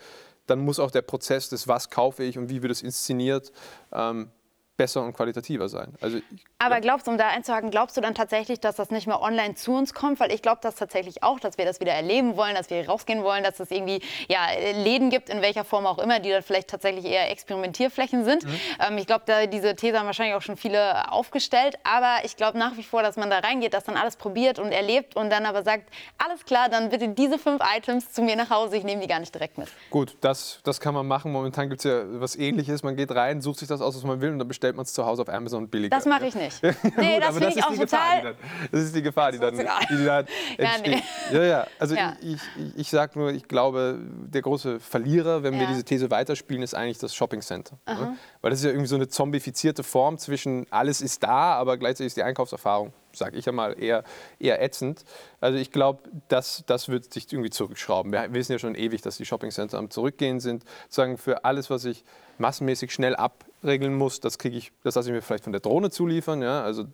dann 0.48 0.60
muss 0.60 0.80
auch 0.80 0.92
der 0.92 1.02
Prozess 1.02 1.50
des, 1.50 1.68
was 1.68 1.90
kaufe 1.90 2.24
ich 2.24 2.38
und 2.38 2.50
wie 2.50 2.62
wird 2.62 2.72
es 2.72 2.82
inszeniert, 2.82 3.52
ähm, 3.92 4.32
besser 4.78 5.04
und 5.04 5.14
qualitativer 5.14 5.68
sein. 5.68 5.94
Also 6.00 6.18
ich, 6.18 6.24
Aber 6.60 6.80
glaubst 6.80 7.08
du, 7.08 7.12
um 7.12 7.18
da 7.18 7.28
einzuhaken, 7.30 7.72
glaubst 7.72 7.98
du 7.98 8.02
dann 8.02 8.14
tatsächlich, 8.16 8.60
dass 8.60 8.76
das 8.76 8.92
nicht 8.92 9.08
mehr 9.08 9.22
online 9.22 9.56
zu 9.56 9.74
uns 9.74 9.94
kommt? 9.94 10.20
Weil 10.20 10.32
ich 10.32 10.42
glaube 10.42 10.60
das 10.62 10.76
tatsächlich 10.76 11.24
auch, 11.24 11.40
dass 11.40 11.58
wir 11.58 11.66
das 11.66 11.80
wieder 11.80 11.94
erleben 11.94 12.38
wollen, 12.38 12.56
dass 12.56 12.70
wir 12.70 12.88
rausgehen 12.88 13.24
wollen, 13.24 13.44
dass 13.44 13.60
es 13.60 13.72
irgendwie 13.72 14.02
ja, 14.30 14.48
Läden 14.84 15.10
gibt, 15.10 15.30
in 15.30 15.42
welcher 15.42 15.66
Form 15.66 15.88
auch 15.88 15.98
immer, 15.98 16.20
die 16.20 16.30
dann 16.30 16.44
vielleicht 16.44 16.70
tatsächlich 16.70 17.06
eher 17.06 17.30
Experimentierflächen 17.32 18.24
sind. 18.24 18.46
Mhm. 18.46 18.60
Ähm, 18.88 18.98
ich 19.00 19.08
glaube, 19.08 19.24
diese 19.48 19.76
These 19.76 19.98
haben 19.98 20.06
wahrscheinlich 20.06 20.36
auch 20.36 20.42
schon 20.42 20.58
viele 20.58 21.12
aufgestellt. 21.12 21.78
Aber 21.84 22.18
ich 22.24 22.38
glaube 22.38 22.58
nach 22.60 22.78
wie 22.78 22.84
vor, 22.84 23.02
dass 23.02 23.18
man 23.18 23.30
da 23.30 23.40
reingeht, 23.40 23.74
dass 23.74 23.86
dann 23.86 23.98
alles 23.98 24.16
probiert 24.16 24.60
und 24.60 24.72
erlebt 24.72 25.16
und 25.16 25.32
dann 25.32 25.46
aber 25.46 25.64
sagt, 25.64 25.90
alles 26.20 26.46
klar, 26.46 26.70
dann 26.70 26.90
bitte 26.90 27.10
diese 27.10 27.40
fünf 27.40 27.62
Items 27.76 28.14
zu 28.14 28.22
mir 28.22 28.36
nach 28.36 28.52
Hause, 28.52 28.78
ich 28.78 28.84
nehme 28.84 29.02
die 29.02 29.08
gar 29.08 29.20
nicht 29.20 29.34
direkt 29.34 29.58
mit. 29.58 29.70
Gut, 29.90 30.16
das, 30.22 30.60
das 30.64 30.80
kann 30.80 30.94
man 30.94 31.08
machen. 31.08 31.32
Momentan 31.32 31.70
gibt 31.70 31.84
es 31.84 31.86
ja 31.86 32.04
was 32.22 32.36
ähnliches. 32.36 32.84
Man 32.84 32.96
geht 32.96 33.12
rein, 33.12 33.42
sucht 33.42 33.60
sich 33.60 33.68
das 33.68 33.82
aus, 33.82 33.96
was 33.96 34.04
man 34.04 34.22
will 34.22 34.32
und 34.32 34.40
dann 34.40 34.48
bestellt 34.48 34.67
bestellt 34.68 34.76
man 34.76 34.84
es 34.84 34.94
zu 34.94 35.06
Hause 35.06 35.22
auf 35.22 35.30
Amazon 35.30 35.68
billiger. 35.68 35.96
Das 35.96 36.06
mache 36.06 36.28
ich 36.28 36.36
nicht. 36.36 36.62
nee, 36.98 37.20
das 37.20 37.38
finde 37.38 37.54
ich 37.56 37.64
auch 37.64 37.76
total. 37.76 38.22
Dann, 38.24 38.36
das 38.72 38.82
ist 38.82 38.96
die 38.96 39.02
Gefahr, 39.02 39.32
die 39.32 39.40
dann, 39.40 39.58
die 39.58 39.64
dann 40.06 40.26
entsteht. 40.58 40.96
Ja, 40.96 41.02
nee. 41.32 41.38
ja, 41.38 41.44
ja. 41.44 41.68
Also 41.80 41.96
ja. 41.96 42.16
ich, 42.22 42.34
ich, 42.58 42.78
ich 42.78 42.90
sage 42.90 43.18
nur, 43.18 43.32
ich 43.32 43.48
glaube, 43.48 44.00
der 44.00 44.42
große 44.42 44.80
Verlierer, 44.80 45.44
wenn 45.44 45.60
wir 45.60 45.68
diese 45.68 45.84
These 45.84 46.12
weiterspielen, 46.12 46.64
ist 46.64 46.76
eigentlich 46.76 46.98
das 46.98 47.16
Shopping 47.16 47.42
Center. 47.42 47.78
Ne? 47.88 48.18
Weil 48.42 48.52
das 48.52 48.60
ist 48.60 48.66
ja 48.66 48.72
irgendwie 48.72 48.88
so 48.88 48.96
eine 48.96 49.08
zombifizierte 49.08 49.84
Form 49.84 50.18
zwischen 50.18 50.66
alles 50.70 51.02
ist 51.02 51.24
da, 51.24 51.56
aber 51.56 51.78
gleichzeitig 51.78 52.08
ist 52.08 52.18
die 52.18 52.24
Einkaufserfahrung 52.24 52.94
sage 53.14 53.38
ich 53.40 53.46
ja 53.46 53.52
mal, 53.52 53.82
eher, 53.82 54.04
eher 54.38 54.62
ätzend. 54.62 55.04
Also 55.42 55.58
ich 55.58 55.72
glaube, 55.72 56.04
das, 56.28 56.64
das 56.68 56.88
wird 56.88 57.12
sich 57.12 57.34
irgendwie 57.34 57.50
zurückschrauben. 57.50 58.12
Wir 58.12 58.32
wissen 58.32 58.52
ja 58.52 58.60
schon 58.60 58.76
ewig, 58.76 59.02
dass 59.02 59.18
die 59.18 59.26
Shoppingcenter 59.26 59.80
am 59.80 59.90
Zurückgehen 59.90 60.40
sind. 60.40 60.64
Sagen 60.88 61.18
für 61.18 61.44
alles, 61.44 61.72
was 61.72 61.86
ich 61.86 62.04
massenmäßig 62.40 62.92
schnell 62.94 63.16
abregeln 63.16 63.96
muss, 63.96 64.20
das 64.20 64.38
kriege 64.38 64.58
ich, 64.58 64.72
das 64.84 64.96
lasse 64.96 65.10
ich 65.10 65.16
mir 65.16 65.22
vielleicht 65.22 65.44
von 65.44 65.54
der 65.54 65.62
Drohne 65.62 65.90
zuliefern, 65.90 66.42
ja, 66.42 66.64
also 66.64 66.86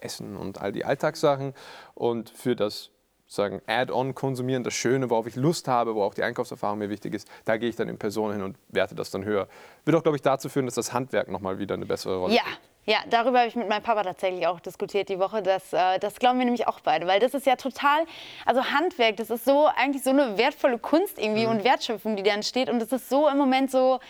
Essen 0.00 0.36
und 0.36 0.60
all 0.60 0.72
die 0.72 0.84
Alltagssachen. 0.84 1.54
Und 1.94 2.30
für 2.30 2.56
das 2.56 2.90
sagen 3.26 3.60
Add-on 3.66 4.14
konsumieren, 4.14 4.64
das 4.64 4.74
Schöne, 4.74 5.10
worauf 5.10 5.26
ich 5.26 5.36
Lust 5.36 5.68
habe, 5.68 5.94
wo 5.94 6.02
auch 6.02 6.14
die 6.14 6.22
Einkaufserfahrung 6.22 6.78
mir 6.78 6.88
wichtig 6.88 7.14
ist, 7.14 7.28
da 7.44 7.58
gehe 7.58 7.68
ich 7.68 7.76
dann 7.76 7.88
in 7.88 7.98
Person 7.98 8.32
hin 8.32 8.42
und 8.42 8.56
werte 8.68 8.94
das 8.94 9.10
dann 9.10 9.24
höher. 9.24 9.48
Wird 9.84 9.96
auch, 9.96 10.02
glaube 10.02 10.16
ich, 10.16 10.22
dazu 10.22 10.48
führen, 10.48 10.66
dass 10.66 10.74
das 10.74 10.92
Handwerk 10.92 11.28
nochmal 11.28 11.58
wieder 11.58 11.74
eine 11.74 11.86
bessere 11.86 12.16
Rolle 12.16 12.34
ja. 12.34 12.40
spielt. 12.40 12.58
Ja, 12.86 13.00
darüber 13.10 13.40
habe 13.40 13.48
ich 13.48 13.54
mit 13.54 13.68
meinem 13.68 13.82
Papa 13.82 14.02
tatsächlich 14.02 14.46
auch 14.46 14.60
diskutiert 14.60 15.10
die 15.10 15.18
Woche. 15.18 15.42
Das, 15.42 15.74
äh, 15.74 15.98
das 15.98 16.18
glauben 16.18 16.38
wir 16.38 16.46
nämlich 16.46 16.66
auch 16.66 16.80
beide, 16.80 17.06
weil 17.06 17.20
das 17.20 17.34
ist 17.34 17.44
ja 17.44 17.56
total, 17.56 18.06
also 18.46 18.64
Handwerk, 18.64 19.18
das 19.18 19.28
ist 19.28 19.44
so 19.44 19.66
eigentlich 19.66 20.02
so 20.02 20.08
eine 20.08 20.38
wertvolle 20.38 20.78
Kunst 20.78 21.18
irgendwie 21.18 21.44
mhm. 21.44 21.50
und 21.50 21.64
Wertschöpfung, 21.64 22.16
die 22.16 22.22
da 22.22 22.30
entsteht. 22.30 22.70
Und 22.70 22.78
das 22.78 22.90
ist 22.90 23.10
so 23.10 23.28
im 23.28 23.36
Moment 23.36 23.70
so 23.70 24.00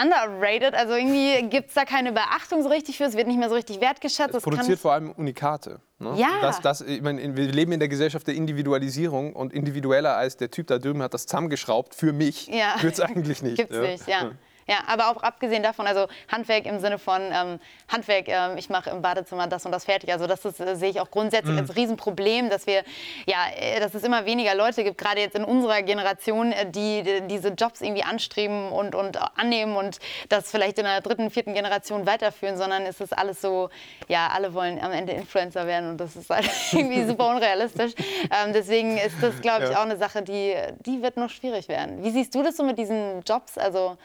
underrated. 0.00 0.74
Also 0.74 0.94
irgendwie 0.94 1.48
gibt 1.48 1.68
es 1.68 1.74
da 1.74 1.84
keine 1.84 2.12
Beachtung 2.12 2.62
so 2.62 2.68
richtig 2.68 2.96
für. 2.96 3.04
Es 3.04 3.16
wird 3.16 3.26
nicht 3.26 3.38
mehr 3.38 3.48
so 3.48 3.54
richtig 3.54 3.80
wertgeschätzt. 3.80 4.34
Es 4.34 4.42
produziert 4.42 4.78
vor 4.78 4.92
allem 4.92 5.12
Unikate. 5.12 5.80
Ne? 5.98 6.14
Ja. 6.16 6.40
Das, 6.40 6.60
das, 6.60 6.80
ich 6.80 7.02
meine, 7.02 7.36
wir 7.36 7.46
leben 7.46 7.72
in 7.72 7.80
der 7.80 7.88
Gesellschaft 7.88 8.26
der 8.26 8.34
Individualisierung 8.34 9.34
und 9.34 9.52
individueller 9.52 10.16
als 10.16 10.36
der 10.36 10.50
Typ 10.50 10.68
da 10.68 10.78
drüben 10.78 11.02
hat 11.02 11.14
das 11.14 11.26
zusammengeschraubt 11.26 11.94
für 11.94 12.12
mich, 12.12 12.46
ja. 12.46 12.76
wird 12.80 12.94
es 12.94 13.00
eigentlich 13.00 13.42
nicht. 13.42 13.56
Gibt's 13.56 13.74
ja. 13.74 13.82
nicht, 13.82 14.06
ja. 14.06 14.30
Ja. 14.68 14.78
Aber 14.86 15.08
auch 15.10 15.22
abgesehen 15.22 15.62
davon, 15.62 15.86
also 15.86 16.06
Handwerk 16.30 16.66
im 16.66 16.78
Sinne 16.78 16.98
von 16.98 17.22
ähm, 17.32 17.58
Handwerk, 17.88 18.28
äh, 18.28 18.58
ich 18.58 18.68
mache 18.68 18.90
im 18.90 19.02
Badezimmer 19.02 19.46
das 19.46 19.64
und 19.66 19.72
das 19.72 19.84
fertig. 19.84 20.12
Also 20.12 20.26
das 20.26 20.44
ist, 20.44 20.60
äh, 20.60 20.76
sehe 20.76 20.90
ich 20.90 21.00
auch 21.00 21.10
grundsätzlich 21.10 21.54
mhm. 21.54 21.60
als 21.60 21.76
Riesenproblem, 21.76 22.50
dass 22.50 22.66
wir, 22.66 22.84
ja, 23.26 23.38
äh, 23.56 23.80
dass 23.80 23.94
es 23.94 24.04
immer 24.04 24.26
weniger 24.26 24.54
Leute 24.54 24.84
gibt, 24.84 24.98
gerade 24.98 25.20
jetzt 25.20 25.34
in 25.34 25.44
unserer 25.44 25.82
Generation, 25.82 26.52
äh, 26.52 26.70
die, 26.70 27.02
die 27.02 27.38
diese 27.38 27.48
Jobs 27.50 27.80
irgendwie 27.80 28.02
anstreben 28.02 28.70
und, 28.70 28.94
und 28.94 29.18
annehmen 29.38 29.76
und 29.76 29.98
das 30.28 30.50
vielleicht 30.50 30.78
in 30.78 30.84
der 30.84 31.00
dritten, 31.00 31.30
vierten 31.30 31.54
Generation 31.54 32.06
weiterführen, 32.06 32.56
sondern 32.56 32.82
es 32.82 33.00
ist 33.00 33.16
alles 33.16 33.40
so, 33.40 33.70
ja, 34.08 34.28
alle 34.28 34.54
wollen 34.54 34.78
am 34.80 34.92
Ende 34.92 35.12
Influencer 35.12 35.66
werden 35.66 35.90
und 35.90 35.98
das 35.98 36.16
ist 36.16 36.30
halt 36.30 36.48
irgendwie 36.72 37.04
super 37.04 37.28
unrealistisch. 37.28 37.92
Ähm, 37.96 38.52
deswegen 38.52 38.98
ist 38.98 39.16
das, 39.22 39.40
glaube 39.40 39.64
ich, 39.64 39.70
ja. 39.70 39.78
auch 39.78 39.84
eine 39.84 39.96
Sache, 39.96 40.22
die, 40.22 40.54
die 40.84 41.02
wird 41.02 41.16
noch 41.16 41.30
schwierig 41.30 41.68
werden. 41.68 42.02
Wie 42.02 42.10
siehst 42.10 42.34
du 42.34 42.42
das 42.42 42.56
so 42.56 42.64
mit 42.64 42.78
diesen 42.78 43.22
Jobs? 43.22 43.56
Also 43.56 43.96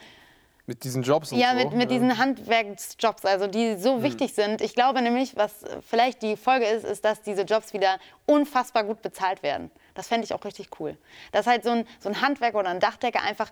mit 0.65 0.83
diesen 0.83 1.03
Jobs 1.03 1.31
und 1.31 1.39
ja, 1.39 1.51
so? 1.51 1.55
mit, 1.57 1.73
mit 1.73 1.91
ja, 1.91 1.97
diesen 1.97 2.17
Handwerksjobs, 2.17 3.25
also 3.25 3.47
die 3.47 3.75
so 3.75 3.97
mhm. 3.97 4.03
wichtig 4.03 4.33
sind. 4.33 4.61
Ich 4.61 4.75
glaube 4.75 5.01
nämlich, 5.01 5.35
was 5.35 5.51
vielleicht 5.81 6.21
die 6.21 6.37
Folge 6.37 6.65
ist, 6.65 6.85
ist, 6.85 7.03
dass 7.03 7.21
diese 7.21 7.41
Jobs 7.41 7.73
wieder 7.73 7.97
unfassbar 8.25 8.83
gut 8.85 9.01
bezahlt 9.01 9.43
werden. 9.43 9.71
Das 9.93 10.07
fände 10.07 10.25
ich 10.25 10.33
auch 10.33 10.45
richtig 10.45 10.69
cool. 10.79 10.97
Dass 11.31 11.47
halt 11.47 11.63
so 11.63 11.71
ein, 11.71 11.85
so 11.99 12.09
ein 12.09 12.21
Handwerker 12.21 12.59
oder 12.59 12.69
ein 12.69 12.79
Dachdecker 12.79 13.21
einfach 13.21 13.51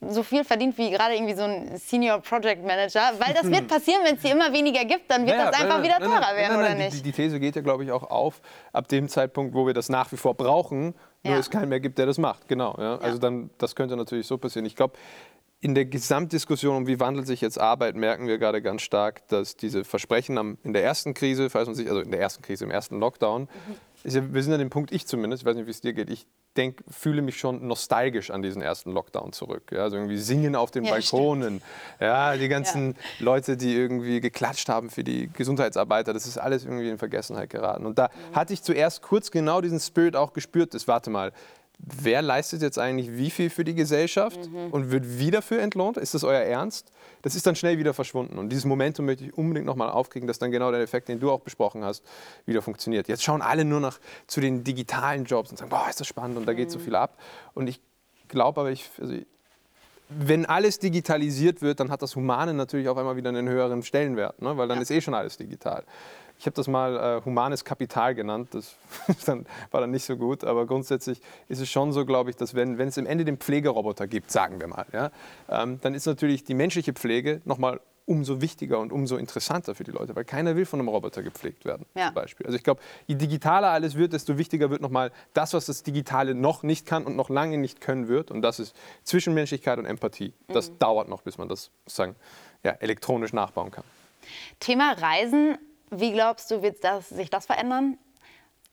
so 0.00 0.22
viel 0.22 0.44
verdient 0.44 0.76
wie 0.78 0.90
gerade 0.90 1.14
irgendwie 1.14 1.34
so 1.34 1.42
ein 1.42 1.76
Senior 1.76 2.20
Project 2.20 2.64
Manager, 2.64 3.12
weil 3.18 3.34
das 3.34 3.44
wird 3.44 3.68
passieren, 3.68 4.00
wenn 4.04 4.16
es 4.16 4.22
die 4.22 4.30
immer 4.30 4.52
weniger 4.52 4.84
gibt, 4.84 5.10
dann 5.10 5.26
wird 5.26 5.36
naja, 5.36 5.50
das 5.50 5.60
einfach 5.60 5.76
nein, 5.76 5.84
wieder 5.84 5.98
teurer 5.98 6.20
nein, 6.20 6.36
werden, 6.36 6.56
nein, 6.56 6.72
oder 6.72 6.74
nicht? 6.74 6.92
Die, 6.96 7.02
die, 7.02 7.12
These 7.12 7.40
geht 7.40 7.56
ja, 7.56 7.62
glaube 7.62 7.84
ich, 7.84 7.92
auch 7.92 8.02
auf, 8.02 8.40
ab 8.72 8.88
dem 8.88 9.08
Zeitpunkt, 9.08 9.54
wo 9.54 9.66
wir 9.66 9.74
das 9.74 9.88
nach 9.88 10.10
wie 10.12 10.16
vor 10.16 10.34
brauchen, 10.34 10.94
nur 11.22 11.34
ja. 11.34 11.38
es 11.38 11.50
keinen 11.50 11.68
mehr 11.68 11.80
gibt, 11.80 11.98
der 11.98 12.06
das 12.06 12.18
macht. 12.18 12.48
Genau. 12.48 12.76
Ja? 12.78 12.96
Also 12.98 13.18
dann, 13.18 13.50
das 13.58 13.74
könnte 13.74 13.96
natürlich 13.96 14.26
so 14.26 14.38
passieren. 14.38 14.66
Ich 14.66 14.76
glaube, 14.76 14.94
in 15.60 15.74
der 15.74 15.86
Gesamtdiskussion 15.86 16.76
um 16.76 16.86
wie 16.86 17.00
wandelt 17.00 17.26
sich 17.26 17.40
jetzt 17.40 17.58
Arbeit, 17.58 17.96
merken 17.96 18.28
wir 18.28 18.38
gerade 18.38 18.60
ganz 18.60 18.82
stark, 18.82 19.26
dass 19.28 19.56
diese 19.56 19.84
Versprechen 19.84 20.38
am, 20.38 20.58
in 20.62 20.72
der 20.72 20.84
ersten 20.84 21.14
Krise, 21.14 21.50
falls 21.50 21.66
man 21.66 21.74
sich, 21.74 21.88
also 21.88 22.00
in 22.00 22.10
der 22.10 22.20
ersten 22.20 22.42
Krise, 22.42 22.64
im 22.64 22.70
ersten 22.70 23.00
Lockdown, 23.00 23.42
mhm. 23.42 24.10
ja, 24.10 24.34
wir 24.34 24.42
sind 24.42 24.52
an 24.52 24.58
dem 24.58 24.70
Punkt, 24.70 24.92
ich 24.92 25.06
zumindest, 25.06 25.42
ich 25.42 25.46
weiß 25.46 25.56
nicht, 25.56 25.66
wie 25.66 25.70
es 25.70 25.80
dir 25.80 25.94
geht, 25.94 26.10
ich 26.10 26.26
denk, 26.56 26.82
fühle 26.88 27.22
mich 27.22 27.38
schon 27.38 27.66
nostalgisch 27.66 28.30
an 28.30 28.42
diesen 28.42 28.62
ersten 28.62 28.90
Lockdown 28.92 29.32
zurück. 29.32 29.70
Ja, 29.72 29.80
also 29.80 29.96
irgendwie 29.96 30.16
singen 30.16 30.56
auf 30.56 30.70
den 30.70 30.84
ja, 30.84 30.92
Balkonen, 30.92 31.62
ja, 32.00 32.36
die 32.36 32.48
ganzen. 32.48 32.96
Leute, 33.18 33.56
die 33.56 33.74
irgendwie 33.74 34.20
geklatscht 34.20 34.68
haben 34.68 34.90
für 34.90 35.04
die 35.04 35.28
Gesundheitsarbeiter, 35.28 36.12
das 36.12 36.26
ist 36.26 36.38
alles 36.38 36.64
irgendwie 36.64 36.88
in 36.88 36.98
Vergessenheit 36.98 37.50
geraten. 37.50 37.86
Und 37.86 37.98
da 37.98 38.04
mhm. 38.04 38.36
hatte 38.36 38.52
ich 38.52 38.62
zuerst 38.62 39.02
kurz 39.02 39.30
genau 39.30 39.60
diesen 39.60 39.80
Spirit 39.80 40.16
auch 40.16 40.32
gespürt, 40.32 40.74
das 40.74 40.88
warte 40.88 41.10
mal, 41.10 41.32
wer 41.78 42.22
leistet 42.22 42.62
jetzt 42.62 42.78
eigentlich 42.78 43.16
wie 43.16 43.30
viel 43.30 43.50
für 43.50 43.64
die 43.64 43.74
Gesellschaft 43.74 44.50
mhm. 44.50 44.70
und 44.70 44.90
wird 44.90 45.18
wie 45.18 45.30
dafür 45.30 45.60
entlohnt? 45.60 45.96
Ist 45.96 46.14
das 46.14 46.24
euer 46.24 46.40
Ernst? 46.40 46.90
Das 47.22 47.34
ist 47.34 47.46
dann 47.46 47.56
schnell 47.56 47.78
wieder 47.78 47.94
verschwunden. 47.94 48.38
Und 48.38 48.48
dieses 48.48 48.64
Momentum 48.64 49.06
möchte 49.06 49.24
ich 49.24 49.36
unbedingt 49.36 49.66
nochmal 49.66 49.90
aufkriegen, 49.90 50.26
dass 50.26 50.38
dann 50.38 50.50
genau 50.50 50.70
der 50.70 50.80
Effekt, 50.80 51.08
den 51.08 51.20
du 51.20 51.30
auch 51.30 51.40
besprochen 51.40 51.84
hast, 51.84 52.02
wieder 52.44 52.62
funktioniert. 52.62 53.08
Jetzt 53.08 53.22
schauen 53.22 53.42
alle 53.42 53.64
nur 53.64 53.80
noch 53.80 53.98
zu 54.26 54.40
den 54.40 54.64
digitalen 54.64 55.24
Jobs 55.24 55.50
und 55.50 55.58
sagen, 55.58 55.70
boah, 55.70 55.86
ist 55.88 56.00
das 56.00 56.06
spannend 56.06 56.38
und 56.38 56.46
da 56.46 56.54
geht 56.54 56.70
so 56.70 56.78
mhm. 56.78 56.84
viel 56.84 56.94
ab. 56.96 57.18
Und 57.54 57.68
ich 57.68 57.80
glaube 58.28 58.60
aber, 58.60 58.70
ich, 58.70 58.90
also 59.00 59.14
wenn 60.08 60.46
alles 60.46 60.78
digitalisiert 60.78 61.62
wird, 61.62 61.80
dann 61.80 61.90
hat 61.90 62.00
das 62.00 62.14
Humane 62.14 62.54
natürlich 62.54 62.88
auf 62.88 62.96
einmal 62.96 63.16
wieder 63.16 63.30
einen 63.30 63.48
höheren 63.48 63.82
Stellenwert, 63.82 64.40
ne? 64.40 64.56
weil 64.56 64.68
dann 64.68 64.78
ja. 64.78 64.82
ist 64.82 64.90
eh 64.90 65.00
schon 65.00 65.14
alles 65.14 65.36
digital. 65.36 65.84
Ich 66.38 66.46
habe 66.46 66.54
das 66.54 66.68
mal 66.68 67.18
äh, 67.18 67.24
humanes 67.24 67.64
Kapital 67.64 68.14
genannt, 68.14 68.48
das 68.52 68.76
dann, 69.26 69.46
war 69.70 69.80
dann 69.80 69.90
nicht 69.90 70.04
so 70.04 70.16
gut, 70.16 70.44
aber 70.44 70.66
grundsätzlich 70.66 71.20
ist 71.48 71.60
es 71.60 71.70
schon 71.70 71.92
so, 71.92 72.04
glaube 72.04 72.30
ich, 72.30 72.36
dass 72.36 72.54
wenn, 72.54 72.78
wenn 72.78 72.88
es 72.88 72.96
im 72.96 73.06
Ende 73.06 73.24
den 73.24 73.38
Pflegeroboter 73.38 74.06
gibt, 74.06 74.30
sagen 74.30 74.60
wir 74.60 74.66
mal, 74.66 74.86
ja, 74.92 75.10
ähm, 75.48 75.78
dann 75.82 75.94
ist 75.94 76.06
natürlich 76.06 76.44
die 76.44 76.54
menschliche 76.54 76.92
Pflege 76.92 77.40
nochmal 77.44 77.80
umso 78.06 78.40
wichtiger 78.40 78.78
und 78.78 78.92
umso 78.92 79.16
interessanter 79.16 79.74
für 79.74 79.84
die 79.84 79.90
Leute, 79.90 80.14
weil 80.14 80.24
keiner 80.24 80.56
will 80.56 80.64
von 80.64 80.78
einem 80.78 80.88
Roboter 80.88 81.22
gepflegt 81.22 81.64
werden, 81.64 81.84
ja. 81.94 82.06
zum 82.06 82.14
Beispiel. 82.14 82.46
Also 82.46 82.56
ich 82.56 82.62
glaube, 82.62 82.80
je 83.06 83.16
digitaler 83.16 83.68
alles 83.68 83.96
wird, 83.96 84.12
desto 84.12 84.38
wichtiger 84.38 84.70
wird 84.70 84.80
nochmal 84.80 85.10
das, 85.34 85.52
was 85.54 85.66
das 85.66 85.82
Digitale 85.82 86.34
noch 86.34 86.62
nicht 86.62 86.86
kann 86.86 87.04
und 87.04 87.16
noch 87.16 87.28
lange 87.28 87.58
nicht 87.58 87.80
können 87.80 88.06
wird. 88.06 88.30
Und 88.30 88.42
das 88.42 88.60
ist 88.60 88.76
Zwischenmenschlichkeit 89.02 89.78
und 89.78 89.86
Empathie. 89.86 90.32
Das 90.46 90.70
mhm. 90.70 90.78
dauert 90.78 91.08
noch, 91.08 91.22
bis 91.22 91.36
man 91.36 91.48
das 91.48 91.70
sozusagen 91.84 92.14
ja, 92.62 92.72
elektronisch 92.72 93.32
nachbauen 93.32 93.72
kann. 93.72 93.84
Thema 94.60 94.92
Reisen, 94.92 95.58
wie 95.90 96.12
glaubst 96.12 96.50
du, 96.50 96.62
wird 96.62 96.82
das, 96.82 97.08
sich 97.08 97.30
das 97.30 97.46
verändern? 97.46 97.98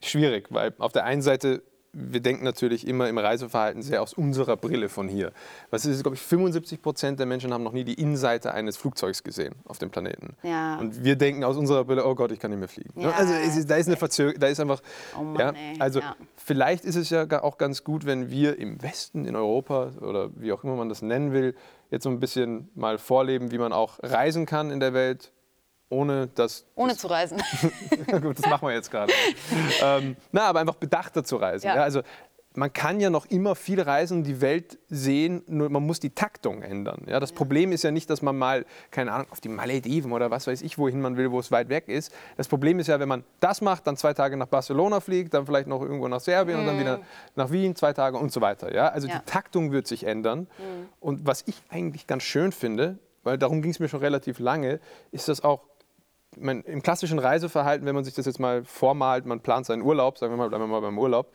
Schwierig, 0.02 0.48
weil 0.50 0.74
auf 0.80 0.92
der 0.92 1.06
einen 1.06 1.22
Seite 1.22 1.64
wir 1.94 2.22
denken 2.22 2.44
natürlich 2.44 2.88
immer 2.88 3.08
im 3.08 3.20
Reiseverhalten 3.20 3.84
sehr 3.84 4.02
aus 4.02 4.14
unserer 4.14 4.58
Brille 4.58 4.90
von 4.90 5.08
hier. 5.08 5.32
Was 5.70 5.86
ist, 5.86 6.02
glaube 6.02 6.16
ich, 6.16 6.22
75 6.22 6.82
Prozent 6.82 7.20
der 7.20 7.28
Menschen 7.28 7.54
haben 7.54 7.64
noch 7.64 7.72
nie 7.72 7.84
die 7.84 7.94
Innenseite 7.94 8.52
eines 8.52 8.78
Flugzeugs 8.78 9.24
gesehen 9.24 9.54
auf 9.66 9.78
dem 9.78 9.92
Planeten. 9.92 10.36
Ja. 10.42 10.80
Und 10.80 11.04
wir 11.04 11.16
denken 11.16 11.44
aus 11.44 11.56
unserer 11.56 11.86
Brille, 11.86 12.06
oh 12.06 12.16
Gott, 12.16 12.32
ich 12.32 12.40
kann 12.40 12.50
nicht 12.50 12.60
mehr 12.60 12.68
fliegen. 12.68 13.00
Ja. 13.00 13.12
Also 13.12 13.34
ist, 13.34 13.70
da 13.70 13.76
ist 13.76 13.88
eine 13.88 13.98
Verzögerung, 13.98 14.40
da 14.40 14.48
ist 14.48 14.60
einfach, 14.60 14.82
oh 15.18 15.24
Mann, 15.24 15.56
ja, 15.56 15.74
also 15.80 16.00
ja. 16.00 16.16
vielleicht 16.36 16.84
ist 16.84 16.96
es 16.96 17.12
ja 17.12 17.28
auch 17.44 17.60
ganz 17.60 17.84
gut, 17.84 18.08
wenn 18.08 18.32
wir 18.32 18.58
im 18.58 18.82
Westen, 18.82 19.26
in 19.26 19.36
Europa 19.36 19.92
oder 20.02 20.32
wie 20.36 20.52
auch 20.52 20.64
immer 20.64 20.76
man 20.76 20.90
das 20.90 21.04
nennen 21.04 21.32
will, 21.32 21.56
jetzt 21.92 22.04
so 22.04 22.10
ein 22.10 22.20
bisschen 22.20 22.70
mal 22.74 22.98
vorleben, 22.98 23.52
wie 23.52 23.60
man 23.60 23.72
auch 23.72 24.00
reisen 24.02 24.48
kann 24.48 24.72
in 24.72 24.80
der 24.80 24.96
Welt, 24.96 25.32
ohne 25.94 26.28
das. 26.28 26.66
Ohne 26.76 26.98
zu 26.98 27.08
reisen. 27.08 27.42
gut, 28.22 28.40
das 28.40 28.50
machen 28.50 28.68
wir 28.68 28.74
jetzt 28.74 28.92
gerade. 28.92 29.14
ähm, 29.82 30.16
na, 30.32 30.48
aber 30.48 30.60
einfach 30.60 30.76
bedachter 30.76 31.24
zu 31.24 31.38
reisen. 31.38 31.68
Ja. 31.68 31.76
ja. 31.76 31.84
also 31.84 32.02
man 32.56 32.72
kann 32.72 33.00
ja 33.00 33.10
noch 33.10 33.26
immer 33.28 33.56
viel 33.56 33.82
reisen, 33.82 34.24
die 34.24 34.42
Welt 34.42 34.78
sehen, 34.90 35.44
nur 35.48 35.70
man 35.70 35.84
muss 35.84 36.00
die 36.00 36.12
Taktung 36.12 36.62
ändern. 36.62 37.04
Ja, 37.08 37.20
das 37.20 37.32
ja. 37.32 37.36
Problem 37.36 37.72
ist 37.72 37.84
ja 37.84 37.92
nicht, 37.92 38.10
dass 38.10 38.22
man 38.22 38.38
mal, 38.38 38.66
keine 38.92 39.12
Ahnung, 39.12 39.28
auf 39.32 39.42
die 39.42 39.50
Malediven 39.50 40.12
oder 40.12 40.32
was 40.32 40.48
weiß 40.48 40.62
ich, 40.62 40.78
wohin 40.78 41.02
man 41.02 41.18
will, 41.18 41.32
wo 41.32 41.40
es 41.40 41.52
weit 41.52 41.70
weg 41.70 41.88
ist. 41.88 42.14
Das 42.38 42.48
Problem 42.48 42.80
ist 42.80 42.88
ja, 42.88 43.00
wenn 43.00 43.08
man 43.08 43.24
das 43.40 43.62
macht, 43.62 43.88
dann 43.88 43.98
zwei 43.98 44.14
Tage 44.14 44.38
nach 44.38 44.48
Barcelona 44.48 45.00
fliegt, 45.00 45.34
dann 45.34 45.46
vielleicht 45.46 45.68
noch 45.68 45.82
irgendwo 45.82 46.08
nach 46.08 46.22
Serbien 46.22 46.58
mhm. 46.58 46.62
und 46.62 46.68
dann 46.68 46.80
wieder 46.80 46.98
mhm. 46.98 47.04
nach 47.36 47.52
Wien, 47.52 47.76
zwei 47.76 47.94
Tage 47.94 48.18
und 48.18 48.32
so 48.32 48.42
weiter. 48.42 48.74
Ja, 48.74 48.90
also 48.90 49.08
ja. 49.08 49.16
die 49.18 49.26
Taktung 49.26 49.72
wird 49.72 49.88
sich 49.88 50.06
ändern. 50.06 50.42
Mhm. 50.42 50.90
Und 51.00 51.26
was 51.28 51.44
ich 51.48 51.62
eigentlich 51.70 52.08
ganz 52.08 52.24
schön 52.24 52.52
finde, 52.52 53.00
weil 53.24 53.38
darum 53.38 53.62
ging 53.62 53.72
es 53.72 53.80
mir 53.80 53.88
schon 53.88 54.02
relativ 54.02 54.40
lange, 54.40 54.80
ist 55.12 55.30
das 55.30 55.44
auch 55.44 55.62
man, 56.38 56.62
im 56.62 56.82
klassischen 56.82 57.20
Reiseverhalten, 57.20 57.86
wenn 57.86 57.96
man 57.96 58.04
sich 58.04 58.14
das 58.14 58.26
jetzt 58.26 58.40
mal 58.40 58.64
vormalt, 58.64 59.26
man 59.26 59.40
plant 59.42 59.66
seinen 59.66 59.82
Urlaub, 59.82 60.18
sagen 60.18 60.34
wir 60.34 60.38
mal, 60.38 60.50
bleiben 60.50 60.64
wir 60.64 60.68
mal 60.68 60.82
beim 60.82 60.98
Urlaub, 60.98 61.32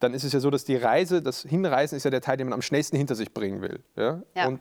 dann 0.00 0.14
ist 0.14 0.24
es 0.24 0.32
ja 0.32 0.40
so, 0.40 0.50
dass 0.50 0.64
die 0.64 0.76
Reise, 0.76 1.22
das 1.22 1.42
Hinreisen 1.42 1.96
ist 1.96 2.04
ja 2.04 2.10
der 2.10 2.20
Teil, 2.20 2.36
den 2.36 2.46
man 2.46 2.54
am 2.54 2.62
schnellsten 2.62 2.96
hinter 2.96 3.14
sich 3.14 3.32
bringen 3.32 3.62
will. 3.62 3.80
Ja? 3.96 4.22
ja. 4.34 4.46
Und 4.46 4.60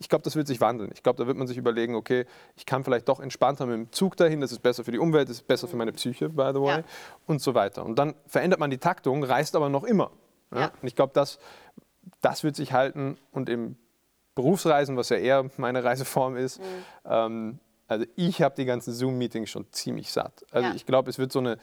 ich 0.00 0.08
glaube, 0.08 0.24
das 0.24 0.34
wird 0.34 0.48
sich 0.48 0.60
wandeln. 0.60 0.90
Ich 0.92 1.02
glaube, 1.02 1.18
da 1.18 1.26
wird 1.26 1.36
man 1.36 1.46
sich 1.46 1.56
überlegen, 1.56 1.94
okay, 1.94 2.26
ich 2.56 2.66
kann 2.66 2.82
vielleicht 2.82 3.08
doch 3.08 3.20
entspannter 3.20 3.66
mit 3.66 3.76
dem 3.76 3.92
Zug 3.92 4.16
dahin, 4.16 4.40
das 4.40 4.50
ist 4.50 4.60
besser 4.60 4.82
für 4.82 4.90
die 4.90 4.98
Umwelt, 4.98 5.28
das 5.28 5.36
ist 5.36 5.46
besser 5.46 5.68
für 5.68 5.76
meine 5.76 5.92
Psyche, 5.92 6.28
by 6.28 6.50
the 6.52 6.60
way, 6.60 6.78
ja. 6.78 6.84
und 7.26 7.40
so 7.40 7.54
weiter. 7.54 7.84
Und 7.84 7.98
dann 7.98 8.14
verändert 8.26 8.58
man 8.58 8.70
die 8.70 8.78
Taktung, 8.78 9.22
reist 9.22 9.54
aber 9.54 9.68
noch 9.68 9.84
immer. 9.84 10.10
Ja? 10.52 10.60
Ja. 10.60 10.72
Und 10.80 10.88
ich 10.88 10.96
glaube, 10.96 11.12
das, 11.14 11.38
das 12.20 12.42
wird 12.42 12.56
sich 12.56 12.72
halten 12.72 13.16
und 13.30 13.48
im 13.48 13.76
Berufsreisen, 14.34 14.96
was 14.96 15.10
ja 15.10 15.16
eher 15.16 15.50
meine 15.56 15.84
Reiseform 15.84 16.36
ist, 16.36 16.58
mhm. 16.58 16.64
ähm, 17.04 17.58
also 17.88 18.04
ich 18.16 18.42
habe 18.42 18.54
die 18.56 18.64
ganzen 18.64 18.92
Zoom-Meetings 18.92 19.50
schon 19.50 19.66
ziemlich 19.70 20.10
satt. 20.12 20.44
Also 20.50 20.68
ja. 20.68 20.74
ich 20.74 20.86
glaube, 20.86 21.10
es 21.10 21.18
wird 21.18 21.32
so 21.32 21.40
eine, 21.40 21.58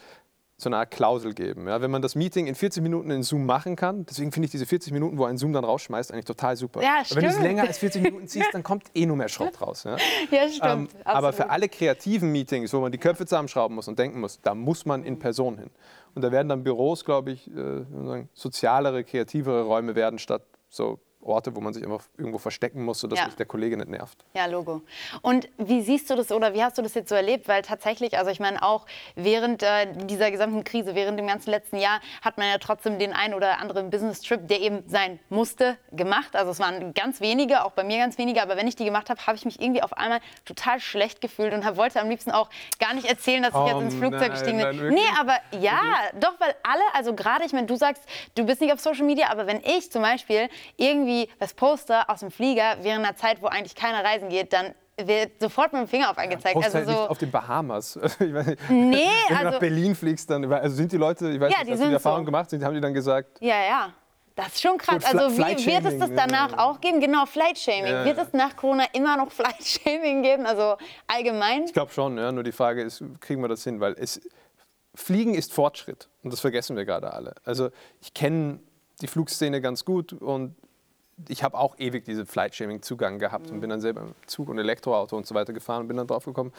so 0.58 0.69
eine 0.69 0.77
Art 0.77 0.91
Klausel 0.91 1.34
geben. 1.34 1.67
Ja? 1.67 1.82
Wenn 1.82 1.89
man 1.89 2.01
das 2.01 2.15
Meeting 2.15 2.47
in 2.47 2.55
40 2.55 2.84
Minuten 2.84 3.10
in 3.12 3.23
Zoom 3.23 3.45
machen 3.45 3.75
kann, 3.75 4.05
deswegen 4.05 4.32
finde 4.32 4.45
ich 4.45 4.51
diese 4.51 4.65
40 4.65 4.91
Minuten, 4.91 5.17
wo 5.17 5.25
ein 5.25 5.38
Zoom 5.38 5.53
dann 5.53 5.63
rausschmeißt, 5.63 6.12
eigentlich 6.12 6.25
total 6.25 6.55
super. 6.55 6.82
Ja, 6.84 7.03
stimmt. 7.03 7.21
Wenn 7.21 7.29
du 7.29 7.36
es 7.36 7.41
länger 7.41 7.63
als 7.63 7.77
40 7.77 8.01
Minuten 8.01 8.27
ziehst, 8.27 8.49
dann 8.53 8.63
kommt 8.63 8.84
eh 8.93 9.05
nur 9.05 9.15
mehr 9.15 9.29
Schrott 9.29 9.62
raus. 9.62 9.86
Ja, 9.86 9.97
ja 10.32 10.49
stimmt. 10.49 10.93
Ähm, 10.93 11.01
aber 11.05 11.34
für 11.34 11.49
alle 11.49 11.69
kreativen 11.69 12.32
Meetings, 12.32 12.73
wo 12.73 12.82
man 12.82 12.91
die 12.91 12.97
Köpfe 12.97 13.25
zusammenschrauben 13.25 13.75
muss 13.75 13.88
und 13.88 13.97
denken 13.97 14.19
muss, 14.19 14.41
da 14.41 14.53
muss 14.53 14.86
man 14.86 15.03
in 15.03 15.17
Person 15.17 15.58
hin. 15.58 15.69
Und 16.13 16.23
da 16.23 16.32
werden 16.32 16.49
dann 16.49 16.63
Büros, 16.63 17.05
glaube 17.05 17.32
ich, 17.32 17.49
äh, 17.55 18.25
sozialere, 18.34 19.03
kreativere 19.03 19.63
Räume 19.63 19.95
werden, 19.95 20.19
statt 20.19 20.43
so 20.67 20.99
Orte, 21.21 21.55
wo 21.55 21.62
man 21.62 21.73
sich 21.73 21.84
immer 21.84 21.99
irgendwo 22.17 22.38
verstecken 22.38 22.84
muss, 22.84 22.99
sodass 22.99 23.19
ja. 23.19 23.25
mich 23.25 23.36
der 23.36 23.45
Kollege 23.45 23.75
nicht 23.75 23.89
nervt. 23.89 24.23
Ja, 24.34 24.45
Logo. 24.45 24.82
Und 25.21 25.49
wie 25.58 25.82
siehst 25.82 26.10
du 26.10 26.15
das 26.15 26.32
oder 26.32 26.53
wie 26.53 26.63
hast 26.63 26.77
du 26.77 26.82
das 26.82 26.93
jetzt 26.93 27.10
so 27.10 27.15
erlebt? 27.15 27.47
Weil 27.47 27.62
tatsächlich, 27.62 28.17
also 28.17 28.32
ich 28.32 28.39
meine 28.39 28.63
auch 28.63 28.86
während 29.15 29.62
äh, 29.62 29.88
dieser 30.05 30.32
gesamten 30.32 30.63
Krise, 30.63 30.95
während 30.95 31.19
dem 31.19 31.27
ganzen 31.27 31.51
letzten 31.51 31.77
Jahr, 31.77 31.99
hat 32.21 32.38
man 32.38 32.47
ja 32.47 32.58
trotzdem 32.58 32.99
den 32.99 33.12
einen 33.13 33.34
oder 33.34 33.60
anderen 33.60 33.89
Business-Trip, 33.89 34.47
der 34.47 34.62
eben 34.62 34.84
sein 34.88 35.19
musste, 35.29 35.77
gemacht. 35.91 36.36
Also 36.36 36.51
es 36.51 36.60
waren 36.60 36.93
ganz 36.93 37.19
wenige, 37.19 37.65
auch 37.65 37.71
bei 37.71 37.84
mir 37.84 37.97
ganz 37.97 38.17
wenige, 38.17 38.41
aber 38.41 38.55
wenn 38.55 38.67
ich 38.67 38.77
die 38.77 38.86
gemacht 38.86 39.10
habe, 39.10 39.25
habe 39.27 39.36
ich 39.36 39.43
mich 39.43 39.62
irgendwie 39.62 39.84
auf 39.84 39.93
einmal 39.93 40.21
total 40.45 40.79
schlecht 40.79 41.19
gefühlt 41.19 41.53
und 41.53 41.65
hab, 41.65 41.75
wollte 41.75 41.99
am 41.99 42.10
liebsten 42.10 42.32
auch 42.32 42.49
gar 42.79 42.93
nicht 42.93 43.08
erzählen, 43.08 43.43
dass 43.43 43.53
ich 43.53 43.60
oh, 43.60 43.67
jetzt 43.67 43.82
ins 43.82 43.95
Flugzeug 43.95 44.32
gestiegen 44.32 44.58
bin. 44.58 44.93
Nee, 44.93 45.01
aber 45.19 45.36
ja, 45.60 45.82
mhm. 46.13 46.19
doch, 46.21 46.39
weil 46.39 46.55
alle, 46.63 46.82
also 46.93 47.13
gerade, 47.13 47.43
ich 47.43 47.51
meine, 47.51 47.67
du 47.67 47.75
sagst, 47.75 48.03
du 48.36 48.45
bist 48.45 48.62
nicht 48.62 48.71
auf 48.71 48.79
Social 48.79 49.05
Media, 49.05 49.29
aber 49.29 49.47
wenn 49.47 49.62
ich 49.65 49.91
zum 49.91 50.01
Beispiel 50.01 50.49
irgendwie 50.77 51.09
irgendwie 51.10 51.30
das 51.39 51.54
Poster 51.54 52.10
aus 52.10 52.19
dem 52.19 52.32
Flieger 52.32 52.78
während 52.82 53.06
einer 53.06 53.15
Zeit, 53.15 53.41
wo 53.41 53.48
eigentlich 53.48 53.76
keiner 53.76 54.04
reisen 54.04 54.30
geht, 54.30 54.54
dann 54.54 54.74
wird 54.98 55.39
sofort 55.39 55.72
mit 55.72 55.82
dem 55.82 55.88
Finger 55.88 56.12
auf 56.12 56.17
angezeigt. 56.17 56.56
Ja, 56.56 56.65
also 56.65 56.78
halt 56.78 56.88
so 56.88 56.91
nicht 56.91 57.10
auf 57.10 57.17
den 57.17 57.32
Bahamas. 57.32 57.95
ich 58.19 58.34
weiß 58.34 58.48
nicht, 58.48 58.69
nee, 58.69 58.98
wenn 58.98 59.08
also, 59.08 59.28
du 59.28 59.34
nach 59.34 59.45
also 59.45 59.60
Berlin 59.60 59.95
fliegst, 59.95 60.30
dann 60.30 60.52
also 60.52 60.76
sind 60.76 60.91
die 60.91 60.98
Leute, 60.98 61.30
ich 61.30 61.39
weiß 61.39 61.52
ja, 61.52 61.63
nicht, 61.63 61.72
hast 61.72 61.84
du 61.84 61.88
die 61.88 61.93
Erfahrung 61.93 62.22
so. 62.22 62.26
gemacht, 62.26 62.50
sind, 62.50 62.63
haben 62.63 62.76
die 62.76 62.82
dann 62.82 62.93
gesagt? 62.93 63.38
Ja, 63.39 63.63
ja. 63.63 63.93
Das 64.36 64.48
ist 64.48 64.62
schon 64.62 64.78
krass. 64.78 65.04
Gut, 65.04 65.19
also 65.19 65.38
wie 65.38 65.65
wird 65.65 65.86
es 65.86 66.00
das 66.00 66.12
danach 66.15 66.52
ja. 66.52 66.60
auch 66.60 66.80
geben? 66.80 67.02
Genau, 67.02 67.26
Flight-Shaming. 67.26 67.91
Ja, 67.91 68.06
wird 68.06 68.19
es 68.19 68.32
nach 68.32 68.56
Corona 68.56 68.86
immer 68.93 69.17
noch 69.17 69.32
Flight-Shaming 69.34 70.22
geben? 70.22 70.45
Also 70.45 70.78
allgemein? 71.08 71.65
Ich 71.65 71.74
glaube 71.74 71.91
schon, 71.91 72.17
ja. 72.17 72.32
Nur 72.32 72.43
die 72.43 72.54
Frage 72.54 72.82
ist, 72.82 73.04
kriegen 73.19 73.41
wir 73.41 73.50
das 73.50 73.65
hin? 73.65 73.82
Weil 73.82 73.95
es, 74.00 74.22
Fliegen 74.95 75.34
ist 75.34 75.52
Fortschritt. 75.52 76.08
Und 76.24 76.32
das 76.32 76.39
vergessen 76.39 76.78
wir 76.78 76.86
gerade 76.86 77.12
alle. 77.12 77.36
Also 77.43 77.69
ich 78.00 78.13
kenne 78.13 78.60
die 79.02 79.08
Flugszene 79.08 79.60
ganz 79.60 79.84
gut 79.84 80.13
und 80.13 80.56
ich 81.27 81.43
habe 81.43 81.58
auch 81.58 81.77
ewig 81.77 82.05
diese 82.05 82.25
Flight-Shaming-Zugang 82.25 83.19
gehabt 83.19 83.47
mhm. 83.47 83.55
und 83.55 83.62
bin 83.62 83.69
dann 83.69 83.82
selber 83.82 84.01
im 84.01 84.15
Zug 84.25 84.49
und 84.49 84.58
Elektroauto 84.58 85.17
und 85.17 85.27
so 85.27 85.36
weiter 85.36 85.53
gefahren 85.53 85.82
und 85.82 85.88
bin 85.88 85.97
dann 85.97 86.08
drauf 86.08 86.25
gekommen, 86.25 86.53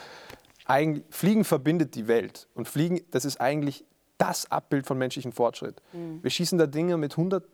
eigentlich, 0.66 1.04
Fliegen 1.10 1.44
verbindet 1.44 1.94
die 1.94 2.06
Welt. 2.06 2.46
Und 2.54 2.68
Fliegen, 2.68 3.00
das 3.10 3.24
ist 3.24 3.40
eigentlich 3.40 3.84
das 4.18 4.50
Abbild 4.50 4.86
von 4.86 4.98
menschlichem 4.98 5.32
Fortschritt. 5.32 5.80
Mhm. 5.92 6.22
Wir 6.22 6.30
schießen 6.30 6.58
da 6.58 6.66
Dinge 6.66 6.96
mit 6.96 7.12
100, 7.12 7.44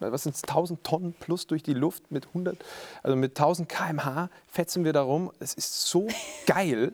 was 0.00 0.24
sind 0.24 0.34
es, 0.34 0.42
1000 0.42 0.82
Tonnen 0.82 1.12
plus 1.12 1.46
durch 1.46 1.62
die 1.62 1.74
Luft, 1.74 2.10
mit 2.10 2.28
100, 2.28 2.58
also 3.02 3.16
mit 3.16 3.38
1000 3.38 3.68
km/h 3.68 4.30
fetzen 4.48 4.84
wir 4.84 4.92
da 4.92 5.02
rum. 5.02 5.30
Es 5.38 5.54
ist 5.54 5.86
so 5.86 6.08
geil. 6.46 6.92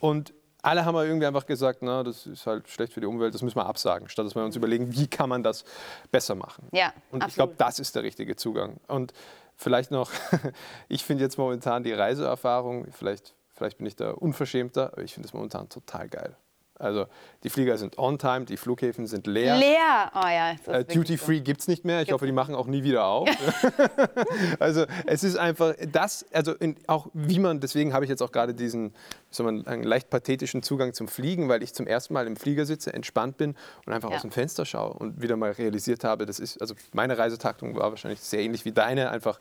Und 0.00 0.32
alle 0.62 0.84
haben 0.84 0.96
irgendwie 0.96 1.26
einfach 1.26 1.46
gesagt, 1.46 1.82
na, 1.82 2.02
das 2.02 2.26
ist 2.26 2.46
halt 2.46 2.68
schlecht 2.68 2.92
für 2.92 3.00
die 3.00 3.06
Umwelt, 3.06 3.34
das 3.34 3.42
müssen 3.42 3.56
wir 3.56 3.66
absagen, 3.66 4.08
statt 4.08 4.26
dass 4.26 4.34
wir 4.34 4.44
uns 4.44 4.56
überlegen, 4.56 4.94
wie 4.94 5.06
kann 5.06 5.28
man 5.28 5.42
das 5.42 5.64
besser 6.10 6.34
machen. 6.34 6.68
Ja, 6.72 6.92
und 7.10 7.22
absolut. 7.22 7.28
ich 7.28 7.34
glaube, 7.34 7.54
das 7.58 7.78
ist 7.78 7.94
der 7.94 8.02
richtige 8.02 8.36
Zugang. 8.36 8.78
Und 8.88 9.12
vielleicht 9.56 9.90
noch, 9.90 10.10
ich 10.88 11.04
finde 11.04 11.24
jetzt 11.24 11.38
momentan 11.38 11.82
die 11.82 11.92
Reiseerfahrung, 11.92 12.86
vielleicht, 12.92 13.34
vielleicht 13.54 13.78
bin 13.78 13.86
ich 13.86 13.96
da 13.96 14.10
unverschämter, 14.10 14.92
aber 14.92 15.02
ich 15.02 15.14
finde 15.14 15.28
es 15.28 15.32
momentan 15.32 15.68
total 15.68 16.08
geil. 16.08 16.36
Also 16.78 17.06
die 17.42 17.50
Flieger 17.50 17.76
sind 17.76 17.98
on 17.98 18.18
time, 18.18 18.44
die 18.44 18.56
Flughäfen 18.56 19.06
sind 19.06 19.26
leer. 19.26 19.56
Leer, 19.56 20.12
oh 20.14 20.26
ja. 20.26 20.56
Äh, 20.72 20.84
Duty 20.84 21.18
Free 21.18 21.40
gibt 21.40 21.60
es 21.60 21.68
nicht 21.68 21.84
mehr. 21.84 22.00
Ich 22.00 22.06
gibt's 22.06 22.14
hoffe, 22.14 22.26
die 22.26 22.32
machen 22.32 22.54
auch 22.54 22.66
nie 22.66 22.84
wieder 22.84 23.04
auf. 23.04 23.28
also 24.60 24.86
es 25.06 25.24
ist 25.24 25.36
einfach 25.36 25.74
das, 25.90 26.24
also 26.32 26.54
in, 26.54 26.76
auch 26.86 27.08
wie 27.12 27.38
man, 27.38 27.60
deswegen 27.60 27.92
habe 27.92 28.04
ich 28.04 28.08
jetzt 28.08 28.22
auch 28.22 28.32
gerade 28.32 28.54
diesen 28.54 28.94
so 29.30 29.46
einen, 29.46 29.66
einen, 29.66 29.82
leicht 29.82 30.08
pathetischen 30.08 30.62
Zugang 30.62 30.94
zum 30.94 31.08
Fliegen, 31.08 31.48
weil 31.48 31.62
ich 31.62 31.74
zum 31.74 31.86
ersten 31.86 32.14
Mal 32.14 32.26
im 32.26 32.36
Flieger 32.36 32.64
sitze, 32.64 32.92
entspannt 32.92 33.36
bin 33.36 33.56
und 33.86 33.92
einfach 33.92 34.10
ja. 34.10 34.16
aus 34.16 34.22
dem 34.22 34.30
Fenster 34.30 34.64
schaue 34.64 34.94
und 34.94 35.20
wieder 35.20 35.36
mal 35.36 35.52
realisiert 35.52 36.04
habe, 36.04 36.26
das 36.26 36.38
ist, 36.38 36.60
also 36.60 36.74
meine 36.92 37.18
Reisetaktung 37.18 37.76
war 37.76 37.90
wahrscheinlich 37.90 38.20
sehr 38.20 38.40
ähnlich 38.40 38.64
wie 38.64 38.72
deine, 38.72 39.10
einfach 39.10 39.40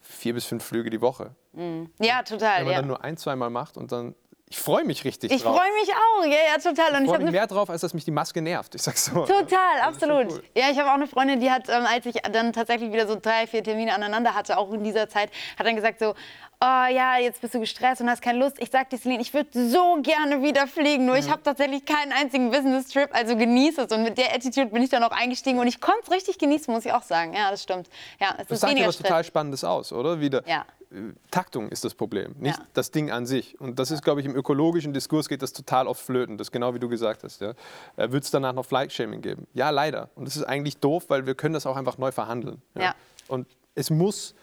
vier 0.00 0.34
bis 0.34 0.44
fünf 0.44 0.64
Flüge 0.64 0.90
die 0.90 1.00
Woche. 1.00 1.34
Mhm. 1.52 1.90
Ja, 1.98 2.22
total. 2.22 2.58
Wenn 2.58 2.64
man 2.64 2.72
ja. 2.72 2.78
dann 2.78 2.88
nur 2.88 3.04
ein, 3.04 3.16
zweimal 3.16 3.50
macht 3.50 3.76
und 3.76 3.92
dann 3.92 4.14
ich 4.50 4.58
freue 4.58 4.84
mich 4.84 5.04
richtig 5.04 5.30
ich 5.30 5.42
drauf. 5.42 5.54
Ich 5.54 5.60
freue 5.60 5.72
mich 5.72 5.90
auch, 5.90 6.24
ja, 6.24 6.52
ja, 6.52 6.58
total. 6.58 6.96
Und 6.96 7.04
ich 7.04 7.10
freue 7.10 7.18
mich 7.20 7.32
mehr 7.32 7.46
drauf, 7.46 7.68
als 7.68 7.82
dass 7.82 7.92
mich 7.92 8.04
die 8.04 8.10
Maske 8.10 8.40
nervt. 8.40 8.74
Ich 8.74 8.82
sag's 8.82 9.04
so. 9.04 9.26
Total, 9.26 9.80
absolut. 9.82 10.32
Cool. 10.32 10.42
Ja, 10.56 10.70
ich 10.70 10.78
habe 10.78 10.90
auch 10.90 10.94
eine 10.94 11.06
Freundin, 11.06 11.40
die 11.40 11.50
hat, 11.50 11.68
ähm, 11.68 11.84
als 11.86 12.06
ich 12.06 12.14
dann 12.32 12.54
tatsächlich 12.54 12.90
wieder 12.90 13.06
so 13.06 13.18
drei, 13.20 13.46
vier 13.46 13.62
Termine 13.62 13.94
aneinander 13.94 14.34
hatte, 14.34 14.56
auch 14.56 14.72
in 14.72 14.84
dieser 14.84 15.08
Zeit, 15.08 15.30
hat 15.58 15.66
dann 15.66 15.76
gesagt 15.76 15.98
so, 15.98 16.14
oh 16.60 16.86
ja, 16.90 17.18
jetzt 17.18 17.40
bist 17.40 17.54
du 17.54 17.60
gestresst 17.60 18.00
und 18.00 18.10
hast 18.10 18.22
keine 18.22 18.38
Lust. 18.38 18.56
Ich 18.58 18.70
sag 18.70 18.90
dir, 18.90 18.98
Celine, 18.98 19.22
ich 19.22 19.32
würde 19.32 19.70
so 19.70 20.00
gerne 20.02 20.42
wieder 20.42 20.66
fliegen, 20.66 21.06
nur 21.06 21.14
mhm. 21.14 21.20
ich 21.20 21.30
habe 21.30 21.42
tatsächlich 21.42 21.84
keinen 21.84 22.12
einzigen 22.12 22.50
Business-Trip, 22.50 23.10
also 23.12 23.36
genieße 23.36 23.82
es. 23.82 23.92
Und 23.92 24.02
mit 24.02 24.18
der 24.18 24.34
Attitude 24.34 24.66
bin 24.66 24.82
ich 24.82 24.90
dann 24.90 25.02
auch 25.04 25.12
eingestiegen 25.12 25.58
und 25.58 25.66
ich 25.66 25.80
konnte 25.80 26.00
es 26.04 26.10
richtig 26.10 26.38
genießen, 26.38 26.72
muss 26.72 26.84
ich 26.84 26.92
auch 26.92 27.02
sagen. 27.02 27.34
Ja, 27.34 27.50
das 27.50 27.62
stimmt. 27.62 27.88
Ja, 28.20 28.30
es 28.38 28.48
das 28.48 28.50
ist 28.50 28.60
sagt 28.60 28.78
ja 28.78 28.86
was 28.86 28.96
total 28.96 29.24
Spannendes 29.24 29.64
aus, 29.64 29.92
oder? 29.92 30.20
Wieder. 30.20 30.42
Ja. 30.48 30.64
Äh, 30.90 31.12
Taktung 31.30 31.68
ist 31.68 31.84
das 31.84 31.94
Problem, 31.94 32.34
nicht 32.38 32.58
ja. 32.58 32.64
das 32.74 32.90
Ding 32.90 33.10
an 33.10 33.26
sich. 33.26 33.60
Und 33.60 33.78
das 33.78 33.90
ist, 33.90 34.02
glaube 34.02 34.20
ich, 34.20 34.26
im 34.26 34.34
ökologischen 34.34 34.92
Diskurs 34.92 35.28
geht 35.28 35.42
das 35.42 35.52
total 35.52 35.86
oft 35.86 36.00
flöten. 36.00 36.38
Das 36.38 36.48
ist 36.48 36.52
genau 36.52 36.74
wie 36.74 36.78
du 36.78 36.88
gesagt 36.88 37.22
hast. 37.22 37.40
Ja. 37.40 37.54
Äh, 37.96 38.10
Wird 38.10 38.24
es 38.24 38.30
danach 38.30 38.52
noch 38.52 38.64
Flight-Shaming 38.64 39.22
geben? 39.22 39.46
Ja, 39.54 39.70
leider. 39.70 40.10
Und 40.14 40.26
das 40.26 40.36
ist 40.36 40.44
eigentlich 40.44 40.78
doof, 40.78 41.04
weil 41.08 41.26
wir 41.26 41.34
können 41.34 41.54
das 41.54 41.66
auch 41.66 41.76
einfach 41.76 41.98
neu 41.98 42.10
verhandeln. 42.10 42.62
Ja. 42.74 42.82
ja. 42.82 42.94
Und 43.28 43.46
es 43.74 43.90
muss 43.90 44.34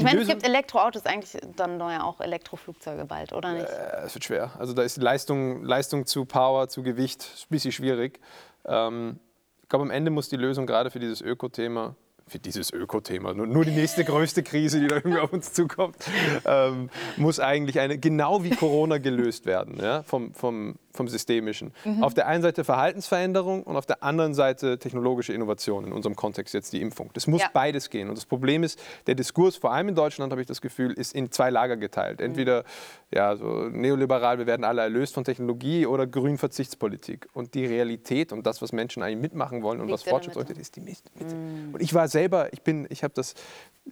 ich 0.00 0.04
meine, 0.04 0.20
es 0.22 0.28
gibt 0.28 0.44
Elektroautos, 0.44 1.06
eigentlich 1.06 1.40
dann 1.56 1.78
ja 1.78 2.02
auch 2.02 2.20
Elektroflugzeuge 2.20 3.04
bald, 3.04 3.32
oder 3.32 3.52
nicht? 3.52 3.68
Äh, 3.68 4.04
es 4.04 4.14
wird 4.14 4.24
schwer. 4.24 4.50
Also 4.58 4.72
da 4.72 4.82
ist 4.82 4.96
Leistung, 4.96 5.64
Leistung 5.64 6.06
zu 6.06 6.24
Power, 6.24 6.68
zu 6.68 6.82
Gewicht 6.82 7.22
ein 7.22 7.48
bisschen 7.50 7.72
schwierig. 7.72 8.20
Ähm, 8.64 9.20
ich 9.62 9.68
glaube, 9.68 9.84
am 9.84 9.90
Ende 9.90 10.10
muss 10.10 10.28
die 10.28 10.36
Lösung 10.36 10.66
gerade 10.66 10.90
für 10.90 11.00
dieses 11.00 11.20
Öko-Thema 11.20 11.94
für 12.30 12.38
dieses 12.38 12.72
Öko-Thema, 12.72 13.34
nur, 13.34 13.46
nur, 13.46 13.64
die 13.64 13.72
nächste 13.72 14.04
größte 14.04 14.42
Krise, 14.42 14.80
die 14.80 14.86
da 14.86 14.96
irgendwie 14.96 15.18
auf 15.18 15.32
uns 15.32 15.52
zukommt, 15.52 15.96
ähm, 16.44 16.88
muss 17.16 17.40
eigentlich 17.40 17.80
eine, 17.80 17.98
genau 17.98 18.44
wie 18.44 18.50
Corona 18.50 18.98
gelöst 18.98 19.46
werden, 19.46 19.78
ja, 19.82 20.04
vom, 20.04 20.32
vom, 20.32 20.76
vom 20.92 21.08
Systemischen. 21.08 21.72
Mhm. 21.84 22.02
Auf 22.02 22.14
der 22.14 22.26
einen 22.26 22.42
Seite 22.42 22.64
Verhaltensveränderung 22.64 23.62
und 23.62 23.76
auf 23.76 23.86
der 23.86 24.02
anderen 24.02 24.34
Seite 24.34 24.78
technologische 24.78 25.32
Innovation, 25.32 25.84
in 25.84 25.92
unserem 25.92 26.16
Kontext 26.16 26.54
jetzt 26.54 26.72
die 26.72 26.80
Impfung. 26.80 27.10
Das 27.14 27.26
muss 27.26 27.42
ja. 27.42 27.50
beides 27.52 27.90
gehen. 27.90 28.08
Und 28.08 28.16
das 28.16 28.26
Problem 28.26 28.62
ist, 28.62 28.80
der 29.06 29.14
Diskurs, 29.14 29.56
vor 29.56 29.72
allem 29.72 29.88
in 29.88 29.94
Deutschland 29.94 30.32
habe 30.32 30.40
ich 30.40 30.46
das 30.46 30.60
Gefühl, 30.60 30.92
ist 30.92 31.14
in 31.14 31.30
zwei 31.30 31.50
Lager 31.50 31.76
geteilt. 31.76 32.20
Entweder 32.20 32.64
ja, 33.12 33.36
so 33.36 33.68
neoliberal, 33.68 34.38
wir 34.38 34.46
werden 34.46 34.64
alle 34.64 34.82
erlöst 34.82 35.14
von 35.14 35.24
Technologie 35.24 35.86
oder 35.86 36.06
grün 36.06 36.38
Verzichtspolitik. 36.38 37.28
Und 37.32 37.54
die 37.54 37.66
Realität 37.66 38.32
und 38.32 38.46
das, 38.46 38.62
was 38.62 38.72
Menschen 38.72 39.02
eigentlich 39.02 39.20
mitmachen 39.20 39.62
wollen 39.62 39.80
und 39.80 39.88
Liegt 39.88 40.00
was 40.00 40.02
fortschrittsorientiert 40.08 40.58
ist, 40.58 40.76
die 40.76 40.80
Mitte. 40.80 41.02
Mm. 41.18 41.74
Und 41.74 41.82
ich 41.82 41.92
war 41.92 42.08
selber, 42.08 42.52
ich 42.52 42.62
bin, 42.62 42.86
ich 42.88 43.02
habe 43.02 43.14
das 43.14 43.34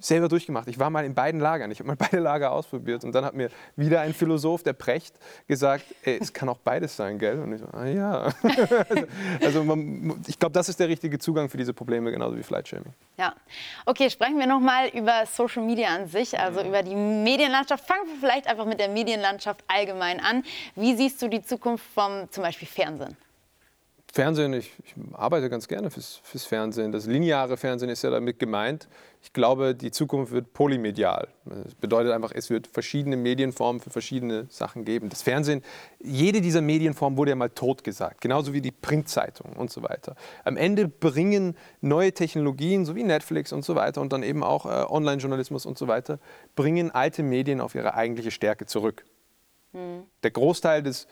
selber 0.00 0.28
durchgemacht. 0.28 0.68
Ich 0.68 0.78
war 0.78 0.90
mal 0.90 1.04
in 1.04 1.14
beiden 1.14 1.40
Lagern. 1.40 1.70
Ich 1.70 1.80
habe 1.80 1.88
mal 1.88 1.96
beide 1.98 2.20
Lager 2.20 2.52
ausprobiert. 2.52 3.04
Und 3.04 3.14
dann 3.14 3.24
hat 3.24 3.34
mir 3.34 3.50
wieder 3.76 4.00
ein 4.00 4.14
Philosoph, 4.14 4.62
der 4.62 4.72
Precht, 4.72 5.18
gesagt, 5.46 5.84
ey, 6.02 6.18
es 6.20 6.32
kann 6.32 6.48
auch 6.48 6.58
beides 6.58 6.87
sein, 6.96 7.18
gell? 7.18 7.38
Und 7.40 7.52
ich 7.52 7.60
so, 7.60 7.66
ah 7.72 7.86
ja. 7.86 8.32
also, 8.42 9.06
also 9.40 9.64
man, 9.64 10.22
ich 10.26 10.38
glaube, 10.38 10.52
das 10.52 10.68
ist 10.68 10.78
der 10.80 10.88
richtige 10.88 11.18
Zugang 11.18 11.48
für 11.48 11.56
diese 11.56 11.72
Probleme, 11.74 12.10
genauso 12.10 12.36
wie 12.36 12.42
Flightshaming. 12.42 12.92
Ja. 13.16 13.34
Okay, 13.86 14.10
sprechen 14.10 14.38
wir 14.38 14.46
nochmal 14.46 14.88
über 14.88 15.24
Social 15.26 15.62
Media 15.64 15.88
an 15.88 16.06
sich, 16.06 16.38
also 16.38 16.60
mhm. 16.60 16.68
über 16.68 16.82
die 16.82 16.94
Medienlandschaft. 16.94 17.84
Fangen 17.84 18.06
wir 18.06 18.16
vielleicht 18.20 18.46
einfach 18.46 18.66
mit 18.66 18.80
der 18.80 18.88
Medienlandschaft 18.88 19.64
allgemein 19.68 20.20
an. 20.20 20.44
Wie 20.74 20.94
siehst 20.96 21.20
du 21.22 21.28
die 21.28 21.42
Zukunft 21.42 21.84
vom 21.94 22.30
zum 22.30 22.42
Beispiel 22.42 22.68
Fernsehen? 22.68 23.16
Fernsehen, 24.12 24.52
ich, 24.54 24.72
ich, 24.84 24.94
arbeite 25.12 25.50
ganz 25.50 25.68
gerne 25.68 25.90
fürs, 25.90 26.20
fürs, 26.22 26.44
Fernsehen. 26.44 26.92
Das 26.92 27.06
lineare 27.06 27.56
Fernsehen 27.56 27.90
ist 27.90 28.02
ja 28.02 28.10
damit 28.10 28.38
gemeint. 28.38 28.88
Ich 29.20 29.32
glaube, 29.32 29.74
die 29.74 29.90
Zukunft 29.90 30.32
wird 30.32 30.52
polymedial. 30.52 31.28
Das 31.44 31.74
bedeutet 31.74 32.12
einfach, 32.12 32.32
es 32.32 32.50
wird 32.50 32.66
verschiedene 32.66 33.16
Medienformen 33.16 33.80
für 33.80 33.90
verschiedene 33.90 34.46
Sachen 34.48 34.84
geben. 34.84 35.08
Das 35.08 35.22
Fernsehen, 35.22 35.62
jede 35.98 36.40
dieser 36.40 36.60
Medienformen 36.60 37.18
wurde 37.18 37.30
ja 37.30 37.36
mal 37.36 37.50
tot 37.50 37.82
gesagt, 37.82 38.20
genauso 38.20 38.52
wie 38.52 38.60
die 38.60 38.70
Printzeitung 38.70 39.54
und 39.54 39.70
so 39.70 39.82
weiter. 39.82 40.14
Am 40.44 40.56
Ende 40.56 40.86
bringen 40.88 41.56
neue 41.80 42.12
Technologien, 42.12 42.84
so 42.84 42.94
wie 42.94 43.02
Netflix 43.02 43.52
und 43.52 43.64
so 43.64 43.74
weiter 43.74 44.00
und 44.00 44.12
dann 44.12 44.22
eben 44.22 44.44
auch 44.44 44.66
äh, 44.66 44.86
Online-Journalismus 44.88 45.66
und 45.66 45.76
so 45.76 45.88
weiter, 45.88 46.20
bringen 46.54 46.90
alte 46.92 47.22
Medien 47.22 47.60
auf 47.60 47.74
ihre 47.74 47.94
eigentliche 47.94 48.30
Stärke 48.30 48.66
zurück. 48.66 49.04
Hm. 49.72 50.04
Der 50.22 50.30
Großteil 50.30 50.82
des 50.82 51.08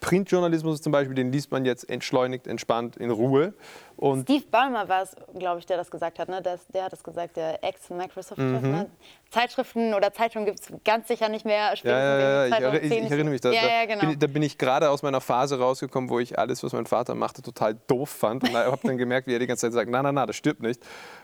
Printjournalismus 0.00 0.80
zum 0.80 0.92
Beispiel, 0.92 1.14
den 1.14 1.32
liest 1.32 1.50
man 1.50 1.64
jetzt 1.64 1.88
entschleunigt, 1.88 2.46
entspannt, 2.46 2.96
in 2.96 3.10
Ruhe. 3.10 3.54
Und 3.98 4.22
Steve 4.22 4.44
Ballmer 4.48 4.88
war 4.88 5.02
es, 5.02 5.16
glaube 5.36 5.58
ich, 5.58 5.66
der 5.66 5.76
das 5.76 5.90
gesagt 5.90 6.20
hat. 6.20 6.28
Ne? 6.28 6.40
Der, 6.40 6.56
der 6.72 6.84
hat 6.84 6.92
das 6.92 7.02
gesagt, 7.02 7.36
der 7.36 7.64
Ex-Microsoft-Chef. 7.64 8.62
Mhm. 8.62 8.70
Ne? 8.70 8.86
Zeitschriften 9.28 9.92
oder 9.92 10.12
Zeitungen 10.12 10.46
gibt 10.46 10.60
es 10.60 10.72
ganz 10.84 11.08
sicher 11.08 11.28
nicht 11.28 11.44
mehr. 11.44 11.74
Ja, 11.82 11.90
ja, 11.90 12.46
ja, 12.46 12.74
ich, 12.74 12.84
ich, 12.84 12.92
ich, 12.92 13.10
erinnere 13.10 13.32
mich. 13.32 13.40
Da, 13.40 13.50
ja, 13.50 13.60
ja, 13.66 13.86
genau. 13.86 14.06
bin, 14.06 14.16
da 14.16 14.26
bin 14.28 14.42
ich 14.42 14.56
gerade 14.56 14.88
aus 14.88 15.02
meiner 15.02 15.20
Phase 15.20 15.58
rausgekommen, 15.58 16.10
wo 16.10 16.20
ich 16.20 16.38
alles, 16.38 16.62
was 16.62 16.72
mein 16.72 16.86
Vater 16.86 17.16
machte, 17.16 17.42
total 17.42 17.76
doof 17.88 18.08
fand. 18.08 18.44
Und 18.44 18.54
habe 18.54 18.78
dann 18.84 18.98
gemerkt, 18.98 19.26
wie 19.26 19.34
er 19.34 19.40
die 19.40 19.48
ganze 19.48 19.62
Zeit 19.62 19.72
sagt, 19.72 19.90
na, 19.90 20.00
na, 20.00 20.12
na, 20.12 20.26
das 20.26 20.36
stirbt 20.36 20.62
nicht. 20.62 20.80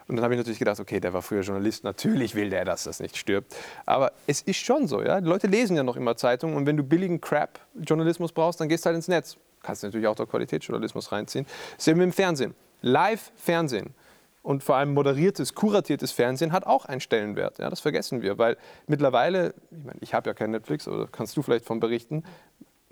Und 0.09 0.17
dann 0.17 0.25
habe 0.25 0.35
ich 0.35 0.39
natürlich 0.39 0.59
gedacht, 0.59 0.81
okay, 0.81 0.99
der 0.99 1.13
war 1.13 1.23
früher 1.23 1.43
Journalist, 1.43 1.85
natürlich 1.85 2.35
will 2.35 2.51
der, 2.51 2.65
dass 2.65 2.83
das 2.83 2.99
nicht 2.99 3.17
stirbt. 3.17 3.55
Aber 3.87 4.11
es 4.27 4.43
ist 4.43 4.59
schon 4.59 4.89
so, 4.89 5.01
ja. 5.01 5.21
Die 5.21 5.29
Leute 5.29 5.47
lesen 5.47 5.77
ja 5.77 5.85
noch 5.85 5.97
immer 5.97 6.17
Zeitungen 6.17 6.57
und 6.57 6.67
wenn 6.67 6.77
du 6.77 6.83
billigen 6.83 7.21
Crap-Journalismus 7.21 8.33
brauchst, 8.33 8.61
dann 8.61 8.69
gehst 8.69 8.85
du 8.85 8.89
halt 8.89 8.97
ins 8.97 9.07
Netz. 9.07 9.37
Kannst 9.65 9.83
natürlich 9.83 10.07
auch 10.07 10.15
der 10.15 10.27
Qualitätsjournalismus 10.27 11.11
reinziehen. 11.11 11.47
Ist 11.77 11.89
eben 11.89 12.01
im 12.01 12.13
Fernsehen. 12.13 12.55
Live-Fernsehen 12.83 13.95
und 14.43 14.63
vor 14.63 14.77
allem 14.77 14.93
moderiertes, 14.93 15.55
kuratiertes 15.55 16.13
Fernsehen 16.13 16.53
hat 16.53 16.67
auch 16.67 16.85
einen 16.85 17.01
Stellenwert. 17.01 17.59
Ja, 17.59 17.71
das 17.71 17.81
vergessen 17.81 18.21
wir, 18.21 18.37
weil 18.37 18.59
mittlerweile, 18.87 19.55
ich 19.71 19.85
meine, 19.85 19.99
ich 20.01 20.15
habe 20.15 20.29
ja 20.29 20.35
kein 20.35 20.51
Netflix, 20.51 20.87
oder 20.87 21.09
kannst 21.11 21.37
du 21.37 21.43
vielleicht 21.43 21.65
von 21.65 21.81
berichten, 21.81 22.25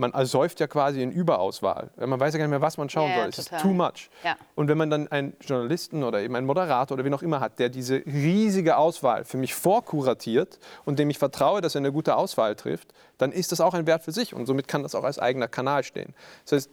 man 0.02 0.12
ersäuft 0.12 0.60
ja 0.60 0.66
quasi 0.66 1.00
in 1.00 1.12
Überauswahl. 1.12 1.90
Man 1.96 2.20
weiß 2.20 2.34
ja 2.34 2.38
gar 2.38 2.46
nicht 2.46 2.50
mehr, 2.50 2.60
was 2.60 2.76
man 2.76 2.90
schauen 2.90 3.10
ja, 3.10 3.20
soll. 3.20 3.28
Es 3.28 3.38
ist 3.38 3.52
too 3.62 3.72
much. 3.72 4.10
Ja. 4.24 4.36
Und 4.54 4.68
wenn 4.68 4.76
man 4.76 4.90
dann 4.90 5.08
einen 5.08 5.34
Journalisten 5.40 6.02
oder 6.02 6.20
eben 6.20 6.36
einen 6.36 6.46
Moderator 6.46 6.96
oder 6.96 7.04
wie 7.04 7.14
auch 7.14 7.22
immer 7.22 7.40
hat, 7.40 7.58
der 7.58 7.68
diese 7.68 8.02
riesige 8.04 8.76
Auswahl 8.76 9.24
für 9.24 9.38
mich 9.38 9.54
vorkuratiert 9.54 10.58
und 10.84 10.98
dem 10.98 11.08
ich 11.08 11.18
vertraue, 11.18 11.60
dass 11.60 11.74
er 11.76 11.78
eine 11.78 11.92
gute 11.92 12.16
Auswahl 12.16 12.56
trifft, 12.56 12.92
dann 13.16 13.32
ist 13.32 13.52
das 13.52 13.60
auch 13.60 13.74
ein 13.74 13.86
Wert 13.86 14.02
für 14.02 14.12
sich 14.12 14.34
und 14.34 14.46
somit 14.46 14.68
kann 14.68 14.82
das 14.82 14.94
auch 14.94 15.04
als 15.04 15.18
eigener 15.18 15.48
Kanal 15.48 15.84
stehen. 15.84 16.14
Das 16.44 16.52
heißt, 16.52 16.70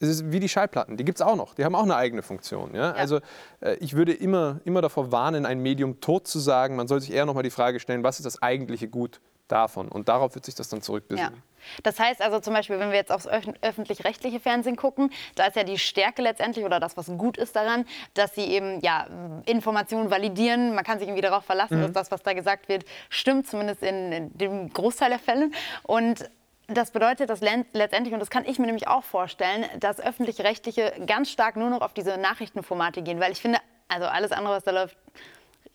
es 0.00 0.08
ist 0.08 0.32
wie 0.32 0.40
die 0.40 0.48
Schallplatten, 0.48 0.96
die 0.96 1.04
gibt 1.04 1.18
es 1.18 1.22
auch 1.22 1.36
noch. 1.36 1.54
Die 1.54 1.64
haben 1.64 1.76
auch 1.76 1.84
eine 1.84 1.94
eigene 1.94 2.22
Funktion. 2.22 2.74
Ja? 2.74 2.88
Ja. 2.88 2.92
Also 2.94 3.20
äh, 3.60 3.76
ich 3.76 3.94
würde 3.94 4.12
immer, 4.12 4.60
immer 4.64 4.82
davor 4.82 5.12
warnen, 5.12 5.46
ein 5.46 5.60
Medium 5.60 6.00
tot 6.00 6.26
zu 6.26 6.40
sagen. 6.40 6.74
Man 6.74 6.88
soll 6.88 7.00
sich 7.00 7.12
eher 7.12 7.24
noch 7.24 7.34
mal 7.34 7.44
die 7.44 7.50
Frage 7.50 7.78
stellen, 7.78 8.02
was 8.02 8.18
ist 8.18 8.26
das 8.26 8.42
eigentliche 8.42 8.88
Gut 8.88 9.20
davon? 9.52 9.88
Und 9.88 10.08
darauf 10.08 10.34
wird 10.34 10.44
sich 10.44 10.54
das 10.54 10.68
dann 10.68 10.82
zurückbesinnen. 10.82 11.34
Ja. 11.34 11.42
Das 11.82 12.00
heißt 12.00 12.20
also 12.20 12.40
zum 12.40 12.54
Beispiel, 12.54 12.78
wenn 12.80 12.90
wir 12.90 12.96
jetzt 12.96 13.12
aufs 13.12 13.28
öffentlich-rechtliche 13.28 14.40
Fernsehen 14.40 14.76
gucken, 14.76 15.12
da 15.36 15.46
ist 15.46 15.56
ja 15.56 15.64
die 15.64 15.78
Stärke 15.78 16.22
letztendlich 16.22 16.64
oder 16.64 16.80
das, 16.80 16.96
was 16.96 17.06
gut 17.06 17.36
ist 17.36 17.54
daran, 17.54 17.84
dass 18.14 18.34
sie 18.34 18.44
eben 18.46 18.80
ja, 18.80 19.06
Informationen 19.46 20.10
validieren. 20.10 20.74
Man 20.74 20.84
kann 20.84 20.98
sich 20.98 21.06
irgendwie 21.06 21.22
darauf 21.22 21.44
verlassen, 21.44 21.78
mhm. 21.78 21.82
dass 21.82 21.92
das, 21.92 22.10
was 22.10 22.22
da 22.22 22.32
gesagt 22.32 22.68
wird, 22.68 22.84
stimmt, 23.10 23.46
zumindest 23.46 23.82
in, 23.82 24.12
in 24.12 24.38
dem 24.38 24.72
Großteil 24.72 25.10
der 25.10 25.18
Fälle. 25.18 25.50
Und 25.84 26.28
das 26.68 26.90
bedeutet 26.90 27.28
dass 27.28 27.40
letztendlich, 27.40 28.14
und 28.14 28.20
das 28.20 28.30
kann 28.30 28.44
ich 28.44 28.58
mir 28.58 28.66
nämlich 28.66 28.88
auch 28.88 29.04
vorstellen, 29.04 29.66
dass 29.78 30.00
öffentlich-rechtliche 30.00 30.94
ganz 31.06 31.30
stark 31.30 31.56
nur 31.56 31.70
noch 31.70 31.82
auf 31.82 31.92
diese 31.92 32.16
Nachrichtenformate 32.16 33.02
gehen. 33.02 33.20
Weil 33.20 33.32
ich 33.32 33.40
finde, 33.40 33.58
also 33.88 34.06
alles 34.06 34.32
andere, 34.32 34.54
was 34.54 34.64
da 34.64 34.70
läuft, 34.70 34.96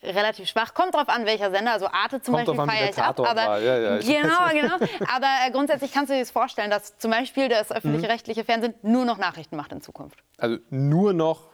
relativ 0.02 0.48
schwach. 0.48 0.74
Kommt 0.74 0.94
drauf 0.94 1.08
an, 1.08 1.26
welcher 1.26 1.50
Sender. 1.50 1.72
Also 1.72 1.86
Arte 1.86 2.20
zum 2.20 2.34
Kommt 2.34 2.46
Beispiel 2.46 2.66
feiere 2.66 2.90
ich 2.90 2.98
ab. 2.98 3.20
Aber, 3.20 3.58
ja, 3.60 3.78
ja, 3.78 3.98
genau, 3.98 4.48
genau. 4.52 4.74
Aber 5.14 5.26
äh, 5.46 5.50
grundsätzlich 5.50 5.92
kannst 5.92 6.10
du 6.10 6.14
dir 6.14 6.20
das 6.20 6.30
vorstellen, 6.30 6.70
dass 6.70 6.98
zum 6.98 7.10
Beispiel 7.10 7.48
das 7.48 7.72
öffentlich-rechtliche 7.72 8.44
Fernsehen 8.44 8.74
nur 8.82 9.04
noch 9.04 9.18
Nachrichten 9.18 9.56
macht 9.56 9.72
in 9.72 9.80
Zukunft. 9.80 10.18
Also 10.36 10.58
nur 10.70 11.12
noch, 11.12 11.50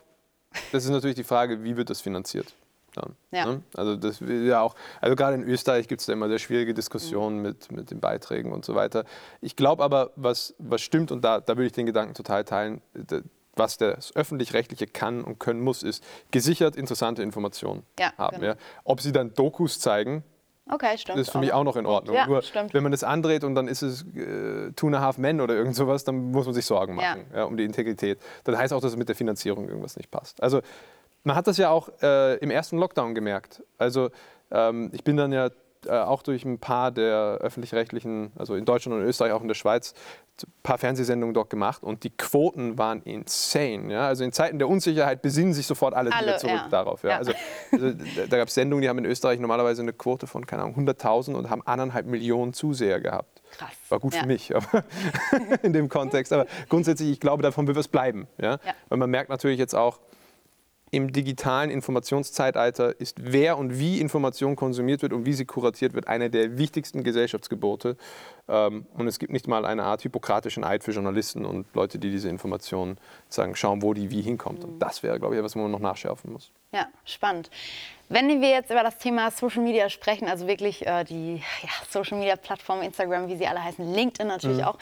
das 0.73 0.85
ist 0.85 0.91
natürlich 0.91 1.17
die 1.17 1.25
Frage, 1.25 1.65
wie 1.65 1.77
wird 1.77 1.91
das 1.91 2.01
finanziert? 2.01 2.55
Dann, 2.95 3.17
ja. 3.33 3.47
Ne? 3.47 3.63
Also 3.77 3.97
das 3.97 4.21
ja 4.21 4.61
auch, 4.61 4.77
also 5.01 5.17
gerade 5.17 5.35
in 5.35 5.43
Österreich 5.43 5.89
gibt 5.89 6.01
es 6.01 6.07
da 6.07 6.13
immer 6.13 6.29
sehr 6.29 6.39
schwierige 6.39 6.75
Diskussionen 6.75 7.39
mhm. 7.39 7.43
mit, 7.43 7.73
mit 7.73 7.91
den 7.91 8.01
Beiträgen 8.01 8.53
und 8.53 8.65
so 8.65 8.75
weiter. 8.75 9.05
Ich 9.41 9.57
glaube 9.57 9.83
aber, 9.83 10.13
was, 10.17 10.55
was 10.59 10.81
stimmt, 10.81 11.11
und 11.11 11.25
da, 11.25 11.41
da 11.41 11.57
würde 11.57 11.67
ich 11.67 11.73
den 11.73 11.87
Gedanken 11.87 12.15
total 12.15 12.45
teilen, 12.45 12.83
was 13.57 13.77
das 13.77 14.15
öffentlich-rechtliche 14.15 14.87
kann 14.87 15.23
und 15.23 15.39
können 15.39 15.61
muss, 15.61 15.83
ist 15.83 16.05
gesichert 16.31 16.77
interessante 16.77 17.23
Informationen 17.23 17.85
ja, 17.99 18.13
haben. 18.19 18.41
Genau. 18.41 18.53
Ja. 18.53 18.59
Ob 18.85 19.01
sie 19.01 19.13
dann 19.13 19.35
Dokus 19.35 19.81
zeigen, 19.81 20.25
Okay, 20.67 20.97
stimmt. 20.97 21.19
Das 21.19 21.27
ist 21.27 21.33
für 21.33 21.41
mich 21.41 21.53
auch 21.53 21.63
noch 21.63 21.77
in 21.77 21.85
Ordnung. 21.85 22.17
Ja, 22.17 22.27
Nur 22.27 22.41
stimmt. 22.41 22.73
wenn 22.73 22.83
man 22.83 22.91
das 22.91 23.05
andreht 23.05 23.45
und 23.45 23.55
dann 23.55 23.69
ist 23.69 23.83
es 23.83 24.03
äh, 24.17 24.73
Two 24.75 24.87
and 24.87 24.97
a 24.97 25.01
Half 25.01 25.19
Men 25.19 25.43
oder 25.43 25.55
irgend 25.55 25.77
sowas, 25.77 26.05
dann 26.05 26.31
muss 26.31 26.47
man 26.47 26.55
sich 26.55 26.65
Sorgen 26.65 26.95
machen 26.95 27.27
um 27.47 27.59
die 27.59 27.65
Integrität. 27.65 28.19
Das 28.45 28.57
heißt 28.57 28.73
auch, 28.73 28.81
dass 28.81 28.93
es 28.93 28.97
mit 28.97 29.09
der 29.09 29.15
Finanzierung 29.15 29.69
irgendwas 29.69 29.97
nicht 29.97 30.11
passt. 30.11 30.43
Also 30.43 30.63
man 31.23 31.37
hat 31.37 31.47
das 31.47 31.59
ja 31.59 31.69
auch 31.69 31.91
äh, 32.03 32.37
im 32.37 32.51
ersten 32.51 32.79
Lockdown 32.79 33.15
gemerkt. 33.15 33.63
Also 33.77 34.11
ähm, 34.51 34.91
ich 34.95 35.05
bin 35.05 35.19
dann 35.19 35.33
ja 35.33 35.51
äh, 35.87 35.91
auch 35.91 36.23
durch 36.23 36.45
ein 36.45 36.59
paar 36.59 36.91
der 36.91 37.39
öffentlich-rechtlichen, 37.41 38.33
also 38.37 38.55
in 38.55 38.65
Deutschland 38.65 38.99
und 38.99 39.05
Österreich, 39.07 39.33
auch 39.33 39.43
in 39.43 39.49
der 39.49 39.55
Schweiz, 39.55 39.95
paar 40.63 40.79
Fernsehsendungen 40.79 41.35
dort 41.35 41.51
gemacht 41.51 41.83
und 41.83 42.03
die 42.05 42.11
Quoten 42.11 42.79
waren 42.79 43.03
insane. 43.03 43.93
Ja? 43.93 44.07
Also 44.09 44.25
in 44.25 44.33
Zeiten 44.33 44.59
der 44.59 44.69
Unsicherheit 44.69 45.23
besinnen 45.23 45.55
sich 45.55 45.67
sofort 45.67 45.95
alle, 45.95 46.13
alle 46.13 46.27
wieder 46.27 46.39
zurück 46.39 46.55
ja. 46.55 46.69
darauf. 46.69 47.03
Ja? 47.05 47.19
Also, 47.19 47.33
also, 47.71 47.93
da 48.29 48.37
gab 48.39 48.49
es 48.49 48.55
Sendungen, 48.55 48.83
die 48.83 48.89
haben 48.89 48.99
in 48.99 49.05
Österreich 49.05 49.39
normalerweise 49.39 49.83
eine 49.83 49.93
Quote 49.93 50.27
von, 50.27 50.47
keine 50.47 50.63
Ahnung, 50.63 50.77
100.000 50.89 51.35
und 51.35 51.51
haben 51.51 51.63
anderthalb 51.67 52.07
Millionen 52.07 52.53
Zuseher 52.53 53.01
gehabt. 53.01 53.43
Krass. 53.53 53.71
War 53.89 54.01
gut 54.01 54.15
für 54.15 54.27
mich 54.27 54.55
aber 54.55 54.85
in 55.63 55.73
dem 55.73 55.89
Kontext. 55.89 56.33
Aber 56.33 56.47
grundsätzlich, 56.69 57.11
ich 57.11 57.21
glaube, 57.21 57.43
davon 57.43 57.67
wird 57.67 57.77
es 57.77 57.89
bleiben. 57.89 58.27
Ja? 58.41 58.59
Weil 58.89 58.99
man 58.99 59.11
merkt 59.11 59.31
natürlich 59.31 59.59
jetzt 59.59 59.75
auch, 59.75 60.01
im 60.95 61.13
digitalen 61.13 61.71
Informationszeitalter 61.71 62.99
ist, 63.01 63.17
wer 63.21 63.59
und 63.59 63.79
wie 63.79 64.01
Information 64.01 64.57
konsumiert 64.57 65.03
wird 65.03 65.13
und 65.13 65.27
wie 65.27 65.33
sie 65.33 65.45
kuratiert 65.45 65.95
wird, 65.95 66.09
eine 66.09 66.31
der 66.31 66.57
wichtigsten 66.57 67.03
Gesellschaftsgebote. 67.03 67.97
Ähm, 68.49 68.87
und 68.95 69.07
es 69.07 69.19
gibt 69.19 69.33
nicht 69.33 69.49
mal 69.49 69.65
eine 69.65 69.85
Art 69.85 70.03
hippokratischen 70.03 70.65
Eid 70.65 70.85
für 70.85 70.93
Journalisten 70.93 71.45
und 71.45 71.67
Leute, 71.75 71.99
die 71.99 72.11
diese 72.11 72.29
Informationen 72.29 72.99
sagen, 73.29 73.57
schauen, 73.57 73.83
wo 73.83 73.95
die 73.95 74.11
wie 74.11 74.23
hinkommt. 74.23 74.65
Und 74.65 74.79
das 74.79 75.03
wäre, 75.03 75.19
glaube 75.19 75.35
ich, 75.35 75.39
etwas, 75.39 75.57
wo 75.57 75.61
man 75.61 75.71
noch 75.71 75.81
nachschärfen 75.81 76.33
muss. 76.33 76.53
Ja, 76.73 76.89
spannend. 77.05 77.51
Wenn 78.09 78.41
wir 78.41 78.51
jetzt 78.51 78.71
über 78.71 78.83
das 78.83 78.99
Thema 78.99 79.31
Social 79.31 79.63
Media 79.63 79.89
sprechen, 79.89 80.29
also 80.29 80.47
wirklich 80.47 80.87
äh, 80.87 81.05
die 81.05 81.37
ja, 81.37 81.71
Social 81.89 82.19
Media 82.19 82.37
Plattformen, 82.37 82.83
Instagram, 82.83 83.29
wie 83.29 83.37
sie 83.37 83.47
alle 83.47 83.63
heißen, 83.63 83.95
LinkedIn 83.95 84.27
natürlich 84.27 84.59
mhm. 84.59 84.65
auch, 84.65 84.79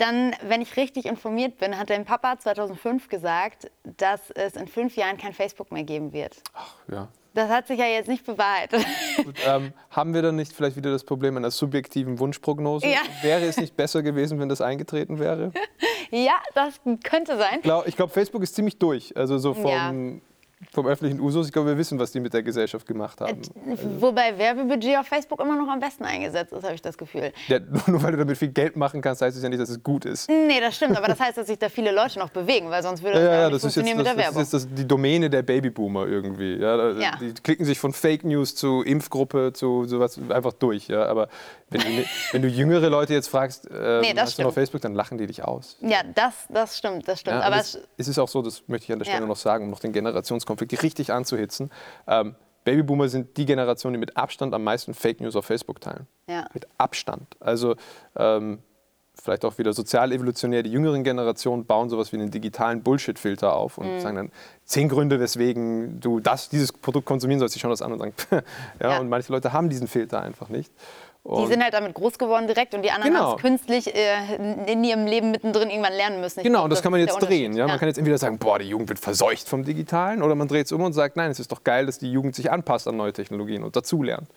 dann, 0.00 0.34
wenn 0.42 0.62
ich 0.62 0.76
richtig 0.76 1.06
informiert 1.06 1.58
bin, 1.58 1.78
hat 1.78 1.90
dein 1.90 2.04
Papa 2.04 2.38
2005 2.38 3.08
gesagt, 3.08 3.70
dass 3.84 4.30
es 4.30 4.56
in 4.56 4.68
fünf 4.68 4.96
Jahren 4.96 5.16
kein 5.16 5.32
Facebook 5.32 5.72
mehr 5.72 5.84
geben 5.84 6.12
wird. 6.12 6.42
Ach, 6.54 6.74
ja. 6.90 7.08
Das 7.32 7.48
hat 7.48 7.68
sich 7.68 7.78
ja 7.78 7.86
jetzt 7.86 8.08
nicht 8.08 8.26
bewahrheitet. 8.26 8.84
Gut, 9.24 9.36
ähm, 9.46 9.72
haben 9.90 10.14
wir 10.14 10.22
dann 10.22 10.34
nicht 10.34 10.52
vielleicht 10.52 10.76
wieder 10.76 10.90
das 10.90 11.04
Problem 11.04 11.36
einer 11.36 11.52
subjektiven 11.52 12.18
Wunschprognose? 12.18 12.88
Ja. 12.88 12.98
Wäre 13.22 13.44
es 13.44 13.56
nicht 13.56 13.76
besser 13.76 14.02
gewesen, 14.02 14.40
wenn 14.40 14.48
das 14.48 14.60
eingetreten 14.60 15.18
wäre? 15.18 15.52
Ja, 16.12 16.32
das 16.56 16.80
könnte 17.04 17.36
sein. 17.36 17.58
Ich 17.58 17.62
glaube, 17.62 17.88
glaub, 17.92 18.10
Facebook 18.10 18.42
ist 18.42 18.56
ziemlich 18.56 18.80
durch. 18.80 19.16
Also 19.16 19.38
so 19.38 19.54
vom, 19.54 19.70
ja 19.70 19.92
vom 20.72 20.86
öffentlichen 20.86 21.20
Usus. 21.20 21.46
Ich 21.46 21.52
glaube, 21.52 21.70
wir 21.70 21.78
wissen, 21.78 21.98
was 21.98 22.12
die 22.12 22.20
mit 22.20 22.34
der 22.34 22.42
Gesellschaft 22.42 22.86
gemacht 22.86 23.20
haben. 23.20 23.40
Äh, 23.40 23.76
wobei 23.98 24.36
Werbebudget 24.36 24.98
auf 24.98 25.06
Facebook 25.06 25.40
immer 25.40 25.56
noch 25.56 25.68
am 25.68 25.80
besten 25.80 26.04
eingesetzt 26.04 26.52
ist, 26.52 26.62
habe 26.62 26.74
ich 26.74 26.82
das 26.82 26.98
Gefühl. 26.98 27.32
Ja, 27.48 27.58
nur 27.86 28.02
weil 28.02 28.12
du 28.12 28.18
damit 28.18 28.36
viel 28.36 28.48
Geld 28.48 28.76
machen 28.76 29.00
kannst, 29.00 29.22
heißt 29.22 29.36
es 29.36 29.42
ja 29.42 29.48
nicht, 29.48 29.60
dass 29.60 29.70
es 29.70 29.82
gut 29.82 30.04
ist. 30.04 30.28
Nee, 30.28 30.60
das 30.60 30.76
stimmt. 30.76 30.96
Aber 30.96 31.06
das 31.06 31.18
heißt, 31.18 31.38
dass 31.38 31.46
sich 31.46 31.58
da 31.58 31.68
viele 31.68 31.92
Leute 31.92 32.18
noch 32.18 32.30
bewegen, 32.30 32.70
weil 32.70 32.82
sonst 32.82 33.02
würde 33.02 33.14
das 33.14 33.24
ja, 33.24 33.32
ja, 33.32 33.44
nicht 33.44 33.54
das 33.54 33.62
funktionieren 33.62 33.98
jetzt, 33.98 34.06
mit 34.06 34.16
der 34.18 34.24
Werbung. 34.24 34.38
Das 34.38 34.52
ist 34.52 34.70
jetzt 34.70 34.78
die 34.78 34.86
Domäne 34.86 35.30
der 35.30 35.42
Babyboomer 35.42 36.06
irgendwie. 36.06 36.56
Ja, 36.56 36.90
ja. 36.92 37.16
Die 37.20 37.32
klicken 37.32 37.64
sich 37.64 37.78
von 37.78 37.92
Fake 37.92 38.24
News 38.24 38.54
zu 38.54 38.82
Impfgruppe 38.82 39.52
zu 39.54 39.86
sowas 39.86 40.18
einfach 40.28 40.52
durch. 40.52 40.88
Ja. 40.88 41.06
Aber 41.06 41.28
wenn 41.70 41.80
du, 41.80 41.86
wenn 42.32 42.42
du 42.42 42.48
jüngere 42.48 42.90
Leute 42.90 43.14
jetzt 43.14 43.28
fragst, 43.28 43.70
äh, 43.70 44.00
nee, 44.00 44.14
hast 44.16 44.32
stimmt. 44.32 44.38
du 44.38 44.48
noch 44.48 44.54
Facebook, 44.54 44.80
dann 44.82 44.94
lachen 44.94 45.18
die 45.18 45.26
dich 45.26 45.42
aus. 45.44 45.76
Ja, 45.80 46.02
das, 46.14 46.34
das 46.48 46.76
stimmt, 46.76 47.08
das 47.08 47.20
stimmt. 47.20 47.42
aber 47.42 47.56
es, 47.56 47.78
es, 47.96 48.08
ist 48.08 48.18
auch 48.18 48.28
so, 48.28 48.42
das 48.42 48.62
möchte 48.66 48.84
ich 48.84 48.92
an 48.92 48.98
der 48.98 49.06
Stelle 49.06 49.26
noch 49.26 49.36
sagen, 49.36 49.64
um 49.64 49.70
noch 49.70 49.80
den 49.80 49.92
Generationskonflikt 50.50 50.82
richtig 50.82 51.12
anzuhitzen. 51.12 51.70
Ähm, 52.06 52.34
Babyboomer 52.64 53.08
sind 53.08 53.36
die 53.36 53.46
Generation, 53.46 53.92
die 53.92 53.98
mit 53.98 54.16
Abstand 54.16 54.54
am 54.54 54.64
meisten 54.64 54.92
Fake 54.94 55.20
News 55.20 55.34
auf 55.34 55.46
Facebook 55.46 55.80
teilen. 55.80 56.06
Ja. 56.28 56.46
Mit 56.52 56.66
Abstand. 56.76 57.36
Also 57.40 57.74
ähm, 58.16 58.58
vielleicht 59.14 59.44
auch 59.44 59.56
wieder 59.58 59.72
sozial 59.72 60.12
evolutionär, 60.12 60.62
die 60.62 60.70
jüngeren 60.70 61.02
Generationen 61.02 61.64
bauen 61.64 61.88
sowas 61.88 62.12
wie 62.12 62.16
einen 62.16 62.30
digitalen 62.30 62.82
Bullshit-Filter 62.82 63.54
auf 63.54 63.78
und 63.78 63.94
mhm. 63.94 64.00
sagen 64.00 64.16
dann 64.16 64.32
zehn 64.64 64.88
Gründe, 64.88 65.20
weswegen 65.20 66.00
du 66.00 66.20
das, 66.20 66.48
dieses 66.48 66.72
Produkt 66.72 67.06
konsumieren 67.06 67.40
sollst. 67.40 67.54
Die 67.54 67.60
schauen 67.60 67.70
das 67.70 67.82
an 67.82 67.92
und 67.92 67.98
sagen, 67.98 68.14
ja, 68.30 68.90
ja, 68.90 69.00
und 69.00 69.08
manche 69.08 69.32
Leute 69.32 69.52
haben 69.52 69.70
diesen 69.70 69.88
Filter 69.88 70.20
einfach 70.22 70.48
nicht. 70.48 70.72
Und 71.22 71.44
die 71.44 71.52
sind 71.52 71.62
halt 71.62 71.74
damit 71.74 71.94
groß 71.94 72.18
geworden 72.18 72.46
direkt 72.46 72.74
und 72.74 72.82
die 72.82 72.90
anderen 72.90 73.12
genau. 73.12 73.26
haben 73.26 73.36
es 73.36 73.42
künstlich 73.42 73.94
äh, 73.94 74.72
in 74.72 74.82
ihrem 74.82 75.06
Leben 75.06 75.30
mittendrin 75.30 75.68
irgendwann 75.68 75.92
lernen 75.92 76.20
müssen. 76.20 76.40
Ich 76.40 76.44
genau, 76.44 76.64
und 76.64 76.70
das, 76.70 76.80
kann 76.80 76.92
man 76.92 77.00
jetzt 77.00 77.18
drehen. 77.18 77.54
Ja? 77.54 77.66
Man 77.66 77.78
kann 77.78 77.88
jetzt 77.88 77.98
entweder 77.98 78.16
sagen, 78.16 78.38
boah, 78.38 78.58
die 78.58 78.68
Jugend 78.68 78.88
wird 78.88 78.98
verseucht 78.98 79.46
vom 79.46 79.62
Digitalen, 79.62 80.22
oder 80.22 80.34
man 80.34 80.48
dreht 80.48 80.66
es 80.66 80.72
um 80.72 80.82
und 80.82 80.94
sagt, 80.94 81.16
nein, 81.16 81.30
es 81.30 81.38
ist 81.38 81.52
doch 81.52 81.62
geil, 81.62 81.84
dass 81.84 81.98
die 81.98 82.10
Jugend 82.10 82.34
sich 82.34 82.50
anpasst 82.50 82.88
an 82.88 82.96
neue 82.96 83.12
Technologien 83.12 83.64
und 83.64 83.76
dazulernt. 83.76 84.28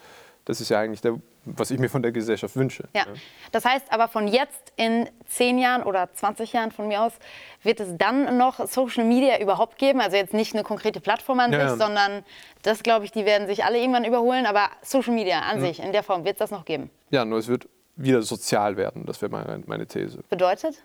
Das 0.45 0.59
ist 0.59 0.69
ja 0.69 0.79
eigentlich 0.79 1.01
der, 1.01 1.19
was 1.45 1.71
ich 1.71 1.79
mir 1.79 1.89
von 1.89 2.01
der 2.01 2.11
Gesellschaft 2.11 2.55
wünsche. 2.55 2.83
Ja. 2.93 3.05
Das 3.51 3.63
heißt 3.63 3.91
aber 3.91 4.07
von 4.07 4.27
jetzt 4.27 4.73
in 4.75 5.09
10 5.27 5.57
Jahren 5.57 5.83
oder 5.83 6.09
20 6.13 6.51
Jahren 6.51 6.71
von 6.71 6.87
mir 6.87 7.01
aus, 7.01 7.13
wird 7.61 7.79
es 7.79 7.97
dann 7.97 8.37
noch 8.37 8.67
Social 8.67 9.05
Media 9.05 9.39
überhaupt 9.39 9.77
geben? 9.77 10.01
Also 10.01 10.17
jetzt 10.17 10.33
nicht 10.33 10.53
eine 10.53 10.63
konkrete 10.63 10.99
Plattform 10.99 11.39
an 11.39 11.53
ja, 11.53 11.59
sich, 11.59 11.79
ja. 11.79 11.85
sondern 11.85 12.23
das 12.61 12.83
glaube 12.83 13.05
ich, 13.05 13.11
die 13.11 13.25
werden 13.25 13.47
sich 13.47 13.63
alle 13.63 13.79
irgendwann 13.79 14.03
überholen. 14.03 14.45
Aber 14.45 14.69
Social 14.81 15.13
Media 15.13 15.39
an 15.39 15.59
mhm. 15.59 15.65
sich, 15.65 15.79
in 15.81 15.93
der 15.93 16.03
Form, 16.03 16.25
wird 16.25 16.35
es 16.35 16.39
das 16.39 16.51
noch 16.51 16.65
geben? 16.65 16.89
Ja, 17.09 17.23
nur 17.23 17.39
es 17.39 17.47
wird 17.47 17.67
wieder 17.95 18.21
sozial 18.21 18.75
werden. 18.75 19.05
Das 19.05 19.21
wäre 19.21 19.31
meine, 19.31 19.63
meine 19.65 19.85
These. 19.85 20.23
Bedeutet? 20.29 20.83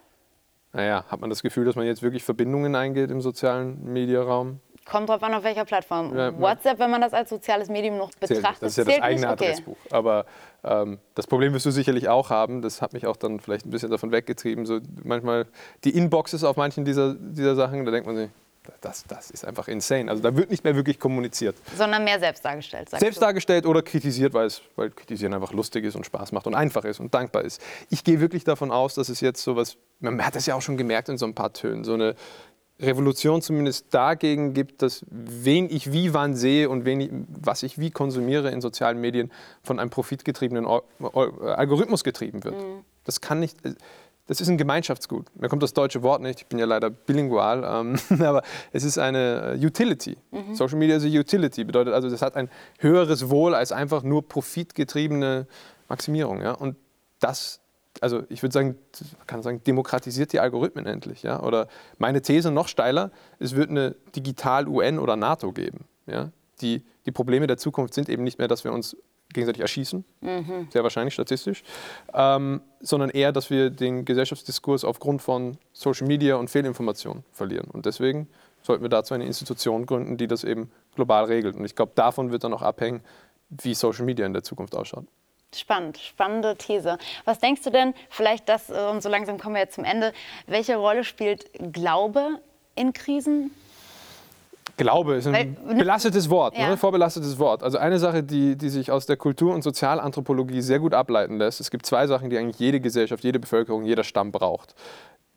Naja, 0.73 1.05
hat 1.09 1.21
man 1.21 1.31
das 1.31 1.43
Gefühl, 1.43 1.65
dass 1.65 1.77
man 1.77 1.87
jetzt 1.87 2.03
wirklich 2.03 2.23
Verbindungen 2.23 2.75
eingeht 2.75 3.11
im 3.11 3.21
sozialen 3.21 3.93
Mediaraum? 3.93 4.61
Kommt 4.91 5.09
drauf 5.09 5.23
an, 5.23 5.35
auf 5.35 5.45
welcher 5.45 5.65
Plattform. 5.65 6.17
Ja, 6.17 6.39
WhatsApp, 6.39 6.79
wenn 6.79 6.91
man 6.91 7.01
das 7.01 7.13
als 7.13 7.29
soziales 7.29 7.69
Medium 7.69 7.99
noch 7.99 8.11
betrachtet, 8.13 8.63
das 8.63 8.73
ist 8.73 8.79
ja 8.79 8.85
das 8.85 9.03
eigene 9.03 9.21
nicht? 9.21 9.31
Adressbuch. 9.31 9.77
Okay. 9.85 9.95
Aber 9.95 10.25
ähm, 10.65 10.99
das 11.15 11.27
Problem 11.27 11.53
wirst 11.53 11.67
du 11.67 11.71
sicherlich 11.71 12.09
auch 12.09 12.31
haben. 12.31 12.63
Das 12.63 12.81
hat 12.81 12.93
mich 12.93 13.07
auch 13.07 13.17
dann 13.17 13.41
vielleicht 13.41 13.67
ein 13.67 13.71
bisschen 13.71 13.91
davon 13.91 14.13
weggetrieben. 14.13 14.67
So 14.67 14.81
manchmal 15.05 15.47
die 15.85 15.91
Inboxes 15.91 16.43
auf 16.43 16.57
manchen 16.57 16.85
dieser, 16.85 17.15
dieser 17.15 17.55
Sachen, 17.55 17.85
da 17.85 17.91
denkt 17.91 18.07
man 18.07 18.17
sich, 18.17 18.31
das, 18.81 19.05
das 19.07 19.31
ist 19.31 19.45
einfach 19.45 19.69
insane. 19.69 20.11
Also 20.11 20.23
da 20.23 20.37
wird 20.37 20.51
nicht 20.51 20.65
mehr 20.65 20.77
wirklich 20.77 20.99
kommuniziert. 20.99 21.57
Sondern 21.77 22.05
mehr 22.05 22.19
selbst 22.19 22.45
dargestellt. 22.45 22.91
Selbst 22.91 23.17
du. 23.17 23.21
dargestellt 23.21 23.67
oder 23.67 23.83
kritisiert, 23.83 24.35
weil, 24.35 24.47
es, 24.47 24.63
weil 24.77 24.91
Kritisieren 24.91 25.35
einfach 25.35 25.53
lustig 25.53 25.85
ist 25.85 25.97
und 25.97 26.05
Spaß 26.05 26.33
macht 26.33 26.47
und 26.47 26.55
einfach 26.55 26.85
ist 26.85 27.01
und 27.01 27.13
dankbar 27.15 27.43
ist. 27.43 27.63
Ich 27.91 28.05
gehe 28.05 28.21
wirklich 28.21 28.45
davon 28.45 28.71
aus, 28.71 28.95
dass 28.95 29.09
es 29.09 29.21
jetzt 29.21 29.43
so 29.43 29.57
was, 29.57 29.77
man 30.01 30.25
hat 30.25 30.35
das 30.35 30.47
ja 30.47 30.55
auch 30.55 30.63
schon 30.63 30.77
gemerkt 30.77 31.09
in 31.09 31.19
so 31.19 31.27
ein 31.27 31.35
paar 31.35 31.53
Tönen, 31.53 31.85
so 31.85 31.95
eine 31.95 32.15
Revolution 32.81 33.43
zumindest 33.43 33.93
dagegen 33.93 34.55
gibt, 34.55 34.83
dass 34.83 35.05
wen 35.11 35.69
ich 35.69 35.93
wie 35.93 36.15
wann 36.15 36.37
sehe 36.37 36.69
und 36.69 36.87
ich, 36.87 37.11
was 37.29 37.63
ich 37.63 37.79
wie 37.79 37.91
konsumiere 37.91 38.51
in 38.51 38.61
sozialen 38.61 39.01
Medien 39.01 39.33
von 39.63 39.81
einem 39.81 39.91
profitgetriebenen 39.91 40.67
Algorithmus 40.67 42.05
getrieben 42.05 42.45
wird. 42.45 42.57
Mhm. 42.57 42.85
Das 43.05 43.21
kann 43.21 43.41
nicht, 43.41 43.57
das 44.29 44.41
ist 44.41 44.49
ein 44.49 44.59
Gemeinschaftsgut. 44.59 45.27
Mir 45.35 45.49
kommt 45.49 45.63
das 45.63 45.73
deutsche 45.73 46.03
Wort 46.03 46.23
nicht, 46.23 46.43
ich 46.43 46.47
bin 46.47 46.59
ja 46.59 46.67
leider 46.67 46.91
bilingual, 46.91 47.65
ähm, 47.65 47.99
aber 48.25 48.43
es 48.73 48.85
ist 48.85 48.99
eine 48.99 49.57
äh, 49.61 49.67
Utility. 49.67 50.17
Mhm. 50.31 50.55
Social 50.55 50.79
Media 50.79 50.97
ist 50.97 51.05
eine 51.05 51.19
Utility, 51.19 51.65
bedeutet 51.65 51.95
also, 51.95 52.09
das 52.09 52.23
hat 52.23 52.37
ein 52.37 52.49
höheres 52.79 53.29
Wohl 53.29 53.55
als 53.55 53.73
einfach 53.73 54.05
nur 54.05 54.29
profitgetriebene 54.29 55.47
Maximierung. 55.89 56.43
Ja? 56.43 56.53
Und 56.53 56.77
das 57.19 57.61
also 58.01 58.23
ich 58.29 58.43
würde 58.43 58.53
sagen, 58.53 58.77
man 59.17 59.27
kann 59.27 59.43
sagen, 59.43 59.63
demokratisiert 59.65 60.33
die 60.33 60.41
Algorithmen 60.41 60.87
endlich. 60.87 61.23
Ja? 61.23 61.43
Oder 61.43 61.69
meine 61.99 62.23
These 62.23 62.51
noch 62.51 62.69
steiler, 62.69 63.11
es 63.39 63.57
wird 63.57 63.71
eine 63.71 63.97
Digital-UN 64.15 64.99
oder 64.99 65.17
NATO 65.17 65.53
geben. 65.53 65.87
Ja? 66.07 66.31
Die, 66.61 66.85
die 67.07 67.13
Probleme 67.13 67.47
der 67.47 67.57
Zukunft 67.57 67.95
sind 67.95 68.09
eben 68.09 68.25
nicht 68.25 68.39
mehr, 68.39 68.49
dass 68.49 68.65
wir 68.65 68.73
uns 68.73 68.97
gegenseitig 69.33 69.61
erschießen, 69.61 70.05
mhm. 70.23 70.69
sehr 70.71 70.83
wahrscheinlich 70.83 71.13
statistisch, 71.15 71.63
ähm, 72.15 72.63
sondern 72.81 73.11
eher, 73.11 73.31
dass 73.33 73.51
wir 73.51 73.71
den 73.71 74.05
Gesellschaftsdiskurs 74.05 74.85
aufgrund 74.85 75.21
von 75.21 75.59
Social 75.73 76.07
Media 76.07 76.37
und 76.37 76.49
Fehlinformationen 76.49 77.25
verlieren. 77.33 77.69
Und 77.71 77.85
deswegen 77.85 78.29
sollten 78.63 78.83
wir 78.83 78.89
dazu 78.89 79.15
eine 79.15 79.27
Institution 79.27 79.85
gründen, 79.87 80.17
die 80.17 80.27
das 80.27 80.45
eben 80.45 80.71
global 80.95 81.25
regelt. 81.25 81.57
Und 81.57 81.65
ich 81.65 81.77
glaube, 81.77 81.93
davon 81.95 82.33
wird 82.33 82.45
dann 82.45 82.55
auch 82.55 82.63
abhängen, 82.63 83.03
wie 83.51 83.75
Social 83.75 84.05
Media 84.05 84.27
in 84.27 84.33
der 84.33 84.43
Zukunft 84.43 84.75
ausschaut. 84.75 85.05
Spannend, 85.55 85.99
spannende 85.99 86.57
These. 86.57 86.99
Was 87.25 87.39
denkst 87.39 87.63
du 87.63 87.71
denn, 87.71 87.95
vielleicht 88.11 88.49
das, 88.49 88.69
äh, 88.69 88.89
und 88.91 89.03
so 89.03 89.09
langsam 89.09 89.39
kommen 89.39 89.55
wir 89.55 89.63
jetzt 89.63 89.75
zum 89.75 89.85
Ende, 89.85 90.13
welche 90.47 90.77
Rolle 90.77 91.05
spielt 91.05 91.51
Glaube 91.73 92.41
in 92.75 92.93
Krisen? 92.93 93.51
Glaube 94.77 95.17
ist 95.17 95.27
ein 95.27 95.33
Weil, 95.33 95.77
belastetes 95.77 96.31
Wort, 96.31 96.57
ja. 96.57 96.69
ne? 96.69 96.77
vorbelastetes 96.77 97.39
Wort. 97.39 97.65
Also 97.65 97.79
eine 97.79 97.99
Sache, 97.99 98.23
die, 98.23 98.57
die 98.57 98.69
sich 98.69 98.93
aus 98.93 99.07
der 99.07 99.17
Kultur- 99.17 99.53
und 99.53 99.63
Sozialanthropologie 99.63 100.61
sehr 100.61 100.79
gut 100.79 100.95
ableiten 100.95 101.37
lässt. 101.37 101.61
Es 101.61 101.71
gibt 101.71 101.85
zwei 101.85 102.07
Sachen, 102.07 102.31
die 102.31 102.39
eigentlich 102.39 102.61
jede 102.61 102.81
Gesellschaft, 102.81 103.25
jede 103.25 103.41
Bevölkerung, 103.41 103.85
jeder 103.85 104.05
Stamm 104.05 104.31
braucht. 104.31 104.75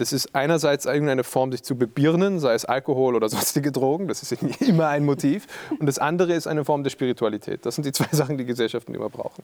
Das 0.02 0.14
ist 0.14 0.34
einerseits 0.34 0.88
irgendeine 0.88 1.24
Form, 1.24 1.52
sich 1.52 1.62
zu 1.62 1.76
bebirnen, 1.76 2.40
sei 2.40 2.56
es 2.56 2.66
Alkohol 2.66 3.16
oder 3.16 3.30
sonstige 3.30 3.72
Drogen. 3.72 4.08
Das 4.08 4.24
ist 4.24 4.32
immer 4.60 4.88
ein 4.88 5.06
Motiv. 5.06 5.46
Und 5.80 5.86
das 5.86 6.00
andere 6.00 6.34
ist 6.34 6.48
eine 6.48 6.66
Form 6.66 6.82
der 6.82 6.90
Spiritualität. 6.90 7.68
Das 7.68 7.76
sind 7.76 7.86
die 7.86 7.92
zwei 7.92 8.08
Sachen, 8.12 8.36
die 8.36 8.46
Gesellschaften 8.46 8.96
immer 8.96 9.10
brauchen. 9.10 9.44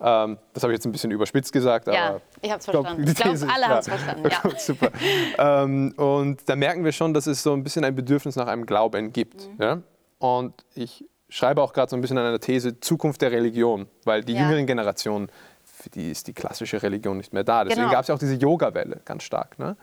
Ähm, 0.00 0.38
das 0.54 0.62
habe 0.62 0.72
ich 0.72 0.78
jetzt 0.78 0.86
ein 0.86 0.92
bisschen 0.92 1.10
überspitzt 1.10 1.52
gesagt. 1.52 1.88
Ja, 1.88 2.22
ich 2.40 2.50
habe 2.50 2.60
es 2.60 2.64
verstanden. 2.64 3.06
Ich 3.06 3.14
glaube, 3.14 3.52
alle 3.52 3.68
haben 3.68 3.78
es 3.80 3.88
verstanden. 3.88 4.28
Ja. 4.30 4.50
Super. 4.58 4.90
Ähm, 5.36 5.92
und 5.98 6.48
da 6.48 6.56
merken 6.56 6.86
wir 6.86 6.92
schon, 6.92 7.12
dass 7.12 7.26
es 7.26 7.42
so 7.42 7.52
ein 7.52 7.62
bisschen 7.62 7.84
ein 7.84 7.94
Bedürfnis 7.94 8.34
nach 8.36 8.46
einem 8.46 8.64
Glauben 8.64 9.12
gibt. 9.12 9.46
Mhm. 9.46 9.62
Ja? 9.62 9.82
Und 10.20 10.54
ich 10.74 11.04
schreibe 11.28 11.60
auch 11.60 11.74
gerade 11.74 11.90
so 11.90 11.96
ein 11.96 12.00
bisschen 12.00 12.16
an 12.16 12.24
einer 12.24 12.40
These 12.40 12.80
Zukunft 12.80 13.20
der 13.20 13.30
Religion, 13.30 13.88
weil 14.04 14.24
die 14.24 14.32
ja. 14.32 14.40
jüngeren 14.40 14.66
Generationen 14.66 15.28
für 15.82 15.90
die 15.90 16.10
ist 16.10 16.28
die 16.28 16.32
klassische 16.32 16.82
Religion 16.82 17.16
nicht 17.16 17.32
mehr 17.32 17.44
da. 17.44 17.64
Deswegen 17.64 17.82
genau. 17.82 17.92
gab 17.92 18.02
es 18.02 18.08
ja 18.08 18.14
auch 18.14 18.18
diese 18.18 18.34
Yoga-Welle 18.34 19.00
ganz 19.04 19.24
stark. 19.24 19.58
Ne? 19.58 19.76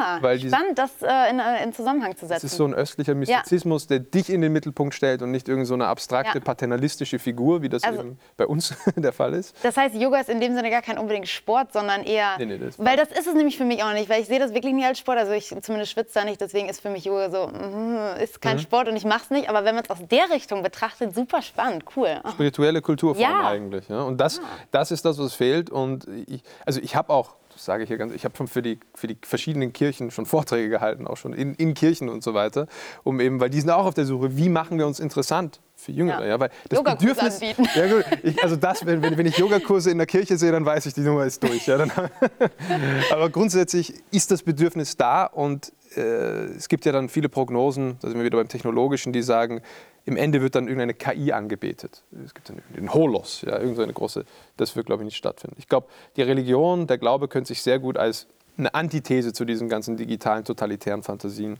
Ah, 0.00 0.18
Weil 0.20 0.40
spannend, 0.40 0.78
das 0.78 0.90
äh, 1.02 1.30
in, 1.30 1.38
äh, 1.38 1.62
in, 1.62 1.72
Zusammenhang 1.72 2.16
zu 2.16 2.26
setzen. 2.26 2.42
Das 2.42 2.44
ist 2.44 2.56
so 2.56 2.64
ein 2.64 2.74
östlicher 2.74 3.14
Mystizismus, 3.14 3.84
ja. 3.84 3.98
der 3.98 3.98
dich 4.00 4.30
in 4.30 4.40
den 4.40 4.52
Mittelpunkt 4.52 4.94
stellt 4.94 5.22
und 5.22 5.30
nicht 5.30 5.48
irgendeine 5.48 5.66
so 5.66 5.74
eine 5.74 5.86
abstrakte, 5.86 6.38
ja. 6.38 6.44
paternalistische 6.44 7.18
Figur, 7.18 7.62
wie 7.62 7.68
das 7.68 7.82
also, 7.82 8.00
eben 8.00 8.18
bei 8.36 8.46
uns 8.46 8.74
der 8.96 9.12
Fall 9.12 9.34
ist. 9.34 9.54
Das 9.62 9.76
heißt, 9.76 9.94
Yoga 9.94 10.20
ist 10.20 10.30
in 10.30 10.40
dem 10.40 10.54
Sinne 10.54 10.70
gar 10.70 10.82
kein 10.82 10.98
unbedingt 10.98 11.28
Sport, 11.28 11.72
sondern 11.72 12.02
eher... 12.02 12.38
Nee, 12.38 12.46
nee, 12.46 12.58
das 12.58 12.78
weil 12.78 12.96
das 12.96 13.10
ist 13.10 13.26
es 13.26 13.34
nämlich 13.34 13.58
für 13.58 13.64
mich 13.64 13.82
auch 13.82 13.92
nicht, 13.92 14.08
weil 14.08 14.22
ich 14.22 14.28
sehe 14.28 14.38
das 14.38 14.54
wirklich 14.54 14.72
nie 14.72 14.84
als 14.84 14.98
Sport. 14.98 15.18
Also 15.18 15.32
ich 15.32 15.54
zumindest 15.60 15.92
schwitze 15.92 16.14
da 16.14 16.24
nicht, 16.24 16.40
deswegen 16.40 16.68
ist 16.68 16.80
für 16.80 16.90
mich 16.90 17.04
Yoga 17.04 17.30
so, 17.30 17.48
mm, 17.48 18.22
ist 18.22 18.40
kein 18.40 18.56
mhm. 18.56 18.60
Sport 18.60 18.88
und 18.88 18.96
ich 18.96 19.04
mache 19.04 19.24
es 19.24 19.30
nicht. 19.30 19.48
Aber 19.48 19.64
wenn 19.64 19.74
man 19.74 19.84
es 19.84 19.90
aus 19.90 19.98
der 20.10 20.30
Richtung 20.30 20.62
betrachtet, 20.62 21.14
super 21.14 21.42
spannend, 21.42 21.84
cool. 21.96 22.20
Spirituelle 22.30 22.80
Kulturform 22.80 23.22
ja. 23.22 23.46
eigentlich. 23.46 23.88
Ja? 23.88 24.02
Und 24.02 24.18
das, 24.18 24.40
das 24.70 24.90
ist 24.90 25.04
das, 25.04 25.18
was 25.18 25.34
fehlt. 25.42 25.70
Und 25.70 26.06
ich, 26.26 26.42
also 26.64 26.80
ich 26.80 26.94
habe 26.94 27.10
auch 27.10 27.34
das 27.54 27.64
sage 27.64 27.82
ich 27.82 27.88
hier 27.88 27.98
ganz, 27.98 28.12
ich 28.14 28.24
habe 28.24 28.36
schon 28.36 28.48
für 28.48 28.62
die, 28.62 28.78
für 28.94 29.06
die 29.06 29.16
verschiedenen 29.22 29.72
Kirchen 29.72 30.10
schon 30.10 30.26
Vorträge 30.26 30.68
gehalten, 30.68 31.06
auch 31.06 31.16
schon 31.16 31.32
in, 31.32 31.54
in 31.54 31.74
Kirchen 31.74 32.08
und 32.08 32.22
so 32.22 32.34
weiter, 32.34 32.66
um 33.04 33.20
eben, 33.20 33.40
weil 33.40 33.50
die 33.50 33.60
sind 33.60 33.70
auch 33.70 33.86
auf 33.86 33.94
der 33.94 34.06
Suche, 34.06 34.36
wie 34.36 34.48
machen 34.48 34.78
wir 34.78 34.86
uns 34.86 35.00
interessant 35.00 35.60
für 35.76 35.92
Jüngere, 35.92 36.22
ja, 36.22 36.28
ja 36.28 36.40
weil 36.40 36.50
das 36.68 36.82
Bedürfnis, 36.82 37.40
ja 37.74 37.86
gut, 37.88 38.04
ich, 38.22 38.42
also 38.42 38.56
das, 38.56 38.86
wenn, 38.86 39.02
wenn 39.02 39.26
ich 39.26 39.36
Yogakurse 39.36 39.90
in 39.90 39.98
der 39.98 40.06
Kirche 40.06 40.38
sehe, 40.38 40.52
dann 40.52 40.64
weiß 40.64 40.86
ich, 40.86 40.94
die 40.94 41.00
Nummer 41.00 41.24
ist 41.24 41.42
durch, 41.42 41.66
ja, 41.66 41.76
dann, 41.76 41.92
aber 43.10 43.30
grundsätzlich 43.30 43.94
ist 44.10 44.30
das 44.30 44.42
Bedürfnis 44.42 44.96
da 44.96 45.24
und 45.24 45.72
äh, 45.96 46.44
es 46.56 46.68
gibt 46.68 46.84
ja 46.84 46.92
dann 46.92 47.08
viele 47.08 47.28
Prognosen, 47.28 47.98
da 48.00 48.08
sind 48.08 48.18
wir 48.18 48.24
wieder 48.24 48.38
beim 48.38 48.48
Technologischen, 48.48 49.12
die 49.12 49.22
sagen, 49.22 49.60
im 50.04 50.16
Ende 50.16 50.40
wird 50.40 50.54
dann 50.54 50.66
irgendeine 50.66 50.94
KI 50.94 51.32
angebetet. 51.32 52.02
Es 52.24 52.34
gibt 52.34 52.48
dann 52.48 52.62
den 52.76 52.92
Holos, 52.92 53.42
ja, 53.42 53.58
irgendeine 53.58 53.92
große, 53.92 54.24
das 54.56 54.74
wird, 54.74 54.86
glaube 54.86 55.02
ich, 55.02 55.06
nicht 55.06 55.16
stattfinden. 55.16 55.56
Ich 55.58 55.68
glaube, 55.68 55.88
die 56.16 56.22
Religion, 56.22 56.86
der 56.86 56.98
Glaube 56.98 57.28
könnte 57.28 57.48
sich 57.48 57.62
sehr 57.62 57.78
gut 57.78 57.96
als 57.96 58.26
eine 58.58 58.74
Antithese 58.74 59.32
zu 59.32 59.44
diesen 59.44 59.68
ganzen 59.68 59.96
digitalen, 59.96 60.44
totalitären 60.44 61.02
Fantasien 61.02 61.58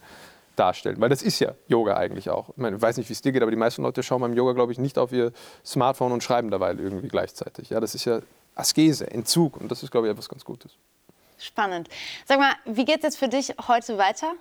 darstellen. 0.57 1.01
Weil 1.01 1.09
das 1.09 1.23
ist 1.23 1.39
ja 1.39 1.55
Yoga 1.69 1.97
eigentlich 1.97 2.31
auch. 2.31 2.51
Ich, 2.51 2.57
meine, 2.57 2.77
ich 2.77 2.83
weiß 2.83 2.97
nicht, 2.97 3.09
wie 3.09 3.15
es 3.15 3.23
dir 3.23 3.33
geht, 3.33 3.43
aber 3.43 3.51
die 3.51 3.57
meisten 3.57 3.83
Leute 3.83 4.03
schauen 4.03 4.21
beim 4.21 4.35
Yoga, 4.35 4.53
glaube 4.53 4.73
ich, 4.73 4.79
nicht 4.79 4.99
auf 4.99 5.13
ihr 5.13 5.33
Smartphone 5.65 6.13
und 6.13 6.23
schreiben 6.23 6.51
dabei 6.51 6.71
irgendwie 6.71 7.09
gleichzeitig. 7.09 7.71
Ja, 7.71 7.81
das 7.81 7.95
ist 7.95 8.05
ja 8.05 8.21
Askese, 8.55 9.11
Entzug 9.11 9.57
und 9.57 9.71
das 9.71 9.83
ist, 9.83 9.91
glaube 9.91 10.09
ich, 10.09 10.13
etwas 10.13 10.29
ganz 10.29 10.45
Gutes. 10.45 10.73
Spannend. 11.39 11.89
Sag 12.27 12.39
mal, 12.39 12.53
wie 12.67 12.85
geht 12.85 12.99
es 12.99 13.03
jetzt 13.03 13.17
für 13.17 13.29
dich 13.29 13.55
heute 13.67 13.99
weiter? 13.99 14.35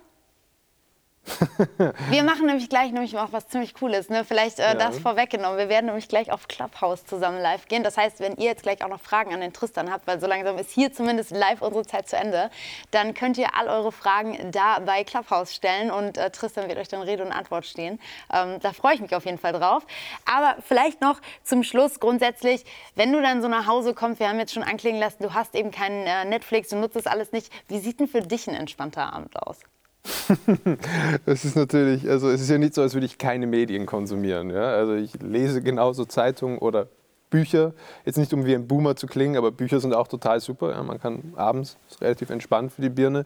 Wir 2.10 2.22
machen 2.22 2.46
nämlich 2.46 2.68
gleich 2.68 2.92
nämlich 2.92 3.16
auch 3.18 3.32
was 3.32 3.48
ziemlich 3.48 3.74
Cooles. 3.74 4.08
Ne? 4.08 4.24
Vielleicht 4.24 4.58
äh, 4.58 4.62
ja. 4.62 4.74
das 4.74 4.98
vorweggenommen. 4.98 5.58
Wir 5.58 5.68
werden 5.68 5.86
nämlich 5.86 6.08
gleich 6.08 6.30
auf 6.30 6.48
Clubhouse 6.48 7.04
zusammen 7.06 7.40
live 7.40 7.68
gehen. 7.68 7.82
Das 7.82 7.96
heißt, 7.96 8.20
wenn 8.20 8.36
ihr 8.36 8.46
jetzt 8.46 8.62
gleich 8.62 8.84
auch 8.84 8.88
noch 8.88 9.00
Fragen 9.00 9.32
an 9.32 9.40
den 9.40 9.52
Tristan 9.52 9.90
habt, 9.90 10.06
weil 10.06 10.20
so 10.20 10.26
langsam 10.26 10.58
ist 10.58 10.70
hier 10.70 10.92
zumindest 10.92 11.30
live 11.30 11.62
unsere 11.62 11.86
Zeit 11.86 12.08
zu 12.08 12.16
Ende, 12.16 12.50
dann 12.90 13.14
könnt 13.14 13.38
ihr 13.38 13.54
all 13.56 13.68
eure 13.68 13.92
Fragen 13.92 14.50
da 14.50 14.78
bei 14.80 15.04
Clubhouse 15.04 15.54
stellen 15.54 15.90
und 15.90 16.18
äh, 16.18 16.30
Tristan 16.30 16.68
wird 16.68 16.78
euch 16.78 16.88
dann 16.88 17.02
Rede 17.02 17.24
und 17.24 17.32
Antwort 17.32 17.66
stehen. 17.66 18.00
Ähm, 18.32 18.58
da 18.60 18.72
freue 18.72 18.94
ich 18.94 19.00
mich 19.00 19.14
auf 19.14 19.24
jeden 19.24 19.38
Fall 19.38 19.52
drauf. 19.52 19.86
Aber 20.24 20.56
vielleicht 20.62 21.00
noch 21.00 21.20
zum 21.42 21.62
Schluss 21.62 22.00
grundsätzlich, 22.00 22.64
wenn 22.94 23.12
du 23.12 23.20
dann 23.20 23.42
so 23.42 23.48
nach 23.48 23.66
Hause 23.66 23.94
kommst, 23.94 24.20
wir 24.20 24.28
haben 24.28 24.38
jetzt 24.38 24.52
schon 24.52 24.62
anklingen 24.62 25.00
lassen, 25.00 25.22
du 25.22 25.34
hast 25.34 25.54
eben 25.54 25.70
keinen 25.70 26.06
äh, 26.06 26.24
Netflix, 26.24 26.68
du 26.68 26.76
nutzt 26.76 26.96
das 26.96 27.06
alles 27.06 27.32
nicht. 27.32 27.52
Wie 27.68 27.78
sieht 27.78 28.00
denn 28.00 28.08
für 28.08 28.22
dich 28.22 28.48
ein 28.48 28.54
entspannter 28.54 29.12
Abend 29.12 29.36
aus? 29.36 29.58
das 31.26 31.44
ist 31.44 31.56
natürlich, 31.56 32.08
also 32.08 32.28
es 32.28 32.40
ist 32.40 32.50
ja 32.50 32.58
nicht 32.58 32.74
so, 32.74 32.82
als 32.82 32.94
würde 32.94 33.06
ich 33.06 33.18
keine 33.18 33.46
Medien 33.46 33.86
konsumieren. 33.86 34.50
Ja? 34.50 34.64
Also 34.74 34.94
ich 34.94 35.20
lese 35.20 35.62
genauso 35.62 36.04
Zeitungen 36.04 36.58
oder 36.58 36.88
Bücher. 37.30 37.72
Jetzt 38.04 38.18
nicht, 38.18 38.32
um 38.32 38.44
wie 38.44 38.54
ein 38.54 38.66
Boomer 38.66 38.96
zu 38.96 39.06
klingen, 39.06 39.36
aber 39.36 39.52
Bücher 39.52 39.80
sind 39.80 39.94
auch 39.94 40.08
total 40.08 40.40
super. 40.40 40.70
Ja? 40.70 40.82
Man 40.82 41.00
kann 41.00 41.32
abends, 41.36 41.76
ist 41.88 42.00
relativ 42.00 42.30
entspannt 42.30 42.72
für 42.72 42.82
die 42.82 42.90
Birne. 42.90 43.24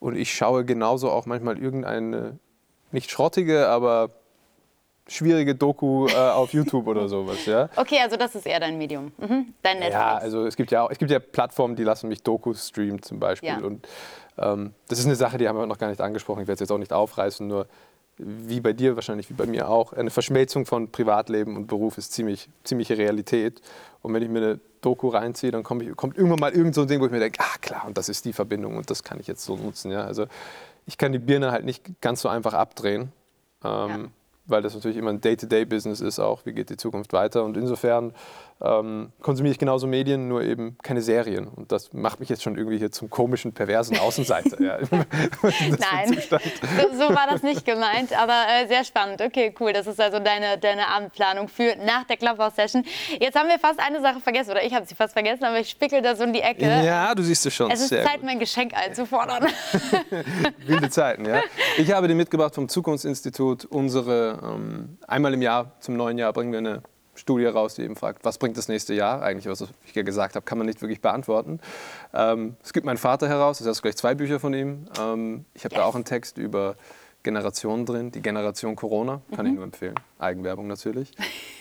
Und 0.00 0.16
ich 0.16 0.34
schaue 0.34 0.64
genauso 0.64 1.10
auch 1.10 1.26
manchmal 1.26 1.58
irgendeine, 1.58 2.38
nicht 2.92 3.10
schrottige, 3.10 3.68
aber 3.68 4.10
schwierige 5.08 5.54
Doku 5.54 6.06
äh, 6.06 6.14
auf 6.14 6.52
YouTube 6.52 6.86
oder 6.86 7.08
sowas. 7.08 7.44
Ja? 7.46 7.68
Okay, 7.76 8.00
also 8.02 8.16
das 8.16 8.34
ist 8.34 8.46
eher 8.46 8.60
dein 8.60 8.76
Medium, 8.76 9.12
mhm. 9.18 9.54
dein 9.62 9.78
Netflix. 9.78 9.94
Ja, 9.94 10.16
also 10.16 10.46
es 10.46 10.56
gibt 10.56 10.70
ja, 10.70 10.82
auch, 10.82 10.90
es 10.90 10.98
gibt 10.98 11.10
ja 11.10 11.18
Plattformen, 11.18 11.76
die 11.76 11.84
lassen 11.84 12.08
mich 12.08 12.22
Dokus 12.22 12.68
streamen 12.68 13.02
zum 13.02 13.18
Beispiel. 13.18 13.48
Ja. 13.48 13.58
Und 13.58 13.86
ähm, 14.38 14.72
das 14.88 14.98
ist 14.98 15.06
eine 15.06 15.16
Sache, 15.16 15.38
die 15.38 15.48
haben 15.48 15.58
wir 15.58 15.66
noch 15.66 15.78
gar 15.78 15.88
nicht 15.88 16.00
angesprochen. 16.00 16.42
Ich 16.42 16.48
werde 16.48 16.54
es 16.54 16.60
jetzt 16.60 16.72
auch 16.72 16.78
nicht 16.78 16.92
aufreißen, 16.92 17.46
nur 17.46 17.66
wie 18.18 18.60
bei 18.60 18.72
dir 18.72 18.96
wahrscheinlich, 18.96 19.30
wie 19.30 19.34
bei 19.34 19.46
mir 19.46 19.68
auch, 19.68 19.92
eine 19.92 20.10
Verschmelzung 20.10 20.66
von 20.66 20.90
Privatleben 20.90 21.56
und 21.56 21.68
Beruf 21.68 21.98
ist 21.98 22.12
ziemlich, 22.12 22.48
ziemliche 22.64 22.98
Realität. 22.98 23.60
Und 24.02 24.12
wenn 24.12 24.22
ich 24.22 24.28
mir 24.28 24.38
eine 24.38 24.60
Doku 24.80 25.08
reinziehe, 25.08 25.52
dann 25.52 25.62
kommt, 25.62 25.96
kommt 25.96 26.16
irgendwann 26.16 26.40
mal 26.40 26.52
irgend 26.52 26.74
so 26.74 26.82
ein 26.82 26.88
Ding, 26.88 27.00
wo 27.00 27.06
ich 27.06 27.12
mir 27.12 27.20
denke, 27.20 27.40
ah 27.40 27.58
klar, 27.60 27.84
und 27.86 27.96
das 27.96 28.08
ist 28.08 28.24
die 28.24 28.32
Verbindung 28.32 28.76
und 28.76 28.90
das 28.90 29.04
kann 29.04 29.20
ich 29.20 29.28
jetzt 29.28 29.44
so 29.44 29.56
nutzen. 29.56 29.92
Ja? 29.92 30.04
Also 30.04 30.26
ich 30.86 30.98
kann 30.98 31.12
die 31.12 31.18
Birne 31.18 31.52
halt 31.52 31.64
nicht 31.64 32.00
ganz 32.00 32.20
so 32.20 32.28
einfach 32.28 32.54
abdrehen. 32.54 33.12
Ähm, 33.64 33.88
ja 33.88 33.98
weil 34.48 34.62
das 34.62 34.74
natürlich 34.74 34.96
immer 34.96 35.10
ein 35.10 35.20
Day-to-Day-Business 35.20 36.00
ist 36.00 36.18
auch, 36.18 36.44
wie 36.44 36.52
geht 36.52 36.70
die 36.70 36.76
Zukunft 36.76 37.12
weiter. 37.12 37.44
Und 37.44 37.56
insofern 37.56 38.12
ähm, 38.60 39.12
konsumiere 39.20 39.52
ich 39.52 39.58
genauso 39.58 39.86
Medien, 39.86 40.28
nur 40.28 40.42
eben 40.42 40.76
keine 40.82 41.00
Serien. 41.00 41.46
Und 41.46 41.70
das 41.70 41.92
macht 41.92 42.18
mich 42.18 42.28
jetzt 42.28 42.42
schon 42.42 42.56
irgendwie 42.56 42.78
hier 42.78 42.90
zum 42.90 43.08
komischen, 43.08 43.52
perversen 43.52 43.98
Außenseiter. 43.98 44.60
ja. 44.60 44.78
Nein, 44.90 46.18
so, 46.92 47.14
war 47.14 47.28
das 47.30 47.42
nicht 47.42 47.64
gemeint, 47.64 48.18
aber 48.18 48.34
äh, 48.48 48.66
sehr 48.66 48.84
spannend. 48.84 49.22
Okay, 49.22 49.54
cool. 49.60 49.72
Das 49.72 49.86
ist 49.86 50.00
also 50.00 50.18
deine, 50.18 50.58
deine 50.58 50.88
Abendplanung 50.88 51.48
für 51.48 51.76
nach 51.76 52.04
der 52.04 52.16
Clubhouse-Session. 52.16 52.84
Jetzt 53.20 53.38
haben 53.38 53.48
wir 53.48 53.58
fast 53.60 53.78
eine 53.78 54.00
Sache 54.00 54.20
vergessen, 54.20 54.50
oder 54.50 54.64
ich 54.64 54.74
habe 54.74 54.86
sie 54.86 54.94
fast 54.96 55.12
vergessen, 55.12 55.44
aber 55.44 55.60
ich 55.60 55.70
spickel 55.70 56.02
da 56.02 56.16
so 56.16 56.24
in 56.24 56.32
die 56.32 56.40
Ecke. 56.40 56.64
Ja, 56.64 57.14
du 57.14 57.22
siehst 57.22 57.46
es 57.46 57.54
schon. 57.54 57.70
Es 57.70 57.80
ist 57.80 57.90
Zeit, 57.90 58.14
gut. 58.16 58.24
mein 58.24 58.40
Geschenk 58.40 58.74
einzufordern. 58.74 59.46
Wilde 60.66 60.90
Zeiten, 60.90 61.24
ja. 61.24 61.42
Ich 61.76 61.92
habe 61.92 62.08
dir 62.08 62.14
mitgebracht 62.14 62.54
vom 62.54 62.68
Zukunftsinstitut 62.68 63.66
unsere, 63.66 64.40
ähm, 64.42 64.98
einmal 65.06 65.32
im 65.34 65.42
Jahr 65.42 65.72
zum 65.78 65.96
neuen 65.96 66.18
Jahr 66.18 66.32
bringen 66.32 66.50
wir 66.50 66.58
eine 66.58 66.82
Studie 67.18 67.46
raus, 67.46 67.74
die 67.74 67.82
eben 67.82 67.96
fragt, 67.96 68.24
was 68.24 68.38
bringt 68.38 68.56
das 68.56 68.68
nächste 68.68 68.94
Jahr? 68.94 69.22
Eigentlich, 69.22 69.46
was 69.46 69.68
ich 69.86 69.94
ja 69.94 70.02
gesagt 70.02 70.36
habe, 70.36 70.44
kann 70.44 70.58
man 70.58 70.66
nicht 70.66 70.80
wirklich 70.80 71.00
beantworten. 71.00 71.60
Ähm, 72.14 72.56
es 72.62 72.72
gibt 72.72 72.86
meinen 72.86 72.98
Vater 72.98 73.28
heraus, 73.28 73.58
das 73.58 73.66
heißt 73.66 73.82
gleich 73.82 73.96
zwei 73.96 74.14
Bücher 74.14 74.40
von 74.40 74.54
ihm. 74.54 74.86
Ähm, 75.00 75.44
ich 75.54 75.64
habe 75.64 75.74
yes. 75.74 75.82
da 75.82 75.86
auch 75.86 75.94
einen 75.94 76.04
Text 76.04 76.38
über 76.38 76.76
Generationen 77.22 77.84
drin, 77.84 78.10
die 78.12 78.22
Generation 78.22 78.76
Corona, 78.76 79.20
kann 79.34 79.44
mhm. 79.44 79.50
ich 79.50 79.56
nur 79.56 79.64
empfehlen. 79.64 79.94
Eigenwerbung 80.18 80.66
natürlich. 80.66 81.12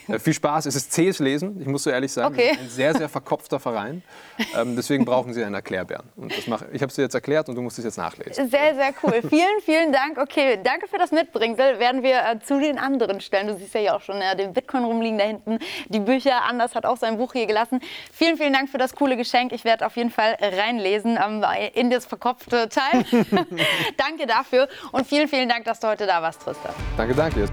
Äh, 0.08 0.20
viel 0.20 0.34
Spaß, 0.34 0.66
es 0.66 0.76
ist 0.76 0.92
zähes 0.92 1.20
Lesen, 1.20 1.60
ich 1.62 1.68
muss 1.68 1.84
so 1.84 1.90
ehrlich 1.90 2.12
sagen. 2.12 2.34
Okay. 2.34 2.52
Ein 2.52 2.70
sehr, 2.70 2.96
sehr 2.96 3.10
verkopfter 3.10 3.60
Verein. 3.60 4.04
Ähm, 4.56 4.76
deswegen 4.76 5.06
brauchen 5.06 5.34
Sie 5.34 5.44
einen 5.44 5.56
Erklärbären. 5.56 6.08
Und 6.16 6.36
das 6.36 6.48
mach, 6.48 6.64
ich 6.72 6.82
habe 6.82 6.90
es 6.90 6.96
dir 6.96 7.02
jetzt 7.04 7.14
erklärt 7.14 7.50
und 7.50 7.56
du 7.56 7.62
musst 7.62 7.78
es 7.78 7.86
jetzt 7.86 7.98
nachlesen. 7.98 8.50
Sehr, 8.50 8.76
sehr 8.76 8.94
cool. 9.04 9.22
vielen, 9.28 9.62
vielen 9.64 9.92
Dank. 9.92 10.18
Okay, 10.18 10.60
danke 10.64 10.88
für 10.88 10.98
das 10.98 11.12
Mitbringsel. 11.12 11.80
Werden 11.80 12.04
wir 12.04 12.20
äh, 12.20 12.40
zu 12.40 12.60
den 12.60 12.78
anderen 12.78 13.22
stellen. 13.22 13.48
Du 13.48 13.58
siehst 13.58 13.74
ja 13.74 13.80
hier 13.80 13.96
auch 13.96 14.02
schon 14.02 14.22
äh, 14.22 14.36
den 14.36 14.54
Bitcoin 14.54 14.86
rumliegen 14.86 15.18
da 15.18 15.26
hinten. 15.26 15.60
Die 15.90 16.00
Bücher, 16.00 16.44
Anders 16.48 16.76
hat 16.76 16.86
auch 16.86 16.98
sein 16.98 17.18
Buch 17.18 17.34
hier 17.34 17.46
gelassen. 17.46 17.82
Vielen, 18.12 18.38
vielen 18.38 18.54
Dank 18.54 18.70
für 18.70 18.78
das 18.78 18.96
coole 18.96 19.18
Geschenk. 19.18 19.52
Ich 19.52 19.66
werde 19.66 19.86
auf 19.86 19.96
jeden 19.98 20.12
Fall 20.12 20.38
reinlesen 20.40 21.20
ähm, 21.22 21.44
in 21.74 21.90
das 21.90 22.06
verkopfte 22.06 22.70
Teil. 22.70 23.04
danke 23.98 24.26
dafür 24.26 24.68
und 24.92 25.06
vielen, 25.06 25.28
vielen 25.28 25.50
Dank, 25.50 25.66
dass 25.66 25.80
du 25.80 25.88
heute 25.88 26.06
da 26.06 26.22
warst, 26.22 26.42
Tristan. 26.42 26.74
Danke, 26.96 27.14
danke. 27.14 27.48